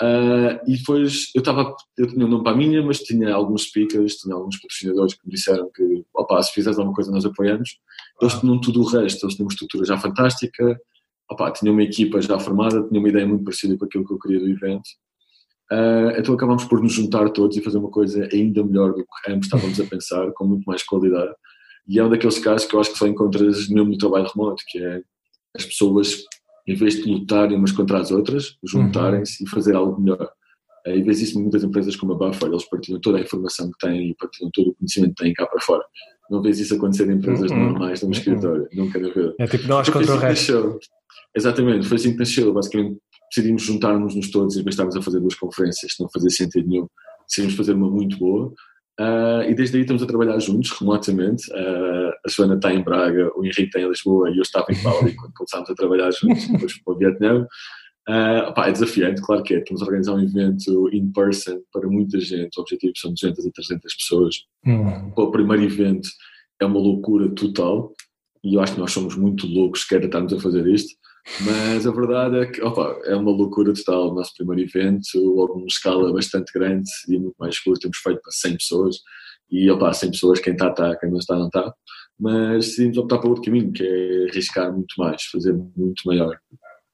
Uh, 0.00 0.56
e 0.66 0.78
depois 0.78 1.30
eu 1.34 1.40
estava, 1.40 1.76
eu 1.98 2.06
tinha 2.06 2.24
um 2.24 2.28
nome 2.28 2.42
para 2.42 2.52
a 2.52 2.56
minha, 2.56 2.82
mas 2.82 3.00
tinha 3.00 3.34
alguns 3.34 3.64
speakers, 3.64 4.16
tinha 4.16 4.34
alguns 4.34 4.58
patrocinadores 4.58 5.12
que 5.12 5.26
me 5.26 5.34
disseram 5.34 5.70
que, 5.74 6.04
opa, 6.14 6.42
se 6.42 6.54
fizeres 6.54 6.78
alguma 6.78 6.94
coisa 6.94 7.10
nós 7.10 7.26
apoiamos. 7.26 7.78
Eles 8.20 8.40
tinham 8.40 8.58
tudo 8.60 8.80
o 8.80 8.86
resto, 8.86 9.26
eles 9.26 9.34
tinham 9.34 9.46
uma 9.46 9.52
estrutura 9.52 9.84
já 9.84 9.98
fantástica, 9.98 10.80
opa, 11.30 11.50
tinham 11.50 11.74
uma 11.74 11.82
equipa 11.82 12.20
já 12.22 12.38
formada, 12.38 12.82
tinham 12.88 13.02
uma 13.02 13.08
ideia 13.10 13.26
muito 13.26 13.44
parecida 13.44 13.76
com 13.76 13.84
aquilo 13.84 14.06
que 14.06 14.14
eu 14.14 14.18
queria 14.18 14.40
do 14.40 14.48
evento. 14.48 14.88
Uh, 15.70 16.18
então 16.18 16.34
acabámos 16.34 16.64
por 16.64 16.82
nos 16.82 16.94
juntar 16.94 17.28
todos 17.30 17.56
e 17.58 17.62
fazer 17.62 17.76
uma 17.76 17.90
coisa 17.90 18.26
ainda 18.32 18.64
melhor 18.64 18.92
do 18.92 19.04
que 19.04 19.30
ambos 19.30 19.46
estávamos 19.46 19.78
a 19.80 19.84
pensar, 19.84 20.32
com 20.32 20.46
muito 20.46 20.64
mais 20.64 20.82
qualidade. 20.82 21.32
E 21.86 21.98
é 21.98 22.04
um 22.04 22.08
daqueles 22.08 22.38
casos 22.38 22.66
que 22.66 22.74
eu 22.74 22.80
acho 22.80 22.92
que 22.92 22.98
só 22.98 23.06
encontras 23.06 23.68
mesmo 23.68 23.90
no 23.90 23.98
trabalho 23.98 24.30
remoto, 24.34 24.62
que 24.66 24.78
é 24.78 25.02
as 25.54 25.66
pessoas 25.66 26.24
em 26.66 26.74
vez 26.74 26.94
de 26.94 27.10
lutarem 27.10 27.56
umas 27.56 27.72
contra 27.72 27.98
as 27.98 28.10
outras, 28.10 28.56
juntarem-se 28.64 29.42
uhum. 29.42 29.48
e 29.48 29.50
fazer 29.50 29.74
algo 29.74 30.00
melhor. 30.00 30.30
Eh, 30.86 30.98
e 30.98 31.02
vês 31.02 31.20
isso 31.20 31.38
em 31.38 31.42
muitas 31.42 31.64
empresas 31.64 31.96
como 31.96 32.12
a 32.12 32.16
Buffer, 32.16 32.48
eles 32.48 32.68
partilham 32.68 33.00
toda 33.00 33.18
a 33.18 33.20
informação 33.20 33.70
que 33.70 33.86
têm 33.86 34.10
e 34.10 34.14
partilham 34.14 34.50
todo 34.52 34.70
o 34.70 34.74
conhecimento 34.74 35.14
que 35.14 35.24
têm 35.24 35.32
cá 35.34 35.46
para 35.46 35.60
fora. 35.60 35.84
Não 36.30 36.40
vês 36.40 36.60
isso 36.60 36.74
acontecer 36.74 37.08
em 37.10 37.14
empresas 37.14 37.50
uhum. 37.50 37.70
normais, 37.70 38.00
num 38.02 38.06
uhum. 38.06 38.12
escritório, 38.12 38.68
nunca 38.72 38.98
na 38.98 39.08
vida. 39.08 39.34
É 39.38 39.46
tipo 39.46 39.66
nós 39.68 39.88
contra 39.88 40.14
o 40.14 40.18
resto. 40.18 40.78
Exatamente, 41.36 41.86
foi 41.86 41.96
assim 41.96 42.12
que 42.12 42.18
nasceu. 42.18 42.52
Basicamente 42.52 42.98
decidimos 43.32 43.62
juntar-nos 43.62 44.30
todos 44.30 44.54
e 44.54 44.56
vez 44.56 44.64
de 44.64 44.70
estarmos 44.70 44.96
a 44.96 45.02
fazer 45.02 45.20
duas 45.20 45.36
conferências, 45.36 45.92
não 46.00 46.08
fazia 46.10 46.30
sentido 46.30 46.68
nenhum. 46.68 46.86
Decidimos 47.28 47.56
fazer 47.56 47.74
uma 47.74 47.88
muito 47.88 48.18
boa 48.18 48.52
Uh, 49.00 49.48
e 49.48 49.54
desde 49.54 49.78
aí 49.78 49.82
estamos 49.82 50.02
a 50.02 50.06
trabalhar 50.06 50.38
juntos, 50.38 50.70
remotamente. 50.72 51.50
Uh, 51.52 52.10
a 52.10 52.28
Joana 52.28 52.56
está 52.56 52.70
em 52.70 52.82
Braga, 52.82 53.32
o 53.34 53.42
Henrique 53.42 53.62
está 53.62 53.80
em 53.80 53.88
Lisboa 53.88 54.28
e 54.28 54.36
eu 54.36 54.42
estava 54.42 54.66
em 54.70 54.82
Bali 54.82 55.14
quando 55.16 55.32
começámos 55.32 55.70
a 55.70 55.74
trabalhar 55.74 56.10
juntos, 56.10 56.46
depois 56.46 56.82
para 56.82 56.92
o 56.92 56.98
Vietnã. 56.98 57.46
Uh, 58.06 58.52
pá, 58.52 58.68
é 58.68 58.72
desafiante, 58.72 59.22
claro 59.22 59.42
que 59.42 59.54
é. 59.54 59.58
Estamos 59.60 59.80
a 59.80 59.86
organizar 59.86 60.14
um 60.14 60.22
evento 60.22 60.90
in 60.92 61.10
person 61.12 61.60
para 61.72 61.88
muita 61.88 62.20
gente. 62.20 62.58
O 62.58 62.60
objetivo 62.60 62.92
são 62.96 63.14
200 63.14 63.46
a 63.46 63.50
300 63.50 63.94
pessoas. 63.94 64.36
Hum. 64.66 65.12
O 65.16 65.30
primeiro 65.30 65.62
evento 65.62 66.08
é 66.60 66.66
uma 66.66 66.78
loucura 66.78 67.30
total 67.30 67.94
e 68.44 68.54
eu 68.54 68.60
acho 68.60 68.74
que 68.74 68.80
nós 68.80 68.92
somos 68.92 69.16
muito 69.16 69.46
loucos 69.46 69.84
quer 69.84 70.04
estarmos 70.04 70.32
a 70.34 70.40
fazer 70.40 70.66
isto. 70.66 70.94
Mas 71.40 71.86
a 71.86 71.90
verdade 71.90 72.38
é 72.38 72.46
que 72.46 72.62
opa, 72.62 72.98
é 73.04 73.14
uma 73.14 73.30
loucura 73.30 73.72
total. 73.72 74.10
O 74.10 74.14
nosso 74.14 74.34
primeiro 74.36 74.62
evento, 74.62 75.06
logo 75.16 75.54
numa 75.54 75.66
escala 75.66 76.12
bastante 76.12 76.52
grande 76.52 76.90
e 77.08 77.18
muito 77.18 77.36
mais 77.38 77.58
curto, 77.58 77.80
temos 77.80 77.98
feito 77.98 78.20
para 78.20 78.32
100 78.32 78.56
pessoas. 78.56 78.96
E 79.50 79.70
opa, 79.70 79.92
100 79.92 80.10
pessoas, 80.12 80.40
quem 80.40 80.52
está, 80.52 80.68
está, 80.68 80.96
quem 80.96 81.10
não 81.10 81.18
está, 81.18 81.36
não 81.36 81.46
está. 81.46 81.74
Mas 82.18 82.66
decidimos 82.66 82.98
optar 82.98 83.18
para 83.18 83.28
outro 83.28 83.44
caminho, 83.44 83.72
que 83.72 83.82
é 83.82 84.30
arriscar 84.30 84.72
muito 84.72 84.94
mais, 84.98 85.24
fazer 85.24 85.52
muito 85.76 86.02
maior. 86.04 86.38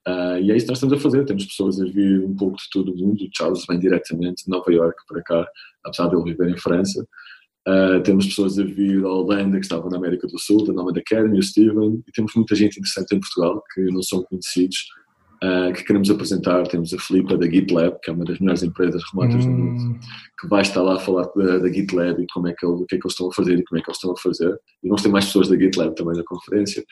Uh, 0.06 0.38
e 0.40 0.52
é 0.52 0.56
isso 0.56 0.66
que 0.66 0.70
nós 0.70 0.78
estamos 0.78 0.98
a 0.98 1.02
fazer. 1.02 1.24
Temos 1.24 1.46
pessoas 1.46 1.80
a 1.80 1.84
vir 1.84 2.24
um 2.24 2.34
pouco 2.36 2.56
de 2.56 2.70
todo 2.70 2.92
o 2.92 2.96
mundo. 2.96 3.24
O 3.24 3.28
Charles 3.36 3.64
vem 3.68 3.78
diretamente 3.78 4.44
de 4.44 4.50
Nova 4.50 4.72
York 4.72 4.96
para 5.08 5.22
cá, 5.22 5.48
apesar 5.84 6.08
de 6.08 6.14
ele 6.14 6.24
viver 6.24 6.48
em 6.48 6.56
França. 6.56 7.04
Uh, 7.66 8.00
temos 8.04 8.26
pessoas 8.26 8.56
a 8.60 8.62
vir 8.62 9.02
da 9.02 9.08
Holanda 9.08 9.58
que 9.58 9.64
estavam 9.64 9.90
na 9.90 9.96
América 9.96 10.28
do 10.28 10.38
Sul, 10.38 10.64
da 10.64 10.72
Nomad 10.72 10.96
Academy, 10.96 11.36
o 11.36 11.42
Steven, 11.42 12.00
e 12.06 12.12
temos 12.12 12.32
muita 12.36 12.54
gente 12.54 12.78
interessante 12.78 13.12
em 13.12 13.18
Portugal 13.18 13.60
que 13.74 13.80
não 13.86 14.04
são 14.04 14.22
conhecidos, 14.22 14.86
uh, 15.42 15.72
que 15.72 15.82
queremos 15.82 16.08
apresentar. 16.08 16.64
Temos 16.68 16.94
a 16.94 16.98
Filipa 16.98 17.36
da 17.36 17.44
GitLab, 17.44 17.98
que 18.00 18.08
é 18.08 18.12
uma 18.12 18.24
das 18.24 18.38
melhores 18.38 18.62
empresas 18.62 19.02
remotas 19.12 19.44
hum. 19.44 19.50
do 19.50 19.62
mundo, 19.64 20.00
que 20.40 20.46
vai 20.46 20.62
estar 20.62 20.80
lá 20.80 20.94
a 20.94 21.00
falar 21.00 21.28
da, 21.34 21.58
da 21.58 21.68
GitLab 21.68 22.22
e 22.22 22.26
como 22.32 22.46
é 22.46 22.54
que, 22.54 22.64
o 22.64 22.86
que 22.86 22.94
é 22.94 22.98
que 22.98 23.04
eles 23.04 23.14
estão 23.14 23.28
a 23.28 23.32
fazer 23.32 23.58
e 23.58 23.64
como 23.64 23.80
é 23.80 23.82
que 23.82 23.90
eles 23.90 23.96
estão 23.96 24.12
a 24.12 24.16
fazer. 24.16 24.60
E 24.84 24.88
vamos 24.88 25.02
ter 25.02 25.08
mais 25.08 25.24
pessoas 25.24 25.48
da 25.48 25.56
GitLab 25.56 25.92
também 25.96 26.16
na 26.16 26.24
conferência. 26.24 26.84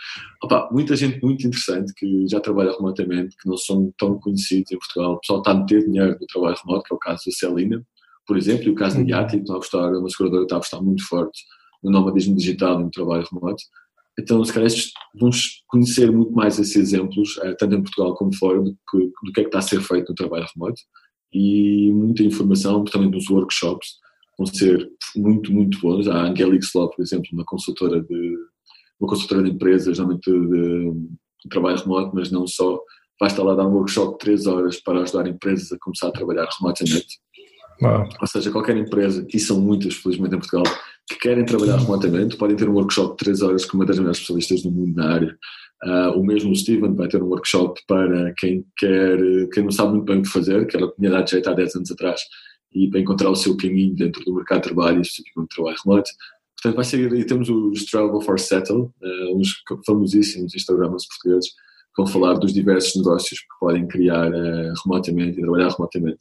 Opa, 0.42 0.68
muita 0.72 0.96
gente 0.96 1.22
muito 1.22 1.46
interessante 1.46 1.92
que 1.94 2.26
já 2.28 2.40
trabalha 2.40 2.72
remotamente, 2.72 3.36
que 3.40 3.48
não 3.48 3.56
são 3.56 3.94
tão 3.96 4.18
conhecidos 4.18 4.72
em 4.72 4.78
Portugal. 4.78 5.12
O 5.12 5.20
pessoal 5.20 5.38
está 5.38 5.52
a 5.52 5.54
meter 5.54 5.84
dinheiro 5.84 6.16
no 6.20 6.26
trabalho 6.26 6.56
remoto, 6.66 6.82
que 6.82 6.92
é 6.92 6.96
o 6.96 6.98
caso 6.98 7.22
da 7.26 7.30
Celina 7.30 7.84
por 8.26 8.36
exemplo, 8.36 8.64
e 8.64 8.70
o 8.70 8.74
caso 8.74 9.04
da 9.04 9.24
que 9.24 9.36
está 9.36 9.54
a 9.54 9.56
gostar, 9.56 9.92
uma 9.92 10.08
seguradora 10.08 10.44
está 10.44 10.76
a 10.76 10.82
muito 10.82 11.06
forte 11.06 11.40
no 11.82 11.90
nomadismo 11.90 12.34
digital 12.34 12.80
e 12.80 12.84
no 12.84 12.90
trabalho 12.90 13.26
remoto. 13.30 13.62
Então, 14.18 14.42
se 14.44 14.52
calhar, 14.52 14.70
vamos 15.18 15.62
conhecer 15.66 16.10
muito 16.10 16.32
mais 16.32 16.58
esses 16.58 16.76
exemplos, 16.76 17.36
eh, 17.42 17.54
tanto 17.58 17.74
em 17.74 17.82
Portugal 17.82 18.14
como 18.14 18.34
fora, 18.34 18.60
do 18.60 18.72
que, 18.72 18.98
do 18.98 19.32
que 19.32 19.40
é 19.40 19.44
que 19.44 19.48
está 19.48 19.58
a 19.58 19.62
ser 19.62 19.80
feito 19.82 20.10
no 20.10 20.14
trabalho 20.14 20.46
remoto. 20.54 20.80
E 21.32 21.90
muita 21.92 22.22
informação, 22.22 22.84
também 22.84 23.10
nos 23.10 23.28
workshops, 23.28 23.96
vão 24.38 24.46
ser 24.46 24.88
muito, 25.16 25.52
muito 25.52 25.78
bons. 25.80 26.06
A 26.08 26.28
Angelic 26.28 26.64
Slaw, 26.64 26.90
por 26.90 27.02
exemplo, 27.02 27.28
uma 27.32 27.44
consultora 27.44 28.00
de, 28.00 28.36
uma 29.00 29.08
consultora 29.08 29.42
de 29.42 29.50
empresas, 29.50 29.96
geralmente 29.96 30.30
de, 30.30 30.48
de, 30.48 30.92
de 30.92 31.48
trabalho 31.50 31.78
remoto, 31.78 32.12
mas 32.14 32.30
não 32.30 32.46
só, 32.46 32.80
vai 33.18 33.28
estar 33.28 33.42
lá 33.42 33.52
a 33.52 33.56
dar 33.56 33.66
um 33.66 33.74
workshop 33.74 34.12
de 34.12 34.18
3 34.18 34.46
horas 34.46 34.80
para 34.80 35.02
ajudar 35.02 35.26
empresas 35.26 35.72
a 35.72 35.78
começar 35.80 36.08
a 36.08 36.12
trabalhar 36.12 36.48
remotamente 36.58 37.18
Ou 38.20 38.26
seja, 38.26 38.50
qualquer 38.50 38.76
empresa, 38.76 39.26
e 39.32 39.38
são 39.38 39.60
muitas, 39.60 39.94
felizmente 39.94 40.34
em 40.34 40.38
Portugal, 40.38 40.64
que 41.08 41.18
querem 41.18 41.44
trabalhar 41.44 41.76
remotamente, 41.76 42.36
podem 42.36 42.56
ter 42.56 42.68
um 42.68 42.74
workshop 42.74 43.12
de 43.12 43.24
3 43.24 43.42
horas 43.42 43.64
com 43.64 43.76
uma 43.76 43.86
das 43.86 43.98
melhores 43.98 44.18
especialistas 44.18 44.62
do 44.62 44.70
mundo 44.70 44.94
na 44.94 45.12
área. 45.12 45.38
Uh, 45.84 46.18
o 46.18 46.24
mesmo 46.24 46.54
Steven 46.54 46.94
vai 46.94 47.08
ter 47.08 47.22
um 47.22 47.26
workshop 47.26 47.80
para 47.86 48.32
quem 48.38 48.64
quer, 48.76 49.18
quem 49.52 49.64
não 49.64 49.70
sabe 49.70 49.92
muito 49.92 50.06
bem 50.06 50.20
o 50.20 50.22
que 50.22 50.28
fazer, 50.28 50.66
que 50.66 50.76
ela 50.76 50.90
tinha 50.96 51.10
dado 51.10 51.28
jeito 51.28 51.50
há 51.50 51.52
10 51.52 51.76
anos 51.76 51.90
atrás, 51.90 52.22
e 52.72 52.88
para 52.88 53.00
encontrar 53.00 53.30
o 53.30 53.36
seu 53.36 53.56
caminho 53.56 53.94
dentro 53.94 54.24
do 54.24 54.34
mercado 54.34 54.62
de 54.62 54.68
trabalho, 54.68 55.00
especificamente 55.02 55.48
do 55.50 55.54
trabalho 55.54 55.76
remoto. 55.84 56.10
Portanto, 56.56 56.76
vai 56.76 56.84
ser, 56.84 57.12
e 57.12 57.26
temos 57.26 57.48
os 57.50 57.84
Travel 57.84 58.20
for 58.22 58.40
Settle, 58.40 58.90
uh, 59.02 59.36
uns 59.36 59.62
famosíssimos 59.84 60.54
Instagramers 60.54 61.06
portugueses, 61.06 61.50
que 61.50 62.02
vão 62.02 62.06
falar 62.06 62.34
dos 62.34 62.54
diversos 62.54 62.96
negócios 62.96 63.40
que 63.40 63.46
podem 63.60 63.86
criar 63.86 64.30
uh, 64.30 64.72
remotamente 64.84 65.38
e 65.38 65.42
trabalhar 65.42 65.68
remotamente. 65.68 66.18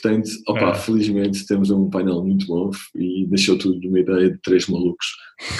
Portanto, 0.00 0.28
opa, 0.46 0.70
é. 0.70 0.74
felizmente 0.74 1.46
temos 1.46 1.70
um 1.70 1.88
painel 1.88 2.22
muito 2.22 2.46
bom 2.46 2.70
e 2.94 3.26
deixou 3.26 3.56
tudo 3.56 3.80
de 3.80 3.88
uma 3.88 4.00
ideia 4.00 4.30
de 4.30 4.38
três 4.38 4.66
malucos 4.68 5.06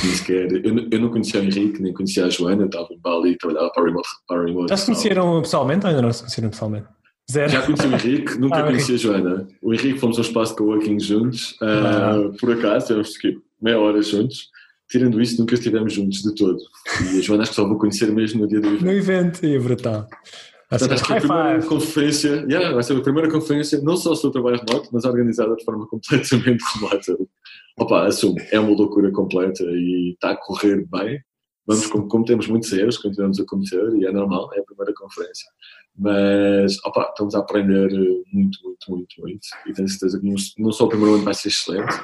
que 0.00 0.06
nem 0.06 0.16
sequer. 0.16 0.52
Eu, 0.52 0.88
eu 0.90 1.00
não 1.00 1.10
conhecia 1.10 1.40
o 1.40 1.44
Henrique, 1.44 1.80
nem 1.80 1.92
conhecia 1.92 2.26
a 2.26 2.30
Joana, 2.30 2.62
eu 2.62 2.66
estava 2.66 2.88
em 2.90 2.98
Bali 2.98 3.30
e 3.30 3.38
trabalhava 3.38 3.70
para 3.72 3.82
a 3.82 3.86
Remote. 3.86 4.08
Para 4.28 4.42
a 4.42 4.46
remote 4.46 4.68
Já 4.68 4.76
se 4.76 4.86
conheceram 4.86 5.42
pessoalmente 5.42 5.86
ou 5.86 5.90
ainda 5.90 6.02
não 6.02 6.12
se 6.12 6.20
conheceram 6.20 6.50
pessoalmente? 6.50 6.86
Zero. 7.30 7.50
Já 7.50 7.62
conheci 7.62 7.86
o 7.86 7.92
Henrique, 7.92 8.34
nunca 8.38 8.56
ah, 8.56 8.62
conheci 8.64 8.94
a 8.94 8.96
Joana. 8.96 9.48
O 9.62 9.74
Henrique 9.74 9.98
fomos 9.98 10.16
ao 10.18 10.24
espaço 10.24 10.52
de 10.52 10.58
coworking 10.58 11.00
juntos, 11.00 11.56
uh, 11.62 12.36
por 12.38 12.52
acaso, 12.52 12.86
tivemos 12.86 13.10
tipo, 13.12 13.42
meia 13.60 13.78
hora 13.78 14.00
juntos. 14.02 14.48
Tirando 14.88 15.20
isso, 15.20 15.40
nunca 15.40 15.54
estivemos 15.54 15.92
juntos 15.92 16.22
de 16.22 16.32
todo. 16.36 16.58
E 17.12 17.18
a 17.18 17.20
Joana 17.20 17.42
acho 17.42 17.50
que 17.50 17.56
só 17.56 17.66
vou 17.66 17.76
conhecer 17.76 18.12
mesmo 18.12 18.42
no 18.42 18.48
dia 18.48 18.60
do 18.60 18.68
evento. 18.68 18.84
No 18.84 18.92
evento, 18.92 19.44
é 19.44 19.58
brutal. 19.58 20.06
Portanto, 20.68 21.04
que 21.04 21.12
é 21.12 21.16
a 21.16 21.20
primeira 21.20 21.62
conferência, 21.66 22.44
yeah, 22.48 22.72
vai 22.74 22.82
ser 22.82 22.96
a 22.96 23.00
primeira 23.00 23.30
conferência, 23.30 23.80
não 23.82 23.96
só 23.96 24.14
sobre 24.16 24.40
trabalho 24.40 24.60
remoto, 24.66 24.88
mas 24.92 25.04
organizada 25.04 25.54
de 25.54 25.64
forma 25.64 25.86
completamente 25.88 26.64
remota. 26.74 27.16
Opa, 27.78 28.06
assumo, 28.06 28.36
é 28.50 28.58
uma 28.58 28.76
loucura 28.76 29.12
completa 29.12 29.62
e 29.62 30.12
está 30.14 30.32
a 30.32 30.36
correr 30.36 30.84
bem. 30.86 31.20
Vamos, 31.66 31.86
como, 31.88 32.08
como 32.08 32.24
temos 32.24 32.48
muitos 32.48 32.72
erros, 32.72 32.98
continuamos 32.98 33.40
a 33.40 33.44
cometer 33.44 33.94
e 33.96 34.06
é 34.06 34.12
normal, 34.12 34.50
é 34.54 34.60
a 34.60 34.64
primeira 34.64 34.92
conferência. 34.94 35.46
Mas, 35.96 36.76
opa, 36.84 37.08
estamos 37.10 37.34
a 37.34 37.40
aprender 37.40 37.90
muito, 38.32 38.58
muito, 38.62 38.90
muito, 38.90 39.20
muito. 39.20 39.46
E 39.66 39.72
tenho 39.72 39.88
certeza 39.88 40.20
que 40.20 40.34
não 40.58 40.72
só 40.72 40.84
o 40.84 40.88
primeiro 40.88 41.14
ano 41.14 41.24
vai 41.24 41.34
ser 41.34 41.48
excelente, 41.48 41.94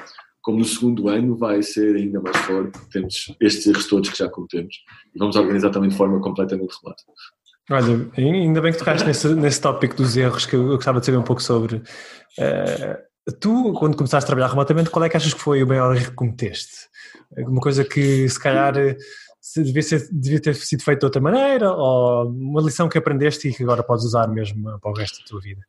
como 0.40 0.58
no 0.58 0.64
segundo 0.64 1.08
ano 1.08 1.36
vai 1.36 1.62
ser 1.62 1.94
ainda 1.96 2.20
mais 2.20 2.36
forte, 2.38 2.78
temos 2.90 3.34
estes 3.40 3.66
erros 3.66 3.86
todos 3.86 4.10
que 4.10 4.18
já 4.18 4.28
cometemos 4.28 4.74
e 5.14 5.18
vamos 5.18 5.36
organizar 5.36 5.70
também 5.70 5.88
de 5.88 5.96
forma 5.96 6.20
completamente 6.20 6.74
remota. 6.82 7.02
Olha, 7.70 8.10
ainda 8.16 8.60
bem 8.60 8.72
que 8.72 8.78
tocaste 8.78 9.06
nesse, 9.06 9.28
nesse 9.34 9.60
tópico 9.60 9.96
dos 9.96 10.16
erros 10.16 10.46
que 10.46 10.56
eu, 10.56 10.66
gostava 10.66 11.00
de 11.00 11.06
saber 11.06 11.18
um 11.18 11.22
pouco 11.22 11.42
sobre. 11.42 11.76
Uh, 11.76 13.32
tu, 13.40 13.72
quando 13.74 13.96
começaste 13.96 14.24
a 14.24 14.26
trabalhar 14.26 14.48
remotamente, 14.48 14.90
qual 14.90 15.04
é 15.04 15.08
que 15.08 15.16
achas 15.16 15.32
que 15.32 15.40
foi 15.40 15.62
o 15.62 15.66
maior 15.66 15.94
erro 15.94 16.10
que 16.10 16.16
cometeste? 16.16 16.88
Uma 17.36 17.60
coisa 17.60 17.84
que 17.84 18.28
se 18.28 18.40
calhar 18.40 18.74
devia, 19.56 19.82
ser, 19.82 20.08
devia 20.10 20.40
ter 20.40 20.54
sido 20.54 20.82
feita 20.82 21.00
de 21.00 21.06
outra 21.06 21.20
maneira 21.20 21.72
ou 21.72 22.28
uma 22.28 22.60
lição 22.60 22.88
que 22.88 22.98
aprendeste 22.98 23.48
e 23.48 23.54
que 23.54 23.62
agora 23.62 23.82
podes 23.82 24.04
usar 24.04 24.26
mesmo 24.28 24.78
para 24.80 24.90
o 24.90 24.94
resto 24.94 25.20
da 25.20 25.24
tua 25.26 25.40
vida? 25.40 25.60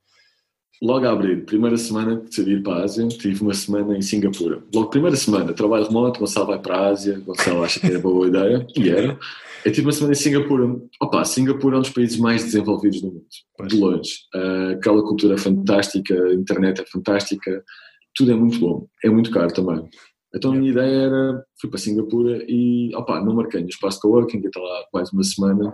Logo 0.81 1.05
a 1.05 1.11
abrir, 1.11 1.45
primeira 1.45 1.77
semana 1.77 2.17
de 2.17 2.23
decidi 2.23 2.51
ir 2.55 2.63
para 2.63 2.81
a 2.81 2.83
Ásia, 2.83 3.07
tive 3.07 3.41
uma 3.41 3.53
semana 3.53 3.95
em 3.95 4.01
Singapura. 4.01 4.61
Logo, 4.73 4.89
primeira 4.89 5.15
semana, 5.15 5.53
trabalho 5.53 5.85
remoto, 5.85 6.19
Gonçalo 6.19 6.47
vai 6.47 6.59
para 6.59 6.75
a 6.75 6.87
Ásia, 6.87 7.21
Gonçalo 7.25 7.63
acha 7.63 7.79
que 7.79 7.87
era 7.87 7.99
boa 7.99 8.27
ideia, 8.27 8.67
e 8.75 8.89
era. 8.89 9.17
Eu 9.65 9.71
tive 9.71 9.87
uma 9.87 9.93
semana 9.93 10.13
em 10.13 10.17
Singapura. 10.17 10.75
Opa, 11.01 11.23
Singapura 11.23 11.75
é 11.75 11.79
um 11.79 11.81
dos 11.81 11.91
países 11.91 12.17
mais 12.17 12.43
desenvolvidos 12.43 13.01
do 13.01 13.07
mundo, 13.07 13.25
de 13.67 13.77
longe. 13.77 14.11
Uh, 14.35 14.73
aquela 14.77 15.01
cultura 15.03 15.35
é 15.35 15.37
fantástica, 15.37 16.13
a 16.13 16.33
internet 16.33 16.81
é 16.81 16.85
fantástica, 16.85 17.63
tudo 18.13 18.31
é 18.31 18.35
muito 18.35 18.59
bom. 18.59 18.87
É 19.03 19.09
muito 19.09 19.31
caro 19.31 19.53
também. 19.53 19.87
Então 20.35 20.51
a 20.51 20.55
minha 20.55 20.71
ideia 20.71 21.05
era, 21.05 21.45
fui 21.61 21.69
para 21.69 21.79
Singapura 21.79 22.43
e, 22.47 22.93
opa, 22.95 23.21
não 23.21 23.35
marquei 23.35 23.61
no 23.61 23.69
espaço 23.69 23.97
de 23.97 24.01
coworking, 24.01 24.39
está 24.39 24.59
lá 24.59 24.85
quase 24.91 25.13
uma 25.13 25.23
semana, 25.23 25.73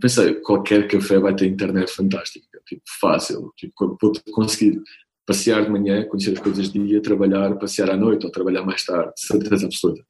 pensei, 0.00 0.34
qualquer 0.34 0.86
café 0.86 1.18
vai 1.18 1.34
ter 1.34 1.46
internet 1.46 1.90
fantástica, 1.90 2.60
tipo, 2.66 2.82
fácil, 3.00 3.52
tipo, 3.56 3.98
vou 4.00 4.12
conseguir 4.32 4.80
passear 5.26 5.64
de 5.64 5.70
manhã, 5.70 6.06
conhecer 6.06 6.32
as 6.32 6.38
coisas 6.38 6.72
de 6.72 6.78
dia, 6.78 7.02
trabalhar, 7.02 7.56
passear 7.56 7.90
à 7.90 7.96
noite 7.96 8.24
ou 8.24 8.32
trabalhar 8.32 8.64
mais 8.64 8.84
tarde, 8.84 9.12
certeza 9.16 9.66
absoluta. 9.66 10.04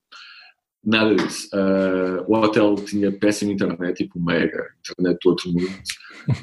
Nada 0.83 1.15
disso. 1.15 1.49
Uh, 1.53 2.25
o 2.27 2.37
hotel 2.39 2.75
tinha 2.77 3.13
péssima 3.13 3.53
internet, 3.53 3.97
tipo 3.97 4.19
mega, 4.19 4.67
internet 4.79 5.19
do 5.23 5.31
outro 5.31 5.53
mundo. 5.53 5.71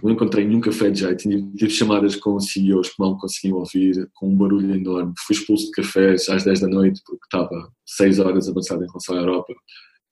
Não 0.03 0.11
encontrei 0.11 0.45
nenhum 0.45 0.61
café 0.61 0.89
de 0.91 0.99
jeito. 0.99 1.23
Tive 1.55 1.69
chamadas 1.71 2.15
com 2.15 2.39
CEOs 2.39 2.89
que 2.89 2.95
mal 2.99 3.17
conseguiam 3.17 3.57
ouvir, 3.57 4.07
com 4.13 4.29
um 4.29 4.35
barulho 4.35 4.75
enorme. 4.75 5.13
Fui 5.25 5.35
expulso 5.35 5.65
de 5.65 5.71
cafés 5.71 6.29
às 6.29 6.43
10 6.43 6.61
da 6.61 6.67
noite 6.67 7.01
porque 7.05 7.25
estava 7.25 7.71
6 7.85 8.19
horas 8.19 8.47
avançado 8.47 8.83
em 8.83 8.87
relação 8.87 9.15
à 9.15 9.19
Europa 9.19 9.53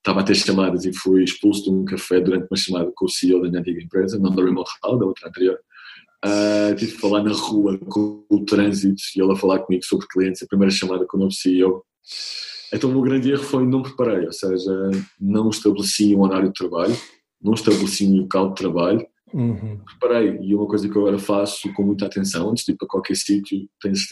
estava 0.06 0.20
a 0.20 0.24
ter 0.24 0.36
chamadas 0.36 0.86
e 0.86 0.94
fui 0.94 1.24
expulso 1.24 1.64
de 1.64 1.72
um 1.72 1.84
café 1.84 2.22
durante 2.22 2.48
uma 2.50 2.56
chamada 2.56 2.92
com 2.96 3.06
o 3.06 3.10
CEO 3.10 3.42
da 3.42 3.50
minha 3.50 3.60
antiga 3.60 3.82
empresa, 3.82 4.20
não 4.20 4.30
da 4.30 4.44
Remote 4.44 4.70
Hall, 4.84 5.00
da 5.00 5.06
outra 5.06 5.28
anterior. 5.28 5.60
Uh, 6.24 6.76
tive 6.76 6.92
que 6.92 7.00
falar 7.00 7.24
na 7.24 7.32
rua 7.32 7.78
com 7.80 8.24
o 8.30 8.46
trânsito 8.46 9.02
e 9.16 9.22
ele 9.22 9.34
a 9.34 9.36
falar 9.36 9.60
comigo 9.60 9.84
sobre 9.84 10.08
clientes, 10.08 10.44
a 10.44 10.48
primeira 10.48 10.72
chamada 10.72 11.06
com 11.08 11.18
o 11.18 11.20
novo 11.22 11.32
CEO. 11.32 11.84
Então 12.76 12.90
o 12.90 12.94
meu 12.94 13.02
grande 13.02 13.32
erro 13.32 13.44
foi 13.44 13.66
não 13.66 13.82
preparei, 13.82 14.26
ou 14.26 14.34
seja, 14.34 14.92
não 15.20 15.50
estabeleci 15.50 16.16
um 16.16 16.22
horário 16.22 16.50
de 16.50 16.54
trabalho, 16.54 16.96
não 17.42 17.54
estabeleci 17.54 18.06
um 18.06 18.22
local 18.22 18.50
de 18.50 18.56
trabalho, 18.56 19.06
uhum. 19.34 19.80
preparei, 19.86 20.38
e 20.42 20.54
uma 20.54 20.68
coisa 20.68 20.90
que 20.90 20.96
eu 20.96 21.02
agora 21.02 21.18
faço 21.18 21.72
com 21.74 21.84
muita 21.84 22.06
atenção, 22.06 22.50
antes 22.50 22.66
de 22.66 22.74
ir 22.74 22.76
para 22.76 22.88
qualquer 22.88 23.16
sítio, 23.16 23.68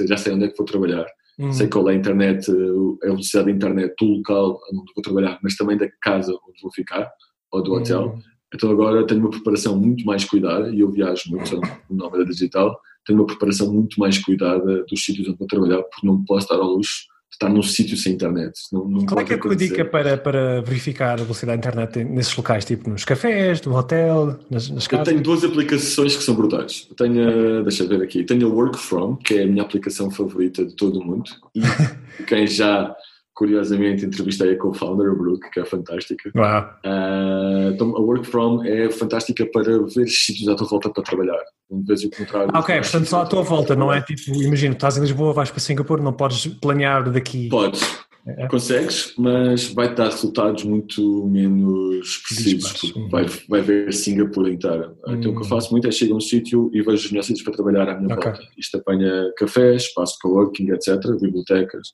já 0.08 0.18
sei 0.18 0.34
onde 0.34 0.46
é 0.46 0.48
que 0.48 0.58
vou 0.58 0.66
trabalhar, 0.66 1.06
Uhum. 1.40 1.52
Sei 1.52 1.68
qual 1.68 1.90
é 1.90 1.94
a 1.94 1.96
internet, 1.96 2.50
a 2.52 3.08
velocidade 3.08 3.48
da 3.48 3.52
internet 3.52 3.96
do 4.00 4.06
local 4.06 4.60
onde 4.72 4.94
vou 4.94 5.02
trabalhar, 5.02 5.40
mas 5.42 5.56
também 5.56 5.78
da 5.78 5.90
casa 6.02 6.32
onde 6.32 6.62
vou 6.62 6.72
ficar, 6.72 7.10
ou 7.52 7.64
do 7.64 7.74
hotel. 7.74 8.04
Uhum. 8.04 8.22
Então 8.54 8.70
agora 8.70 9.06
tenho 9.08 9.22
uma 9.22 9.32
preparação 9.32 9.76
muito 9.80 10.06
mais 10.06 10.24
cuidada, 10.24 10.70
e 10.70 10.80
eu 10.80 10.92
viajo 10.92 11.24
muito, 11.32 11.50
sou 11.50 11.60
um 11.90 11.96
nómada 11.96 12.24
digital, 12.26 12.78
tenho 13.06 13.20
uma 13.20 13.26
preparação 13.26 13.74
muito 13.74 14.00
mais 14.00 14.20
cuidada 14.20 14.86
dos 14.86 15.04
sítios 15.04 15.28
onde 15.28 15.40
vou 15.40 15.48
trabalhar, 15.48 15.82
porque 15.84 16.06
não 16.06 16.24
posso 16.24 16.48
dar 16.48 16.58
ao 16.58 16.76
luxo 16.76 17.06
estar 17.34 17.50
num 17.50 17.64
sítio 17.64 17.98
sem 17.98 18.14
internet. 18.14 18.60
Não, 18.72 18.88
não 18.88 19.06
Qual 19.06 19.20
é 19.20 19.24
que 19.24 19.34
é 19.34 19.36
a 19.36 19.40
tua 19.40 19.56
dica 19.56 19.84
para, 19.84 20.18
para 20.18 20.62
verificar 20.62 21.14
a 21.14 21.24
velocidade 21.24 21.62
da 21.62 21.70
internet 21.70 22.04
nesses 22.04 22.36
locais, 22.36 22.64
tipo 22.64 22.90
nos 22.90 23.04
cafés, 23.04 23.62
no 23.62 23.76
hotel, 23.76 24.40
nas, 24.50 24.70
nas 24.70 24.88
casas? 24.88 25.08
Eu 25.08 25.14
tenho 25.14 25.24
duas 25.24 25.44
aplicações 25.44 26.16
que 26.16 26.24
são 26.24 26.36
brutais. 26.36 26.88
Eu 26.90 26.96
tenho, 26.96 27.64
deixa 27.64 27.84
eu 27.84 27.90
ver 27.90 28.02
aqui, 28.02 28.24
tenho 28.24 28.48
a 28.48 28.54
Work 28.54 28.78
From, 28.78 29.16
que 29.16 29.36
é 29.36 29.44
a 29.44 29.48
minha 29.48 29.64
aplicação 29.64 30.10
favorita 30.10 30.64
de 30.64 30.76
todo 30.76 31.00
o 31.00 31.06
mundo, 31.06 31.30
e 31.56 31.62
quem 32.28 32.48
já 32.48 32.96
curiosamente 33.34 34.06
entrevistei 34.06 34.54
a 34.54 34.58
co-founder, 34.58 35.10
a 35.10 35.16
Brooke, 35.16 35.50
que 35.50 35.60
é 35.60 35.66
fantástica. 35.66 36.32
Uau. 36.36 36.62
Uh, 36.86 37.74
então, 37.74 37.96
a 37.96 38.00
Work 38.00 38.28
From 38.28 38.64
é 38.64 38.90
fantástica 38.90 39.46
para 39.48 39.80
ver 39.84 40.08
sítios 40.08 40.48
à 40.48 40.56
tua 40.56 40.68
volta 40.68 40.90
para 40.90 41.04
trabalhar. 41.04 41.42
Vezes 41.88 42.06
o 42.06 42.12
contrário. 42.12 42.50
Ah, 42.54 42.60
ok, 42.60 42.76
portanto 42.76 43.06
só 43.06 43.22
à 43.22 43.26
tua 43.26 43.42
volta, 43.42 43.76
não 43.76 43.92
é 43.92 44.00
tipo, 44.02 44.22
imagina, 44.36 44.74
estás 44.74 44.98
em 44.98 45.02
Lisboa, 45.02 45.34
vais 45.34 45.50
para 45.50 45.60
Singapura, 45.60 46.04
não 46.04 46.14
podes 46.14 46.46
planear 46.46 47.10
daqui. 47.12 47.50
Podes, 47.50 47.82
é. 48.28 48.48
consegues, 48.48 49.14
mas 49.18 49.74
vai 49.74 49.94
dar 49.94 50.06
resultados 50.06 50.64
muito 50.64 51.26
menos 51.28 52.18
precisos, 52.18 52.94
vai, 53.10 53.26
vai 53.50 53.62
ver 53.62 53.92
Singapura 53.92 54.52
inteira. 54.52 54.94
Hum. 55.08 55.16
Então 55.16 55.32
o 55.32 55.36
que 55.36 55.42
eu 55.42 55.46
hum. 55.46 55.50
faço 55.50 55.72
muito 55.72 55.88
é 55.88 55.92
chegar 55.92 56.14
a 56.14 56.18
um 56.18 56.22
sítio 56.22 56.70
e 56.74 56.82
vejo 56.82 57.06
os 57.06 57.12
melhores 57.12 57.26
sítios 57.28 57.44
para 57.44 57.54
trabalhar 57.54 57.90
à 57.90 58.00
minha 58.00 58.14
okay. 58.16 58.32
volta. 58.32 58.48
Isto 58.56 58.78
apanha 58.78 59.34
cafés, 59.36 59.84
espaço 59.84 60.14
de 60.14 60.20
coworking, 60.20 60.72
etc., 60.72 61.00
bibliotecas. 61.20 61.90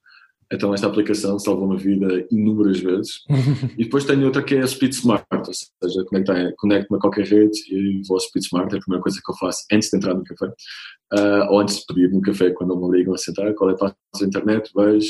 Então 0.51 0.73
esta 0.73 0.87
aplicação 0.87 1.37
salva-me 1.37 1.75
a 1.75 1.77
vida 1.77 2.27
inúmeras 2.31 2.79
vezes. 2.79 3.23
e 3.77 3.83
depois 3.83 4.05
tenho 4.05 4.25
outra 4.25 4.43
que 4.43 4.55
é 4.55 4.61
a 4.61 4.67
Speed 4.67 4.93
Smart, 4.93 5.25
ou 5.31 5.43
seja, 5.43 6.05
conecto-me 6.57 6.97
a 6.97 6.99
qualquer 6.99 7.25
rede 7.25 7.59
e 7.69 8.01
vou 8.07 8.15
ao 8.15 8.21
Speed 8.21 8.45
Smart, 8.45 8.73
é 8.73 8.77
a 8.77 8.81
primeira 8.81 9.03
coisa 9.03 9.19
que 9.23 9.31
eu 9.31 9.35
faço 9.35 9.63
antes 9.71 9.89
de 9.89 9.97
entrar 9.97 10.15
no 10.15 10.23
café, 10.23 10.47
uh, 10.47 11.51
ou 11.51 11.59
antes 11.59 11.77
de 11.77 11.85
pedir 11.85 12.11
no 12.11 12.21
café 12.21 12.49
quando 12.51 12.75
me 12.75 12.97
ligam 12.97 13.13
a 13.13 13.17
sentar, 13.17 13.53
qual 13.53 13.69
é 13.69 13.73
a 13.73 13.77
taxa 13.77 13.95
de 14.17 14.25
internet, 14.25 14.71
vejo, 14.75 15.09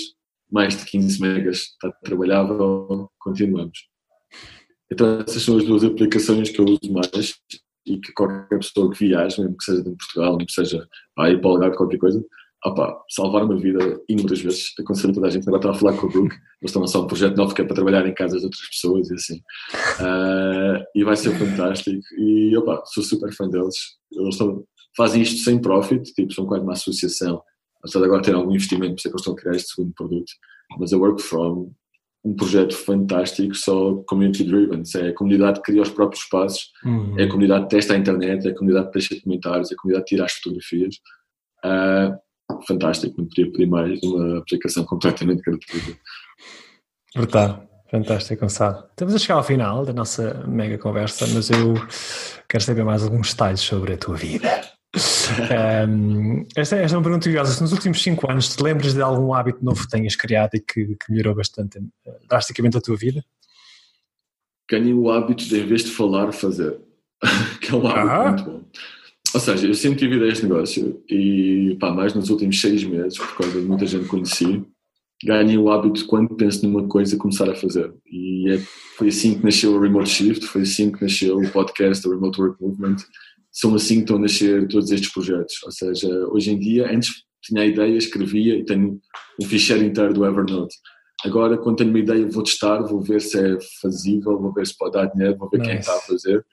mais 0.52 0.76
de 0.76 0.86
15 0.86 1.22
megas, 1.22 1.58
está 1.58 1.92
trabalhável, 2.04 3.10
continuamos. 3.20 3.88
Então 4.92 5.22
essas 5.22 5.44
são 5.44 5.58
as 5.58 5.64
duas 5.64 5.84
aplicações 5.84 6.50
que 6.50 6.60
eu 6.60 6.66
uso 6.66 6.92
mais 6.92 7.36
e 7.86 7.98
que 7.98 8.12
qualquer 8.14 8.58
pessoa 8.58 8.92
que 8.92 9.00
viaje, 9.06 9.40
mesmo 9.40 9.58
que 9.58 9.64
seja 9.64 9.84
de 9.84 9.96
Portugal, 9.96 10.34
mesmo 10.34 10.48
que 10.48 10.54
seja 10.54 10.88
para 11.16 11.32
ir 11.32 11.40
para 11.40 11.50
o 11.50 11.54
lugar, 11.54 11.72
qualquer 11.76 11.98
coisa, 11.98 12.24
opa, 12.66 13.02
salvar 13.10 13.44
uma 13.44 13.58
vida 13.58 14.02
inúmeras 14.10 14.42
vezes. 14.42 14.74
Aconselho 14.80 15.14
toda 15.14 15.28
a 15.28 15.30
gente. 15.30 15.48
Agora 15.48 15.60
estava 15.60 15.76
a 15.76 15.80
falar 15.80 15.98
com 15.98 16.08
o 16.08 16.10
Brook, 16.10 16.36
eles 16.36 16.42
estão 16.64 16.82
a 16.82 16.86
lançar 16.86 17.00
um 17.00 17.08
projeto 17.08 17.38
novo 17.38 17.54
que 17.54 17.62
é 17.62 17.66
para 17.66 17.76
trabalhar 17.76 18.06
em 18.08 18.14
casas 18.14 18.40
de 18.40 18.46
outras 18.46 18.68
pessoas 18.68 19.10
e 19.10 19.14
assim. 19.14 19.38
Uh, 20.00 20.84
e 20.96 21.04
vai 21.04 21.16
ser 21.16 21.38
fantástico. 21.38 22.02
E 22.18 22.56
opa, 22.58 22.82
sou 22.86 23.04
super 23.04 23.32
fã 23.34 23.48
deles. 23.50 23.76
Eles 24.12 24.36
estão, 24.36 24.64
fazem 24.96 25.22
isto 25.22 25.44
sem 25.44 25.60
profit, 25.60 26.04
tipo, 26.14 26.34
são 26.34 26.46
quase 26.46 26.64
uma 26.64 26.74
associação. 26.74 27.42
Apesar 27.82 28.00
de 28.00 28.06
agora 28.06 28.22
ter 28.22 28.36
algum 28.36 28.52
investimento, 28.52 28.96
por 28.96 29.00
isso 29.00 29.08
é 29.08 29.12
que 29.12 29.16
eles 29.16 29.22
estão 29.22 29.34
a 29.34 29.38
criar 29.38 29.56
este 29.56 29.70
segundo 29.74 29.94
produto. 29.94 30.32
Mas 30.78 30.92
a 30.92 30.98
Work 30.98 31.22
From, 31.22 31.72
um 32.26 32.36
projeto 32.36 32.76
fantástico, 32.76 33.56
só 33.56 33.96
community 34.06 34.44
driven. 34.44 34.84
É 34.98 35.08
a 35.08 35.16
comunidade 35.16 35.62
que 35.62 35.72
cria 35.72 35.82
os 35.82 35.90
próprios 35.90 36.24
espaços, 36.24 36.72
uhum. 36.84 37.18
é 37.18 37.24
a 37.24 37.30
comunidade 37.30 37.64
que 37.64 37.70
testa 37.70 37.94
a 37.94 37.98
internet, 37.98 38.46
é 38.46 38.52
a 38.52 38.56
comunidade 38.56 38.88
que 38.88 39.00
deixa 39.00 39.24
comentários, 39.24 39.72
é 39.72 39.74
a 39.74 39.78
comunidade 39.78 40.06
que 40.06 40.16
tira 40.16 40.26
as 40.26 40.34
fotografias. 40.34 40.96
Uh, 41.64 42.29
fantástico, 42.68 43.16
não 43.18 43.28
podia 43.28 43.52
pedir 43.52 43.68
mais 43.68 44.02
uma 44.04 44.40
aplicação 44.40 44.84
completamente 44.86 45.42
gratuita. 45.42 45.98
Brutal, 47.16 47.68
fantástico, 47.90 48.42
Gonçalo. 48.42 48.86
Estamos 48.90 49.16
a 49.16 49.18
chegar 49.18 49.36
ao 49.36 49.44
final 49.44 49.86
da 49.86 49.94
nossa 49.94 50.46
mega 50.48 50.78
conversa, 50.78 51.26
mas 51.28 51.50
eu 51.50 51.74
quero 52.48 52.64
saber 52.64 52.84
mais 52.84 53.04
alguns 53.04 53.32
detalhes 53.32 53.62
sobre 53.62 53.94
a 53.94 53.98
tua 53.98 54.16
vida. 54.16 54.62
um, 55.88 56.46
esta, 56.56 56.78
esta, 56.78 56.96
é 56.96 56.98
uma 56.98 57.04
pergunta 57.04 57.28
curiosa. 57.28 57.54
Se 57.54 57.62
nos 57.62 57.72
últimos 57.72 58.02
5 58.02 58.32
anos 58.32 58.56
te 58.56 58.64
lembras 58.64 58.94
de 58.94 59.02
algum 59.02 59.34
hábito 59.34 59.64
novo 59.64 59.82
que 59.82 59.90
tenhas 59.90 60.16
criado 60.16 60.56
e 60.56 60.60
que, 60.60 60.96
que 60.96 61.12
melhorou 61.12 61.36
bastante, 61.36 61.78
eh, 61.78 62.20
drasticamente 62.28 62.78
a 62.78 62.82
tua 62.82 62.96
vida? 62.96 63.24
Ganhei 64.70 64.94
o 64.94 65.12
hábito 65.12 65.46
de, 65.46 65.60
em 65.60 65.66
vez 65.66 65.84
de 65.84 65.92
falar, 65.92 66.32
fazer. 66.32 66.80
que 67.62 67.72
é 67.72 67.76
um 67.76 67.88
hábito 67.88 68.10
ah. 68.10 68.28
muito 68.30 68.44
bom. 68.44 68.64
Ou 69.34 69.40
seja, 69.40 69.68
eu 69.68 69.74
sempre 69.76 70.00
tive 70.00 70.16
ideias 70.16 70.38
de 70.38 70.44
negócio 70.44 71.04
e, 71.08 71.78
pá, 71.80 71.92
mais 71.92 72.14
nos 72.16 72.30
últimos 72.30 72.60
seis 72.60 72.84
meses, 72.84 73.18
por 73.18 73.38
causa 73.38 73.62
de 73.62 73.68
muita 73.68 73.86
gente 73.86 74.04
que 74.04 74.10
conheci, 74.10 74.64
ganhei 75.24 75.58
o 75.58 75.70
hábito 75.70 76.00
de 76.00 76.06
quando 76.06 76.36
penso 76.36 76.66
numa 76.66 76.88
coisa 76.88 77.18
começar 77.18 77.50
a 77.50 77.56
fazer. 77.56 77.94
E 78.12 78.50
é, 78.50 78.58
foi 78.98 79.10
assim 79.10 79.38
que 79.38 79.46
nasceu 79.46 79.74
o 79.76 79.80
Remote 79.80 80.10
Shift, 80.10 80.46
foi 80.48 80.64
assim 80.64 80.92
que 80.92 81.04
nasceu 81.04 81.38
o 81.38 81.52
podcast, 81.52 82.08
o 82.08 82.12
Remote 82.12 82.42
Work 82.42 82.62
Movement. 82.62 82.98
São 83.52 83.76
assim 83.76 83.96
que 83.96 84.02
estão 84.02 84.16
a 84.18 84.22
nascer 84.22 84.68
todos 84.68 84.90
estes 84.92 85.12
projetos. 85.12 85.62
Ou 85.64 85.72
seja, 85.72 86.08
hoje 86.30 86.52
em 86.52 86.60
dia, 86.60 86.92
antes 86.92 87.24
tinha 87.42 87.62
a 87.62 87.66
ideia, 87.66 87.98
escrevia 87.98 88.56
e 88.56 88.66
tenho 88.66 89.00
um 89.40 89.46
ficheiro 89.46 89.84
inteiro 89.84 90.14
do 90.14 90.26
Evernote. 90.26 90.76
Agora, 91.24 91.58
quando 91.58 91.78
tenho 91.78 91.90
uma 91.90 92.00
ideia, 92.00 92.28
vou 92.28 92.44
testar, 92.44 92.82
vou 92.82 93.02
ver 93.02 93.22
se 93.22 93.38
é 93.38 93.58
fazível, 93.82 94.40
vou 94.40 94.54
ver 94.54 94.66
se 94.66 94.78
pode 94.78 94.94
dar 94.94 95.06
dinheiro, 95.08 95.38
vou 95.38 95.50
ver 95.50 95.60
nice. 95.60 95.70
quem 95.70 95.80
está 95.80 95.96
a 95.96 96.02
fazer 96.02 96.46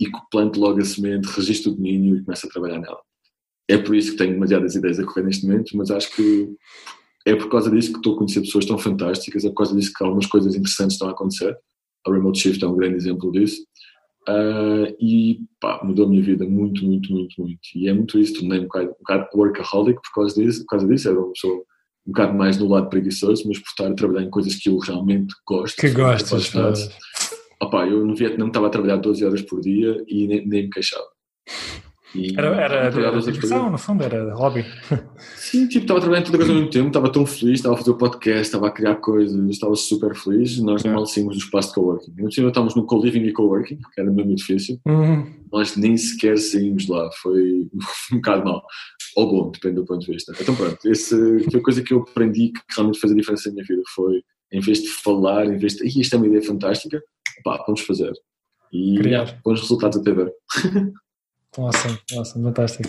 e 0.00 0.06
planto 0.30 0.60
logo 0.60 0.80
a 0.80 0.84
semente, 0.84 1.28
registro 1.28 1.72
o 1.72 1.74
domínio 1.74 2.16
e 2.16 2.22
começo 2.24 2.46
a 2.46 2.50
trabalhar 2.50 2.78
nela. 2.78 3.00
É 3.68 3.78
por 3.78 3.96
isso 3.96 4.12
que 4.12 4.18
tenho 4.18 4.34
demasiadas 4.34 4.74
ideias 4.74 4.98
a 4.98 5.04
correr 5.04 5.24
neste 5.24 5.46
momento, 5.46 5.76
mas 5.76 5.90
acho 5.90 6.14
que 6.14 6.48
é 7.26 7.34
por 7.34 7.48
causa 7.50 7.70
disso 7.70 7.90
que 7.90 7.98
estou 7.98 8.14
a 8.14 8.18
conhecer 8.18 8.40
pessoas 8.40 8.64
tão 8.64 8.78
fantásticas, 8.78 9.44
é 9.44 9.48
por 9.48 9.56
causa 9.56 9.74
disso 9.74 9.92
que 9.96 10.04
algumas 10.04 10.26
coisas 10.26 10.54
interessantes 10.54 10.94
estão 10.94 11.08
a 11.08 11.12
acontecer. 11.12 11.56
A 12.06 12.12
Remote 12.12 12.38
Shift 12.38 12.64
é 12.64 12.68
um 12.68 12.76
grande 12.76 12.96
exemplo 12.96 13.32
disso. 13.32 13.62
Uh, 14.28 14.94
e 15.00 15.40
pá, 15.60 15.80
mudou 15.84 16.06
a 16.06 16.08
minha 16.08 16.22
vida 16.22 16.44
muito, 16.44 16.84
muito, 16.84 17.12
muito, 17.12 17.40
muito. 17.40 17.60
E 17.74 17.88
é 17.88 17.92
muito 17.92 18.18
isso, 18.18 18.34
tornei-me 18.34 18.64
um 18.64 18.68
bocado, 18.68 18.90
um 18.90 18.98
bocado 18.98 19.28
workaholic 19.34 20.00
por 20.02 20.14
causa 20.14 20.40
disso, 20.40 20.60
por 20.60 20.66
causa 20.66 20.86
disso. 20.86 21.08
Era 21.08 21.18
uma 21.18 21.32
pessoa 21.32 21.64
um 22.06 22.12
bocado 22.12 22.34
mais 22.34 22.56
no 22.56 22.68
lado 22.68 22.88
preguiçoso, 22.88 23.42
mas 23.48 23.58
por 23.58 23.68
estar 23.68 23.90
a 23.90 23.94
trabalhar 23.94 24.24
em 24.24 24.30
coisas 24.30 24.54
que 24.54 24.68
eu 24.68 24.78
realmente 24.78 25.34
gosto. 25.44 25.76
Que 25.76 25.90
gostas, 25.90 26.52
Opa, 27.60 27.86
eu 27.86 28.04
no 28.04 28.14
Vietnã 28.14 28.46
estava 28.46 28.66
a 28.66 28.70
trabalhar 28.70 28.96
12 28.96 29.24
horas 29.24 29.42
por 29.42 29.60
dia 29.60 30.04
e 30.06 30.26
nem, 30.26 30.46
nem 30.46 30.62
me 30.64 30.70
queixava. 30.70 31.06
E 32.14 32.32
era 32.36 32.48
era, 32.48 32.74
era 32.74 33.20
diversão, 33.20 33.70
no 33.70 33.76
fundo, 33.76 34.02
era 34.02 34.34
hobby. 34.34 34.64
Sim, 35.36 35.66
tipo, 35.68 35.84
estava 35.84 36.00
trabalhando 36.00 36.26
toda 36.26 36.38
coisa 36.38 36.52
ao 36.52 36.58
mesmo 36.58 36.70
tempo, 36.70 36.86
estava 36.86 37.12
tão 37.12 37.26
feliz, 37.26 37.54
estava 37.54 37.74
a 37.74 37.78
fazer 37.78 37.90
o 37.90 37.98
podcast, 37.98 38.42
estava 38.42 38.68
a 38.68 38.70
criar 38.70 38.96
coisas, 38.96 39.50
estava 39.50 39.74
super 39.74 40.14
feliz. 40.14 40.58
Nós 40.58 40.84
é. 40.84 40.90
mal 40.90 41.04
saímos 41.04 41.36
do 41.36 41.42
espaço 41.42 41.68
de 41.68 41.74
coworking. 41.74 42.14
No 42.16 42.32
cima 42.32 42.48
estávamos 42.48 42.74
no 42.74 42.86
co-living 42.86 43.24
e 43.24 43.32
coworking, 43.32 43.76
que 43.76 44.00
era 44.00 44.08
no 44.08 44.16
mesmo 44.16 44.32
edifício. 44.32 44.80
Uhum. 44.86 45.26
Nós 45.52 45.76
nem 45.76 45.96
sequer 45.96 46.38
saímos 46.38 46.88
lá, 46.88 47.10
foi 47.20 47.68
um 48.12 48.16
bocado 48.16 48.44
mal. 48.44 48.62
Ou 49.16 49.30
bom, 49.30 49.50
depende 49.50 49.74
do 49.76 49.84
ponto 49.84 50.04
de 50.04 50.12
vista. 50.12 50.32
Então 50.40 50.54
pronto, 50.54 50.78
essa 50.88 51.16
foi 51.50 51.60
a 51.60 51.62
coisa 51.62 51.82
que 51.82 51.92
eu 51.92 52.00
aprendi 52.00 52.52
que 52.52 52.60
realmente 52.74 53.00
fez 53.00 53.12
a 53.12 53.16
diferença 53.16 53.48
na 53.48 53.54
minha 53.54 53.66
vida. 53.66 53.82
Foi, 53.94 54.22
em 54.52 54.60
vez 54.60 54.82
de 54.82 54.88
falar, 54.88 55.46
em 55.46 55.58
vez 55.58 55.74
de, 55.74 55.86
isto 55.86 56.14
é 56.14 56.16
uma 56.16 56.26
ideia 56.26 56.42
fantástica, 56.42 57.02
pá, 57.42 57.62
vamos 57.66 57.80
fazer. 57.82 58.12
E 58.72 58.96
Criar. 58.98 59.40
bons 59.44 59.60
resultados 59.60 59.98
até 59.98 60.12
ver. 60.12 60.32
Awesome, 61.58 61.98
awesome, 62.14 62.44
fantástico. 62.44 62.88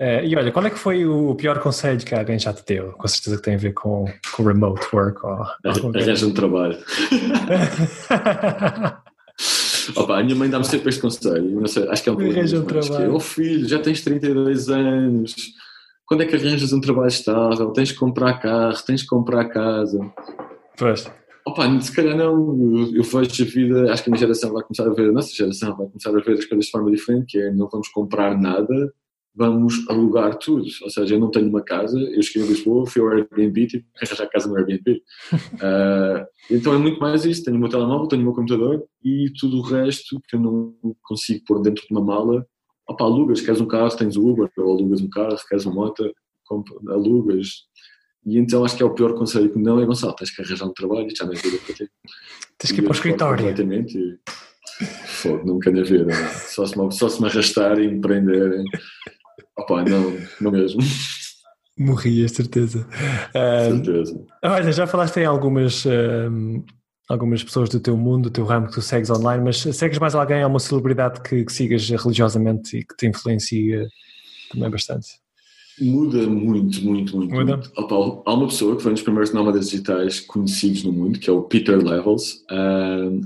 Uh, 0.00 0.24
e 0.24 0.34
olha, 0.36 0.50
qual 0.50 0.66
é 0.66 0.70
que 0.70 0.78
foi 0.78 1.06
o 1.06 1.32
pior 1.36 1.60
conselho 1.60 2.04
que 2.04 2.12
alguém 2.12 2.40
já 2.40 2.52
te 2.52 2.64
deu? 2.66 2.92
Com 2.94 3.06
certeza 3.06 3.36
que 3.36 3.42
tem 3.42 3.54
a 3.54 3.58
ver 3.58 3.72
com, 3.72 4.04
com 4.34 4.42
remote 4.42 4.84
work 4.92 5.24
ou 5.24 5.46
Arranja 5.64 6.26
um 6.26 6.34
trabalho. 6.34 6.76
Opa, 9.96 10.18
a 10.18 10.22
minha 10.24 10.34
mãe 10.34 10.50
dá-me 10.50 10.64
sempre 10.64 10.88
este 10.88 11.00
conselho, 11.00 11.66
sei, 11.68 11.88
acho 11.88 12.02
que 12.02 12.08
é 12.08 12.12
um 12.12 12.16
problema. 12.16 12.38
Arranja 12.38 12.58
um 12.58 12.64
trabalho. 12.64 13.14
oh 13.14 13.20
filho, 13.20 13.68
já 13.68 13.78
tens 13.78 14.02
32 14.02 14.68
anos, 14.68 15.34
quando 16.04 16.22
é 16.22 16.26
que 16.26 16.34
arranjas 16.34 16.72
um 16.72 16.80
trabalho 16.80 17.08
estável? 17.08 17.70
Tens 17.70 17.92
que 17.92 17.98
comprar 17.98 18.40
carro, 18.40 18.82
tens 18.84 19.02
que 19.02 19.08
comprar 19.08 19.44
casa. 19.44 20.00
Pois. 20.76 21.10
Opa, 21.46 21.80
se 21.80 21.94
calhar 21.94 22.16
não, 22.16 22.34
eu, 22.94 23.02
vejo 23.02 23.42
a 23.42 23.46
vida, 23.46 23.92
acho 23.92 24.04
que 24.04 24.10
a 24.10 24.12
minha 24.12 24.20
geração 24.20 24.52
vai 24.52 24.62
começar 24.62 24.86
a 24.86 24.92
ver, 24.92 25.08
a 25.08 25.12
nossa 25.12 25.34
geração 25.34 25.76
vai 25.76 25.86
começar 25.86 26.10
a 26.10 26.12
ver 26.12 26.32
as 26.32 26.44
coisas 26.44 26.66
de 26.66 26.70
forma 26.70 26.90
diferente, 26.90 27.26
que 27.28 27.38
é 27.38 27.52
não 27.52 27.68
vamos 27.68 27.88
comprar 27.88 28.38
nada, 28.38 28.92
vamos 29.34 29.88
alugar 29.88 30.36
tudo. 30.36 30.66
Ou 30.82 30.90
seja, 30.90 31.14
eu 31.14 31.20
não 31.20 31.30
tenho 31.30 31.48
uma 31.48 31.62
casa, 31.62 31.98
eu 31.98 32.22
cheguei 32.22 32.46
em 32.46 32.50
Lisboa, 32.50 32.86
fui 32.86 33.00
ao 33.00 33.08
Airbnb, 33.08 33.66
tive 33.66 33.84
que 33.84 34.04
arranjar 34.04 34.28
casa 34.28 34.48
no 34.48 34.56
Airbnb. 34.56 35.02
uh, 35.32 36.26
então 36.50 36.74
é 36.74 36.78
muito 36.78 37.00
mais 37.00 37.24
isso, 37.24 37.44
tenho 37.44 37.56
o 37.56 37.60
meu 37.60 37.68
telemóvel, 37.68 38.08
tenho 38.08 38.22
o 38.22 38.24
meu 38.26 38.34
computador 38.34 38.84
e 39.02 39.32
tudo 39.38 39.58
o 39.58 39.62
resto 39.62 40.20
que 40.28 40.36
eu 40.36 40.40
não 40.40 40.74
consigo 41.02 41.44
pôr 41.46 41.62
dentro 41.62 41.86
de 41.86 41.92
uma 41.92 42.04
mala, 42.04 42.46
opa, 42.86 43.04
alugas, 43.04 43.40
queres 43.40 43.60
um 43.60 43.66
carro, 43.66 43.88
tens 43.96 44.16
o 44.16 44.28
Uber, 44.28 44.50
ou 44.58 44.72
alugas 44.72 45.00
um 45.00 45.08
carro, 45.08 45.36
queres 45.48 45.64
uma 45.64 45.74
moto, 45.74 46.12
alugas, 46.88 47.68
e 48.24 48.38
então 48.38 48.64
acho 48.64 48.76
que 48.76 48.82
é 48.82 48.86
o 48.86 48.94
pior 48.94 49.14
conselho 49.14 49.50
que 49.50 49.58
não 49.58 49.80
é 49.80 49.86
Gonçalo, 49.86 50.14
tens 50.14 50.30
que 50.30 50.42
arranjar 50.42 50.66
um 50.66 50.72
trabalho 50.72 51.08
e 51.10 51.14
já 51.14 51.24
não 51.24 51.32
é 51.32 51.36
vida 51.36 51.58
para 51.64 51.74
ti. 51.74 51.90
Tens 52.58 52.72
que 52.72 52.80
ir 52.80 52.82
para 52.82 52.92
o 52.92 52.94
escritório. 52.94 53.38
Completamente 53.38 53.98
e 53.98 54.18
fogo, 54.84 55.46
nunca 55.46 55.70
na 55.70 55.82
vida. 55.82 56.12
Só 56.48 56.66
se, 56.66 56.78
me, 56.78 56.90
só 56.92 57.08
se 57.08 57.20
me 57.20 57.28
arrastar 57.28 57.78
e 57.78 57.86
empreender. 57.86 58.62
Opa, 59.56 59.84
não, 59.84 60.16
não 60.40 60.50
mesmo. 60.50 60.80
Morrias, 61.78 62.32
certeza. 62.32 62.86
certeza. 63.32 64.14
Uh, 64.14 64.26
olha, 64.44 64.72
já 64.72 64.86
falaste 64.86 65.16
em 65.18 65.24
algumas, 65.24 65.84
uh, 65.84 66.64
algumas 67.08 67.42
pessoas 67.42 67.68
do 67.68 67.80
teu 67.80 67.96
mundo, 67.96 68.24
do 68.24 68.30
teu 68.30 68.44
ramo 68.44 68.66
que 68.66 68.74
tu 68.74 68.82
segues 68.82 69.10
online, 69.10 69.42
mas 69.42 69.60
segues 69.60 69.98
mais 69.98 70.14
alguém, 70.14 70.42
alguma 70.42 70.60
celebridade 70.60 71.20
que, 71.22 71.44
que 71.44 71.52
sigas 71.52 71.88
religiosamente 71.88 72.78
e 72.78 72.84
que 72.84 72.96
te 72.96 73.06
influencia 73.06 73.86
também 74.50 74.70
bastante? 74.70 75.08
Muda 75.78 76.26
muito, 76.26 76.82
muito, 76.82 77.16
muito. 77.16 77.34
Muda. 77.34 77.56
muito. 77.56 78.22
Há 78.26 78.34
uma 78.34 78.46
pessoa 78.46 78.76
que 78.76 78.82
foi 78.82 78.92
um 78.92 78.94
dos 78.94 79.02
primeiros 79.02 79.32
nómadas 79.32 79.70
digitais 79.70 80.20
conhecidos 80.20 80.82
no 80.84 80.92
mundo, 80.92 81.18
que 81.18 81.30
é 81.30 81.32
o 81.32 81.42
Peter 81.42 81.78
Levels. 81.78 82.44
Um, 82.50 83.20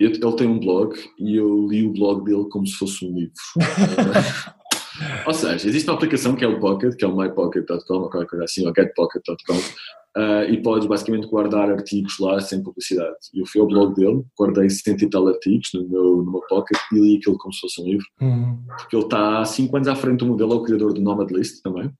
ele 0.00 0.18
tem 0.18 0.48
um 0.48 0.58
blog 0.58 0.96
e 1.18 1.36
eu 1.36 1.66
li 1.68 1.86
o 1.86 1.92
blog 1.92 2.24
dele 2.24 2.48
como 2.50 2.66
se 2.66 2.74
fosse 2.74 3.04
um 3.06 3.14
livro. 3.14 3.34
Ou 5.26 5.34
seja, 5.34 5.68
existe 5.68 5.88
uma 5.88 5.96
aplicação 5.96 6.36
que 6.36 6.44
é 6.44 6.48
o 6.48 6.60
Pocket, 6.60 6.94
que 6.94 7.04
é 7.04 7.08
o 7.08 7.16
mypocket.com 7.16 7.94
ou 7.94 8.08
qualquer 8.08 8.28
coisa 8.28 8.44
assim, 8.44 8.66
ou 8.66 8.72
getpocket.com, 8.74 9.58
uh, 10.16 10.50
e 10.50 10.62
podes 10.62 10.86
basicamente 10.86 11.26
guardar 11.26 11.70
artigos 11.70 12.18
lá 12.18 12.40
sem 12.40 12.62
publicidade. 12.62 13.16
Eu 13.34 13.46
fui 13.46 13.60
ao 13.60 13.66
blog 13.66 13.94
dele, 13.94 14.24
guardei 14.38 14.70
100 14.70 14.96
e 15.02 15.10
tal 15.10 15.28
artigos 15.28 15.70
no 15.74 15.88
meu, 15.88 16.16
no 16.22 16.32
meu 16.32 16.40
Pocket 16.48 16.78
e 16.92 16.98
li 16.98 17.16
aquilo 17.16 17.36
como 17.38 17.52
se 17.52 17.60
fosse 17.60 17.82
um 17.82 17.86
livro. 17.86 18.06
Uhum. 18.20 18.58
Porque 18.78 18.96
ele 18.96 19.04
está 19.04 19.40
há 19.40 19.44
5 19.44 19.76
anos 19.76 19.88
à 19.88 19.96
frente 19.96 20.20
do 20.20 20.26
modelo, 20.26 20.52
é 20.52 20.56
o 20.56 20.62
criador 20.62 20.92
do 20.92 21.00
Nomad 21.00 21.30
List 21.30 21.62
também. 21.62 21.90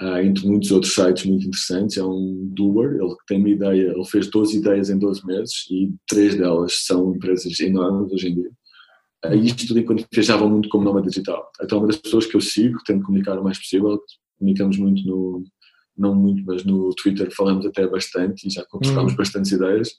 Uh, 0.00 0.18
entre 0.18 0.46
muitos 0.46 0.72
outros 0.72 0.94
sites 0.94 1.24
muito 1.26 1.46
interessantes, 1.46 1.96
é 1.96 2.04
um 2.04 2.48
doer, 2.52 2.96
ele 3.00 3.14
tem 3.28 3.38
uma 3.38 3.50
ideia, 3.50 3.92
ele 3.92 4.04
fez 4.06 4.28
12 4.28 4.58
ideias 4.58 4.90
em 4.90 4.98
12 4.98 5.24
meses 5.24 5.52
e 5.70 5.92
três 6.08 6.34
delas 6.34 6.84
são 6.86 7.14
empresas 7.14 7.60
enormes 7.60 8.10
hoje 8.10 8.28
em 8.28 8.34
dia. 8.34 8.50
Uh, 9.24 9.34
isto 9.34 9.66
tudo 9.68 9.78
enquanto 9.78 10.04
viajava 10.12 10.48
muito 10.48 10.68
como 10.68 10.84
nómada 10.84 11.08
digital. 11.08 11.48
Então, 11.62 11.78
uma 11.78 11.86
das 11.86 11.98
pessoas 11.98 12.26
que 12.26 12.34
eu 12.34 12.40
sigo, 12.40 12.78
tento 12.84 13.04
comunicar 13.04 13.38
o 13.38 13.44
mais 13.44 13.58
possível, 13.58 14.00
comunicamos 14.38 14.76
muito 14.78 15.06
no, 15.06 15.44
não 15.96 16.14
muito, 16.14 16.42
mas 16.46 16.64
no 16.64 16.94
Twitter 16.94 17.30
falamos 17.34 17.66
até 17.66 17.86
bastante 17.86 18.46
e 18.46 18.50
já 18.50 18.64
trocámos 18.64 19.12
hum. 19.12 19.16
bastantes 19.16 19.52
ideias. 19.52 19.90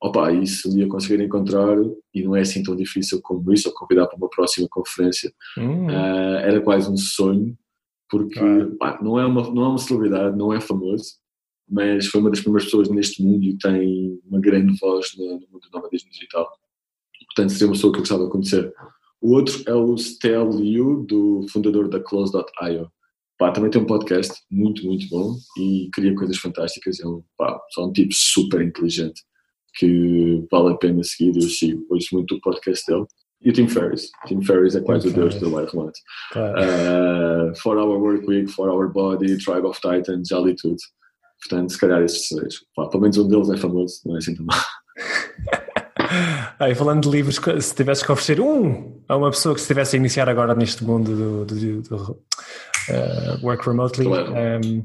Opa, 0.00 0.32
e 0.32 0.46
se 0.46 0.68
um 0.68 0.74
dia 0.74 0.86
conseguir 0.86 1.20
encontrar, 1.22 1.76
e 2.14 2.22
não 2.22 2.36
é 2.36 2.42
assim 2.42 2.62
tão 2.62 2.76
difícil 2.76 3.20
como 3.20 3.52
isso, 3.52 3.68
ou 3.68 3.74
convidar 3.74 4.06
para 4.06 4.16
uma 4.16 4.30
próxima 4.30 4.68
conferência, 4.70 5.32
hum. 5.56 5.86
uh, 5.86 6.38
era 6.38 6.60
quase 6.60 6.88
um 6.90 6.96
sonho, 6.96 7.58
porque 8.08 8.40
pá, 8.78 8.98
não, 9.02 9.18
é 9.18 9.26
uma, 9.26 9.42
não 9.50 9.64
é 9.64 9.68
uma 9.68 9.78
celebridade, 9.78 10.36
não 10.36 10.52
é 10.52 10.60
famoso, 10.60 11.14
mas 11.68 12.06
foi 12.06 12.20
uma 12.20 12.30
das 12.30 12.40
primeiras 12.40 12.64
pessoas 12.64 12.88
neste 12.88 13.22
mundo 13.22 13.44
e 13.44 13.58
tem 13.58 14.20
uma 14.24 14.40
grande 14.40 14.78
voz 14.78 15.10
no, 15.16 15.24
no 15.24 15.46
mundo 15.50 15.68
do 15.68 15.70
nomadismo 15.72 16.10
digital. 16.10 16.48
Portanto, 17.26 17.50
seria 17.50 17.66
uma 17.66 17.74
pessoa 17.74 17.92
que 17.92 17.98
eu 17.98 18.02
gostava 18.02 18.24
de 18.24 18.30
conhecer. 18.30 18.72
O 19.20 19.34
outro 19.34 19.62
é 19.66 19.74
o 19.74 19.96
Stel 19.96 20.48
Liu, 20.50 21.04
do 21.04 21.44
fundador 21.50 21.88
da 21.88 22.00
Close.io. 22.00 22.90
Pá, 23.38 23.52
também 23.52 23.70
tem 23.70 23.80
um 23.80 23.86
podcast 23.86 24.34
muito, 24.50 24.84
muito 24.84 25.08
bom 25.08 25.36
e 25.56 25.88
cria 25.92 26.14
coisas 26.14 26.36
fantásticas. 26.38 26.98
É 26.98 27.06
um, 27.06 27.22
pá, 27.36 27.60
só 27.70 27.86
um 27.86 27.92
tipo 27.92 28.12
super 28.12 28.60
inteligente 28.60 29.22
que 29.76 30.44
vale 30.50 30.74
a 30.74 30.76
pena 30.76 31.04
seguir. 31.04 31.36
Eu 31.36 31.42
sigo, 31.42 31.86
ouço 31.88 32.08
muito 32.12 32.34
o 32.34 32.40
podcast 32.40 32.84
dele. 32.86 33.06
E 33.40 33.50
o 33.50 33.52
Tim 33.52 33.68
Ferriss. 33.68 34.10
Tim 34.26 34.42
Ferriss 34.42 34.74
é 34.74 34.80
quase 34.80 35.06
Tim 35.06 35.10
o 35.10 35.20
deus 35.20 35.36
do 35.36 35.40
trabalho 35.40 35.70
remoto. 35.70 36.00
Claro. 36.32 36.60
Uh, 36.60 37.54
four 37.62 37.78
Hour 37.78 38.00
Work 38.00 38.26
Week, 38.26 38.50
Four 38.50 38.68
Hour 38.68 38.92
Body, 38.92 39.38
Tribe 39.38 39.66
of 39.66 39.80
Titans, 39.80 40.26
já 40.28 40.40
li 40.40 40.56
tudo. 40.56 40.76
Portanto, 41.40 41.70
se 41.70 41.78
calhar 41.78 42.02
esses 42.02 42.28
três. 42.28 42.56
Pá, 42.74 42.88
pelo 42.88 43.02
menos 43.02 43.16
um 43.18 43.28
deles 43.28 43.50
é 43.50 43.56
famoso, 43.56 44.00
não 44.04 44.16
é 44.16 44.18
assim 44.18 44.34
tão 44.34 44.44
mal. 44.44 44.58
Aí, 46.58 46.74
falando 46.74 47.02
de 47.02 47.10
livros, 47.10 47.38
se 47.60 47.74
tivesses 47.74 48.02
que 48.02 48.10
oferecer 48.10 48.40
um 48.40 49.00
a 49.06 49.16
uma 49.16 49.30
pessoa 49.30 49.54
que 49.54 49.60
estivesse 49.60 49.94
a 49.94 49.98
iniciar 49.98 50.28
agora 50.28 50.54
neste 50.54 50.82
mundo 50.82 51.14
do, 51.14 51.44
do, 51.44 51.82
do, 51.82 52.18
uh, 52.90 53.44
work 53.44 53.66
remotely, 53.66 54.06
claro. 54.06 54.32
um, 54.32 54.84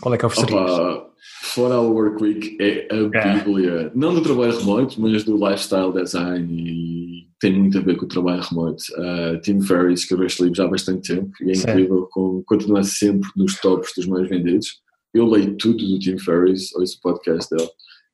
qual 0.00 0.14
é 0.14 0.18
que 0.18 0.26
oferecerias? 0.26 0.70
Opa, 0.70 1.08
For 1.42 1.72
Our 1.72 1.92
Work 1.92 2.22
Week 2.22 2.56
é 2.60 2.88
a 2.90 2.96
é. 2.96 3.34
bíblia, 3.34 3.92
não 3.94 4.14
do 4.14 4.22
trabalho 4.22 4.56
remoto, 4.56 5.00
mas 5.00 5.24
do 5.24 5.36
lifestyle 5.36 5.92
design 5.92 6.46
e 6.52 7.28
tem 7.40 7.52
muito 7.52 7.78
a 7.78 7.80
ver 7.80 7.96
com 7.96 8.04
o 8.04 8.08
trabalho 8.08 8.42
remoto. 8.42 8.82
Uh, 8.96 9.40
Tim 9.40 9.60
Ferriss 9.60 10.02
escreveu 10.02 10.26
este 10.26 10.42
livro 10.42 10.56
já 10.56 10.64
há 10.64 10.68
bastante 10.68 11.14
tempo 11.14 11.30
e 11.40 11.50
é 11.50 11.54
Sim. 11.54 11.70
incrível, 11.70 12.08
com, 12.10 12.42
continua 12.46 12.82
sempre 12.82 13.28
nos 13.36 13.56
tops 13.60 13.92
dos 13.96 14.06
mais 14.06 14.28
vendidos. 14.28 14.80
Eu 15.12 15.26
leio 15.26 15.56
tudo 15.56 15.86
do 15.86 15.98
Tim 15.98 16.18
Ferriss, 16.18 16.74
ouço 16.74 16.98
o 16.98 17.00
podcast 17.00 17.54
dele 17.54 17.68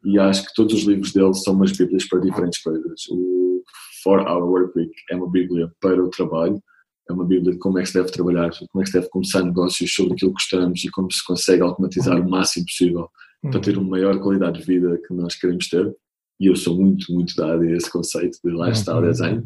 e 0.05 0.19
acho 0.19 0.47
que 0.47 0.55
todos 0.55 0.75
os 0.75 0.85
livros 0.85 1.13
dele 1.13 1.35
são 1.35 1.55
umas 1.55 1.73
bíblias 1.73 2.07
para 2.07 2.21
diferentes 2.21 2.63
coisas. 2.63 3.07
O 3.11 3.63
For 4.03 4.21
Our 4.21 4.45
Work 4.45 4.79
Week 4.79 4.93
é 5.11 5.17
uma 5.17 5.31
bíblia 5.31 5.71
para 5.81 6.03
o 6.03 6.11
trabalho, 6.11 6.63
é 7.09 7.13
uma 7.13 7.25
bíblia 7.25 7.53
de 7.53 7.59
como 7.59 7.79
é 7.79 7.83
que 7.83 7.89
se 7.89 7.95
deve 7.95 8.11
trabalhar, 8.11 8.51
como 8.71 8.83
é 8.83 8.85
que 8.85 8.91
se 8.91 8.99
deve 8.99 9.09
começar 9.11 9.43
negócios 9.43 9.93
sobre 9.93 10.15
aquilo 10.15 10.31
que 10.31 10.35
gostamos 10.35 10.85
e 10.85 10.91
como 10.91 11.13
se 11.13 11.25
consegue 11.25 11.63
automatizar 11.63 12.21
o 12.21 12.29
máximo 12.29 12.67
possível 12.67 13.09
para 13.43 13.61
ter 13.61 13.77
uma 13.77 13.91
maior 13.91 14.19
qualidade 14.21 14.61
de 14.61 14.67
vida 14.67 14.99
que 15.07 15.13
nós 15.13 15.35
queremos 15.35 15.69
ter. 15.69 15.95
E 16.41 16.47
eu 16.47 16.57
sou 16.57 16.77
muito, 16.77 17.13
muito 17.13 17.35
dado 17.37 17.63
a 17.63 17.71
esse 17.71 17.91
conceito 17.91 18.39
de 18.45 18.51
lifestyle 18.51 18.99
uhum. 18.99 19.11
design. 19.11 19.45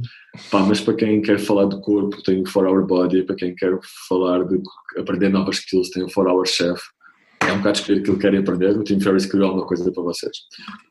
Pá, 0.51 0.61
mas 0.61 0.81
para 0.81 0.95
quem 0.95 1.21
quer 1.21 1.39
falar 1.39 1.67
do 1.67 1.81
corpo, 1.81 2.23
tem 2.23 2.41
o 2.41 2.45
4 2.45 2.63
Hour 2.63 2.87
Body. 2.87 3.25
Para 3.25 3.37
quem 3.37 3.55
quer 3.55 3.79
falar 4.09 4.45
de 4.45 4.61
aprender 4.97 5.29
novas 5.29 5.57
skills, 5.57 5.91
tem 5.91 6.03
o 6.03 6.13
4 6.13 6.33
Hour 6.33 6.47
Chef. 6.47 6.81
É 7.49 7.53
um 7.53 7.59
bocado 7.59 7.78
escolher 7.78 8.01
aquilo 8.01 8.16
que 8.16 8.22
querem 8.22 8.40
aprender. 8.40 8.76
O 8.76 8.84
Tim 8.84 9.01
Ferriss 9.01 9.26
criou 9.26 9.46
alguma 9.46 9.66
coisa 9.66 9.90
para 9.90 10.03
vocês. 10.03 10.36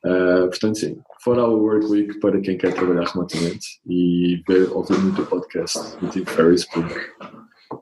Uh, 0.05 0.47
portanto, 0.49 0.77
sim, 0.77 0.97
fora 1.23 1.45
o 1.45 1.61
Work 1.61 1.85
Week 1.87 2.19
para 2.19 2.39
quem 2.41 2.57
quer 2.57 2.73
trabalhar 2.73 3.05
remotamente 3.05 3.65
e 3.87 4.41
ver, 4.47 4.69
ouvir 4.71 4.97
muito 4.97 5.21
o 5.21 5.25
podcast 5.25 5.97
do 5.97 6.07
Tim 6.07 6.25
Ferriss, 6.25 6.65
porque 6.65 6.95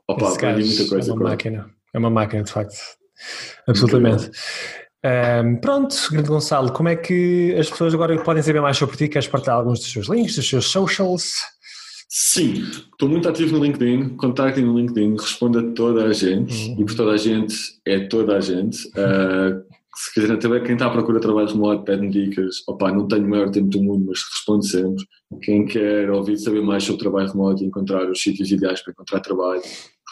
opa, 0.08 0.32
aprendi 0.32 0.68
muita 0.68 0.88
coisa. 0.88 1.10
É 1.10 1.14
uma 1.14 1.24
máquina, 1.30 1.70
é 1.94 1.98
uma 1.98 2.10
máquina, 2.10 2.42
de 2.42 2.52
facto. 2.52 2.76
Absolutamente. 3.66 4.30
Um, 5.04 5.56
pronto, 5.56 5.94
grande 6.10 6.28
Gonçalo, 6.28 6.72
como 6.72 6.88
é 6.88 6.96
que 6.96 7.54
as 7.58 7.70
pessoas 7.70 7.94
agora 7.94 8.20
podem 8.22 8.42
saber 8.42 8.60
mais 8.60 8.76
sobre 8.76 8.96
ti? 8.96 9.08
Queres 9.08 9.28
partilhar 9.28 9.56
alguns 9.56 9.78
dos 9.78 9.92
seus 9.92 10.08
links, 10.08 10.34
dos 10.34 10.48
seus 10.48 10.66
socials? 10.66 11.34
Sim, 12.08 12.62
estou 12.62 13.08
muito 13.08 13.28
ativo 13.28 13.56
no 13.56 13.64
LinkedIn, 13.64 14.16
contactem 14.16 14.64
no 14.64 14.78
LinkedIn, 14.78 15.16
respondo 15.16 15.58
a 15.58 15.72
toda 15.72 16.04
a 16.04 16.12
gente, 16.12 16.70
uhum. 16.70 16.80
e 16.80 16.84
por 16.84 16.94
toda 16.94 17.12
a 17.12 17.16
gente 17.16 17.56
é 17.84 18.06
toda 18.06 18.36
a 18.36 18.40
gente. 18.40 18.86
Uh, 18.88 19.64
se 19.96 20.14
quiserem 20.14 20.38
também, 20.38 20.62
quem 20.62 20.74
está 20.74 20.86
à 20.86 20.90
procura 20.90 21.18
de 21.18 21.26
trabalho 21.26 21.48
remoto, 21.48 21.82
pede-me 21.84 22.10
dicas. 22.10 22.56
Opa, 22.68 22.92
não 22.92 23.08
tenho 23.08 23.24
o 23.24 23.28
maior 23.30 23.50
tempo 23.50 23.68
do 23.68 23.82
mundo, 23.82 24.04
mas 24.06 24.20
respondo 24.30 24.64
sempre. 24.64 25.04
Quem 25.42 25.64
quer 25.64 26.10
ouvir 26.10 26.36
saber 26.36 26.62
mais 26.62 26.84
sobre 26.84 27.00
trabalho 27.00 27.28
remoto 27.28 27.64
e 27.64 27.66
encontrar 27.66 28.08
os 28.08 28.22
sítios 28.22 28.50
ideais 28.52 28.82
para 28.82 28.92
encontrar 28.92 29.20
trabalho, 29.20 29.62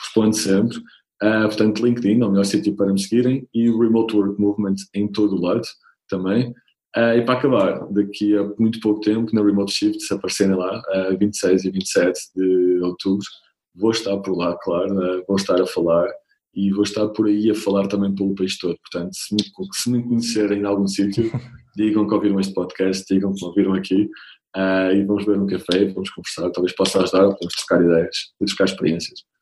respondo 0.03 0.35
sempre. 0.35 0.79
Uh, 1.23 1.47
portanto, 1.47 1.85
LinkedIn 1.85 2.23
é 2.23 2.27
o 2.27 2.31
melhor 2.31 2.45
sítio 2.45 2.75
para 2.75 2.93
me 2.93 3.01
seguirem 3.01 3.47
e 3.55 3.69
o 3.69 3.79
Remote 3.79 4.17
Work 4.17 4.41
Movement 4.41 4.77
em 4.95 5.07
todo 5.07 5.37
o 5.37 5.41
lado 5.41 5.63
também. 6.09 6.53
Uh, 6.97 7.19
e 7.19 7.25
para 7.25 7.39
acabar, 7.39 7.87
daqui 7.91 8.37
a 8.37 8.45
muito 8.59 8.79
pouco 8.79 9.01
tempo, 9.01 9.35
na 9.35 9.43
Remote 9.43 9.73
Shift, 9.73 10.01
se 10.01 10.15
aparecerem 10.15 10.55
lá, 10.55 10.81
uh, 11.11 11.19
26 11.19 11.65
e 11.65 11.71
27 11.71 12.21
de 12.37 12.81
outubro, 12.83 13.27
vou 13.75 13.91
estar 13.91 14.17
por 14.19 14.37
lá, 14.37 14.57
claro, 14.63 14.95
uh, 14.95 15.25
vou 15.27 15.37
estar 15.37 15.61
a 15.61 15.67
falar 15.67 16.09
e 16.55 16.71
vou 16.71 16.85
estar 16.85 17.09
por 17.09 17.27
aí 17.27 17.51
a 17.51 17.55
falar 17.55 17.89
também 17.89 18.15
pelo 18.15 18.35
país 18.37 18.57
todo. 18.59 18.77
Portanto, 18.79 19.13
se 19.13 19.35
me, 19.35 19.43
se 19.73 19.91
me 19.91 20.03
conhecerem 20.05 20.61
em 20.61 20.65
algum 20.65 20.87
sítio, 20.87 21.33
digam 21.77 22.07
que 22.07 22.15
ouviram 22.15 22.39
este 22.39 22.55
podcast, 22.55 23.05
digam 23.13 23.35
que 23.35 23.45
ouviram 23.45 23.75
aqui 23.75 24.09
uh, 24.57 24.95
e 24.95 25.05
vamos 25.05 25.25
ver 25.25 25.37
um 25.37 25.47
café, 25.47 25.87
vamos 25.87 26.11
conversar, 26.11 26.49
talvez 26.51 26.75
possa 26.77 27.03
ajudar, 27.03 27.25
podemos 27.31 27.55
trocar 27.55 27.85
ideias 27.85 28.17
e 28.41 28.45
trocar 28.45 28.65
experiências. 28.67 29.34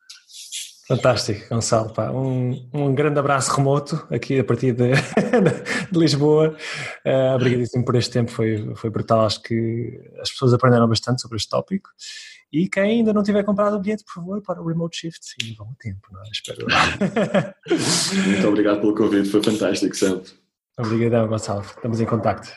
Fantástico, 0.95 1.49
Gonçalo. 1.49 1.91
Pá. 1.91 2.11
Um, 2.11 2.69
um 2.71 2.93
grande 2.93 3.19
abraço 3.19 3.51
remoto 3.55 4.05
aqui 4.11 4.39
a 4.39 4.43
partir 4.43 4.73
de, 4.73 4.91
de 5.91 5.99
Lisboa. 5.99 6.55
Uh, 7.05 7.35
obrigadíssimo 7.35 7.83
por 7.83 7.95
este 7.95 8.11
tempo, 8.11 8.31
foi, 8.31 8.73
foi 8.75 8.89
brutal. 8.89 9.25
Acho 9.25 9.41
que 9.41 9.99
as 10.21 10.29
pessoas 10.31 10.53
aprenderam 10.53 10.87
bastante 10.87 11.21
sobre 11.21 11.37
este 11.37 11.49
tópico. 11.49 11.89
E 12.51 12.69
quem 12.69 12.83
ainda 12.83 13.11
não 13.11 13.23
tiver 13.23 13.43
comprado 13.43 13.75
o 13.75 13.79
bilhete, 13.79 14.03
por 14.03 14.13
favor, 14.13 14.41
para 14.43 14.61
o 14.61 14.67
Remote 14.67 14.95
Shift, 14.95 15.19
sim, 15.25 15.55
vão 15.57 15.71
a 15.71 15.75
tempo, 15.83 16.07
não 16.11 16.21
é? 16.21 16.29
Espero. 16.31 16.67
Muito 18.27 18.47
obrigado 18.47 18.79
pelo 18.81 18.95
convite, 18.95 19.29
foi 19.29 19.41
fantástico 19.41 19.95
sempre. 19.95 20.31
Obrigadão, 20.77 21.27
Gonçalo. 21.27 21.61
Estamos 21.61 21.99
em 21.99 22.05
contacto. 22.05 22.49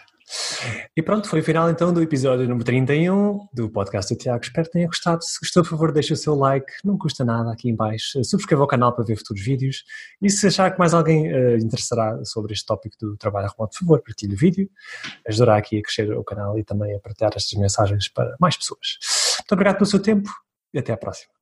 E 0.97 1.03
pronto, 1.03 1.29
foi 1.29 1.41
o 1.41 1.45
final 1.45 1.71
então 1.71 1.93
do 1.93 2.03
episódio 2.03 2.49
número 2.49 2.65
31 2.65 3.47
do 3.53 3.71
podcast 3.71 4.13
do 4.13 4.19
Tiago. 4.19 4.43
Espero 4.43 4.67
que 4.67 4.73
tenha 4.73 4.87
gostado. 4.87 5.23
Se 5.23 5.39
gostou, 5.41 5.63
por 5.63 5.71
favor, 5.71 5.93
deixe 5.93 6.13
o 6.13 6.17
seu 6.17 6.35
like, 6.35 6.73
não 6.85 6.99
custa 6.99 7.25
nada 7.25 7.53
aqui 7.53 7.69
em 7.69 7.77
baixo. 7.77 8.23
Subscreva 8.25 8.65
o 8.65 8.67
canal 8.67 8.95
para 8.95 9.05
ver 9.05 9.17
futuros 9.17 9.43
vídeos. 9.43 9.85
E 10.21 10.29
se 10.31 10.47
achar 10.47 10.73
que 10.73 10.79
mais 10.79 10.95
alguém 10.95 11.33
uh, 11.33 11.57
interessará 11.59 12.19
sobre 12.25 12.55
este 12.55 12.67
tópico 12.67 12.97
do 12.99 13.17
trabalho 13.17 13.49
remoto, 13.49 13.79
por 13.79 13.79
favor, 13.79 14.03
partilhe 14.03 14.35
o 14.35 14.39
vídeo. 14.39 14.69
Ajudará 15.29 15.57
aqui 15.57 15.79
a 15.79 15.83
crescer 15.83 16.11
o 16.13 16.25
canal 16.25 16.59
e 16.59 16.65
também 16.65 16.95
a 16.95 16.99
partilhar 16.99 17.33
estas 17.35 17.59
mensagens 17.59 18.09
para 18.09 18.35
mais 18.41 18.57
pessoas. 18.57 18.99
Muito 19.39 19.53
obrigado 19.53 19.77
pelo 19.77 19.87
seu 19.87 20.01
tempo 20.01 20.31
e 20.73 20.79
até 20.79 20.93
à 20.93 20.97
próxima. 20.97 21.36